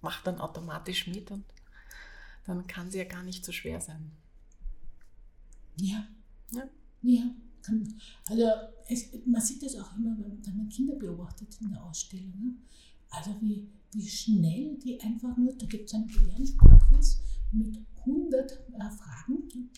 macht 0.01 0.25
dann 0.25 0.39
automatisch 0.39 1.07
mit 1.07 1.31
und 1.31 1.43
dann 2.45 2.65
kann 2.67 2.87
es 2.87 2.95
ja 2.95 3.03
gar 3.03 3.23
nicht 3.23 3.43
so 3.43 3.51
schwer 3.51 3.81
sein. 3.81 4.11
Ja. 5.75 6.07
Ja. 6.51 6.69
ja. 7.01 7.23
Also 8.29 8.47
es, 8.87 9.09
man 9.25 9.41
sieht 9.41 9.63
das 9.63 9.75
auch 9.75 9.95
immer, 9.97 10.15
wenn 10.17 10.57
man 10.57 10.69
Kinder 10.69 10.95
beobachtet 10.95 11.57
in 11.59 11.71
der 11.71 11.83
Ausstellung. 11.83 12.33
Ne? 12.39 12.55
Also 13.11 13.35
wie, 13.41 13.69
wie 13.93 14.07
schnell 14.07 14.77
die 14.77 14.99
einfach 15.01 15.35
nur, 15.37 15.53
da 15.53 15.65
gibt 15.65 15.87
es 15.87 15.93
einen 15.93 16.07
Gebärdensprachquiz 16.07 17.21
mit 17.51 17.77
100 17.99 18.51
äh, 18.51 18.89
Fragen 18.89 19.69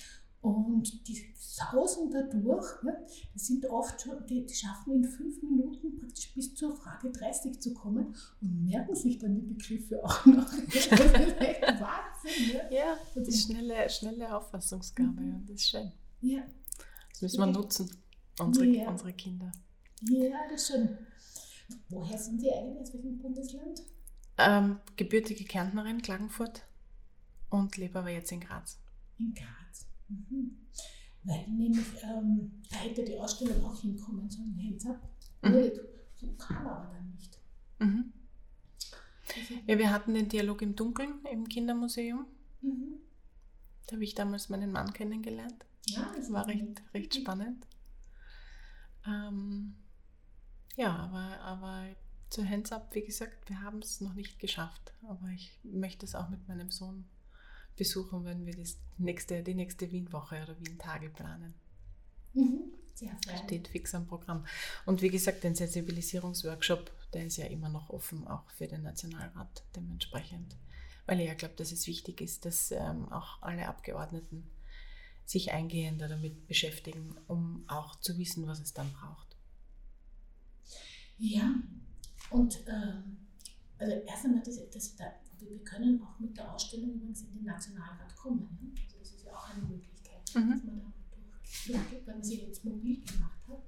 und 0.41 1.07
die 1.07 1.33
sausen 1.37 2.11
da 2.11 2.21
durch. 2.21 2.67
Ja. 2.83 2.91
Das 3.33 3.47
sind 3.47 3.65
oft 3.65 4.01
schon, 4.01 4.25
die, 4.27 4.45
die, 4.45 4.53
schaffen 4.53 4.95
in 4.95 5.05
fünf 5.05 5.41
Minuten 5.41 5.97
praktisch 5.99 6.33
bis 6.33 6.53
zur 6.53 6.75
Frage 6.75 7.11
30 7.11 7.61
zu 7.61 7.73
kommen 7.73 8.13
und 8.41 8.63
merken 8.65 8.93
sich 8.93 9.17
dann 9.19 9.35
die 9.35 9.53
Begriffe 9.53 10.03
auch 10.03 10.25
noch. 10.25 10.51
Das 10.67 10.85
ist 10.85 11.39
echt 11.39 11.61
Wahnsinn. 11.61 12.55
Ja, 12.55 12.71
ja 12.71 12.97
das 13.15 13.27
ist 13.29 13.45
schnelle, 13.45 13.89
schnelle 13.89 14.35
Auffassungsgabe 14.35 15.21
mhm. 15.21 15.35
und 15.35 15.49
das 15.49 15.61
ist 15.61 15.69
schön. 15.69 15.91
Ja. 16.21 16.43
Das 17.11 17.21
müssen 17.21 17.39
wir 17.39 17.47
nutzen, 17.47 17.89
unsere, 18.39 18.65
ja. 18.65 18.89
unsere 18.89 19.13
Kinder. 19.13 19.51
Ja, 20.09 20.37
das 20.51 20.61
ist 20.61 20.67
schön. 20.73 20.97
Woher 21.89 22.17
sind 22.17 22.41
Sie 22.41 22.51
eigentlich? 22.51 22.81
Aus 22.81 22.93
welchem 22.93 23.17
Bundesland? 23.19 23.81
Ähm, 24.37 24.79
gebürtige 24.95 25.45
Kärntnerin, 25.45 26.01
Klagenfurt 26.01 26.63
und 27.49 27.77
lebe 27.77 27.99
aber 27.99 28.09
jetzt 28.09 28.31
in 28.31 28.39
Graz. 28.39 28.79
In 29.19 29.33
Graz. 29.33 29.87
Mhm. 30.09 30.57
Weil 31.23 31.47
nämlich, 31.47 31.85
ähm, 32.03 32.51
da 32.69 32.77
hätte 32.77 33.03
die 33.05 33.17
Ausstellung 33.17 33.63
auch 33.63 33.79
hinkommen, 33.79 34.29
so 34.29 34.41
ein 34.41 34.57
Hands-up. 34.57 34.99
Mhm. 35.41 35.71
So 36.15 36.33
kam 36.33 36.67
aber 36.67 36.91
dann 36.93 37.11
nicht. 37.11 37.39
Mhm. 37.79 38.11
Ja, 39.67 39.77
wir 39.77 39.91
hatten 39.91 40.13
den 40.13 40.29
Dialog 40.29 40.61
im 40.61 40.75
Dunkeln 40.75 41.25
im 41.31 41.47
Kindermuseum. 41.47 42.25
Mhm. 42.61 42.99
Da 43.87 43.93
habe 43.93 44.03
ich 44.03 44.15
damals 44.15 44.49
meinen 44.49 44.71
Mann 44.71 44.93
kennengelernt. 44.93 45.65
Ja, 45.87 46.11
das 46.15 46.31
war 46.31 46.47
recht, 46.47 46.81
recht 46.93 47.15
spannend. 47.15 47.67
Ähm, 49.05 49.75
ja, 50.75 50.95
aber, 50.95 51.39
aber 51.41 51.87
zu 52.29 52.47
Hands 52.47 52.71
Up, 52.71 52.93
wie 52.93 53.03
gesagt, 53.03 53.49
wir 53.49 53.61
haben 53.61 53.79
es 53.79 54.01
noch 54.01 54.13
nicht 54.13 54.39
geschafft. 54.39 54.93
Aber 55.07 55.27
ich 55.29 55.51
möchte 55.63 56.05
es 56.05 56.15
auch 56.15 56.29
mit 56.29 56.47
meinem 56.47 56.71
Sohn 56.71 57.05
besuchen, 57.75 58.25
wenn 58.25 58.45
wir 58.45 58.55
das 58.55 58.77
nächste, 58.97 59.43
die 59.43 59.53
nächste 59.53 59.91
Wien-Woche 59.91 60.41
oder 60.43 60.59
Wien-Tage 60.59 61.09
planen. 61.09 61.53
Mhm. 62.33 62.73
Sehr 62.95 63.17
Steht 63.43 63.67
fix 63.67 63.95
am 63.95 64.07
Programm. 64.07 64.45
Und 64.85 65.01
wie 65.01 65.09
gesagt, 65.09 65.43
den 65.43 65.55
Sensibilisierungsworkshop, 65.55 66.91
der 67.13 67.25
ist 67.25 67.37
ja 67.37 67.45
immer 67.45 67.69
noch 67.69 67.89
offen, 67.89 68.27
auch 68.27 68.49
für 68.51 68.67
den 68.67 68.83
Nationalrat 68.83 69.63
dementsprechend. 69.75 70.55
Weil 71.05 71.19
ich 71.19 71.27
ja 71.27 71.33
glaube, 71.33 71.55
dass 71.55 71.71
es 71.71 71.87
wichtig 71.87 72.21
ist, 72.21 72.45
dass 72.45 72.71
ähm, 72.71 73.11
auch 73.11 73.41
alle 73.41 73.67
Abgeordneten 73.67 74.49
sich 75.25 75.51
eingehender 75.51 76.07
damit 76.07 76.47
beschäftigen, 76.47 77.15
um 77.27 77.63
auch 77.67 77.99
zu 77.99 78.17
wissen, 78.17 78.47
was 78.47 78.59
es 78.59 78.73
dann 78.73 78.91
braucht. 78.93 79.32
Ja, 81.17 81.55
und 82.31 82.59
ähm, 82.67 83.17
also 83.77 83.93
erst 84.07 84.25
einmal, 84.25 84.43
das, 84.43 84.59
das, 84.69 84.95
da, 84.95 85.05
wir 85.39 85.63
können 85.63 86.01
auch 86.01 86.19
mit 86.19 86.37
der 86.37 86.53
Ausstellung 86.53 86.93
übrigens 86.93 87.21
in 87.23 87.33
den 87.33 87.43
Nationalrat 87.43 88.15
kommen. 88.15 88.57
Ne? 88.61 88.71
Also 88.83 88.99
das 88.99 89.11
ist 89.11 89.25
ja 89.25 89.33
auch 89.33 89.49
eine 89.49 89.63
Möglichkeit, 89.65 90.21
mhm. 90.35 90.51
dass 90.51 90.63
man 90.63 90.79
da 90.79 90.93
durch. 91.67 92.05
wenn 92.05 92.15
man 92.15 92.23
sie 92.23 92.41
jetzt 92.41 92.63
mobil 92.65 93.01
gemacht 93.01 93.47
hat. 93.47 93.63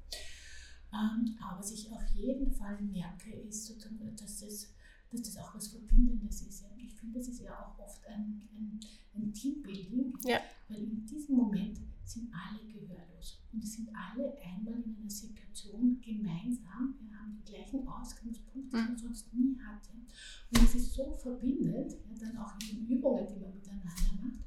Ähm, 0.93 1.35
aber 1.41 1.59
was 1.59 1.71
ich 1.71 1.91
auf 1.91 2.05
jeden 2.13 2.51
Fall 2.51 2.81
merke, 2.81 3.31
ist, 3.31 3.65
sozusagen, 3.65 4.15
dass, 4.15 4.39
das, 4.39 4.73
dass 5.11 5.21
das 5.21 5.37
auch 5.37 5.53
was 5.55 5.67
Verbindendes 5.67 6.41
ist. 6.41 6.61
Ja. 6.61 6.69
Ich 6.77 6.95
finde, 6.95 7.19
das 7.19 7.27
ist 7.27 7.41
ja 7.41 7.51
auch 7.59 7.77
oft 7.79 8.05
ein, 8.07 8.41
ein, 8.53 8.79
ein 9.15 9.33
Teambuilding, 9.33 10.17
ja. 10.23 10.39
weil 10.69 10.83
in 10.83 11.05
diesem 11.05 11.35
Moment 11.35 11.79
sind 12.03 12.31
alle 12.33 12.65
gehörlos. 12.71 13.41
Und 13.51 13.63
es 13.63 13.73
sind 13.73 13.89
alle 13.93 14.37
einmal 14.41 14.81
in 14.81 14.95
einer 14.97 15.09
Situation 15.09 15.99
gemeinsam, 16.01 16.95
gleichen 17.45 17.87
Ausgangspunkt, 17.87 18.73
den 18.73 18.79
man 18.79 18.93
mhm. 18.93 18.97
sonst 18.97 19.33
nie 19.33 19.57
hatte. 19.59 19.91
Und 19.93 20.63
es 20.63 20.75
ist 20.75 20.93
so 20.93 21.15
verbindend, 21.15 21.93
ja, 21.93 22.15
dann 22.19 22.37
auch 22.37 22.53
in 22.61 22.77
den 22.77 22.97
Übungen, 22.97 23.27
die 23.27 23.39
man 23.39 23.53
miteinander 23.53 23.91
macht, 24.21 24.39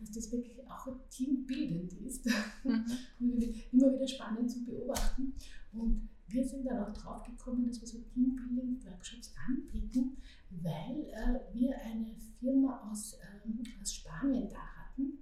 dass 0.00 0.10
das 0.10 0.32
wirklich 0.32 0.58
auch 0.68 0.88
teambildend 1.10 1.92
ist. 1.94 2.26
Mhm. 2.64 2.84
immer 3.72 3.92
wieder 3.94 4.08
spannend 4.08 4.50
zu 4.50 4.64
beobachten. 4.64 5.34
Und 5.72 6.08
wir 6.28 6.46
sind 6.46 6.64
dann 6.64 6.84
auch 6.84 6.92
drauf 6.92 7.24
gekommen, 7.24 7.66
dass 7.66 7.80
wir 7.80 7.88
so 7.88 7.98
Teambuilding-Workshops 8.14 9.34
anbieten, 9.48 10.16
weil 10.50 11.06
äh, 11.10 11.54
wir 11.54 11.76
eine 11.80 12.14
Firma 12.38 12.88
aus, 12.90 13.16
ähm, 13.44 13.62
aus 13.80 13.94
Spanien 13.94 14.48
da 14.48 14.58
hatten, 14.58 15.18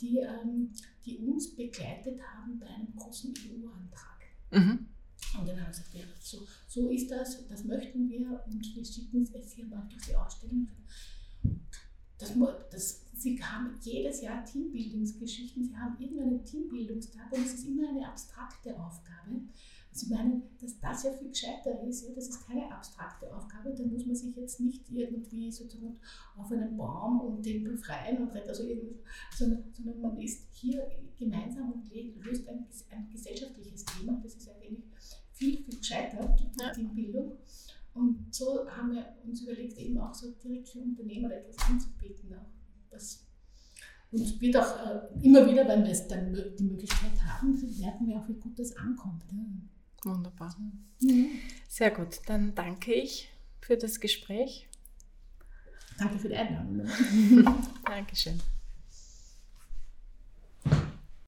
die, 0.00 0.18
ähm, 0.18 0.70
die 1.04 1.18
uns 1.18 1.54
begleitet 1.54 2.20
haben 2.22 2.58
bei 2.58 2.66
einem 2.66 2.94
großen 2.94 3.34
EU-Antrag. 3.50 4.20
Mhm. 4.50 4.86
Und 5.38 5.48
dann 5.48 5.56
haben 5.56 5.66
wir 5.66 5.70
gesagt, 5.70 5.94
ja, 5.94 6.04
so, 6.20 6.38
so 6.74 6.88
ist 6.88 7.08
das, 7.08 7.46
das 7.46 7.64
möchten 7.64 8.08
wir 8.08 8.42
und 8.46 8.74
wir 8.74 8.84
schicken 8.84 9.22
es 9.22 9.52
hier 9.52 9.66
mal 9.66 9.86
durch 9.88 10.06
die 10.06 10.16
Ausstellung. 10.16 10.66
Das, 12.18 12.32
das, 12.70 13.04
sie 13.14 13.40
haben 13.40 13.78
jedes 13.80 14.22
Jahr 14.22 14.44
Teambuildingsgeschichten, 14.44 15.64
sie 15.64 15.76
haben 15.76 15.96
irgendeinen 16.00 16.44
Teambildungstag 16.44 17.30
und 17.30 17.44
es 17.44 17.54
ist 17.54 17.68
immer 17.68 17.88
eine 17.88 18.08
abstrakte 18.08 18.76
Aufgabe. 18.76 19.42
Sie 19.92 20.12
meinen, 20.12 20.42
dass 20.60 20.80
das 20.80 21.04
ja 21.04 21.12
viel 21.12 21.28
gescheiter 21.28 21.80
ist, 21.84 22.08
ja, 22.08 22.12
das 22.12 22.28
ist 22.28 22.44
keine 22.44 22.68
abstrakte 22.72 23.32
Aufgabe, 23.32 23.72
da 23.72 23.84
muss 23.84 24.06
man 24.06 24.16
sich 24.16 24.34
jetzt 24.34 24.58
nicht 24.58 24.90
irgendwie 24.90 25.52
sozusagen 25.52 26.00
auf 26.36 26.50
einen 26.50 26.76
Baum 26.76 27.20
und 27.20 27.46
den 27.46 27.62
befreien 27.62 28.18
und 28.18 28.32
also 28.34 28.64
sondern, 29.30 29.62
sondern 29.72 30.00
man 30.00 30.18
ist 30.18 30.48
hier 30.50 30.84
gemeinsam 31.16 31.70
und 31.70 31.88
löst 32.24 32.48
ein, 32.48 32.66
ein 32.90 33.08
gesellschaftliches 33.12 33.84
Thema, 33.84 34.18
das 34.24 34.34
ist 34.34 34.50
eigentlich 34.50 34.82
viel, 35.34 35.62
viel 35.64 35.78
gescheiter, 35.78 36.36
die 36.38 36.62
ja. 36.62 36.70
Teambildung. 36.70 37.38
Und 37.94 38.34
so 38.34 38.68
haben 38.68 38.92
wir 38.92 39.06
uns 39.24 39.42
überlegt, 39.42 39.78
eben 39.78 39.98
auch 39.98 40.14
so 40.14 40.32
direkt 40.42 40.68
für 40.68 40.80
Unternehmer 40.80 41.30
etwas 41.32 41.56
anzubieten. 41.68 42.34
Auch 42.34 42.50
das 42.90 43.24
und 44.10 44.40
wird 44.40 44.56
auch 44.56 44.78
äh, 44.86 45.00
immer 45.22 45.44
wieder, 45.50 45.66
wenn 45.66 45.82
wir 45.82 45.90
es 45.90 46.06
dann 46.06 46.32
die 46.32 46.62
Möglichkeit 46.62 47.20
haben, 47.24 47.50
merken 47.80 48.06
wir 48.06 48.16
auch, 48.16 48.28
wie 48.28 48.34
gut 48.34 48.56
das 48.58 48.76
ankommt. 48.76 49.24
Ja. 49.32 50.12
Wunderbar. 50.12 50.54
Mhm. 51.00 51.30
Sehr 51.68 51.90
gut, 51.90 52.20
dann 52.26 52.54
danke 52.54 52.92
ich 52.94 53.28
für 53.60 53.76
das 53.76 53.98
Gespräch. 53.98 54.68
Danke 55.98 56.18
für 56.18 56.28
die 56.28 56.36
Einladung. 56.36 56.86
Dankeschön. 57.84 58.40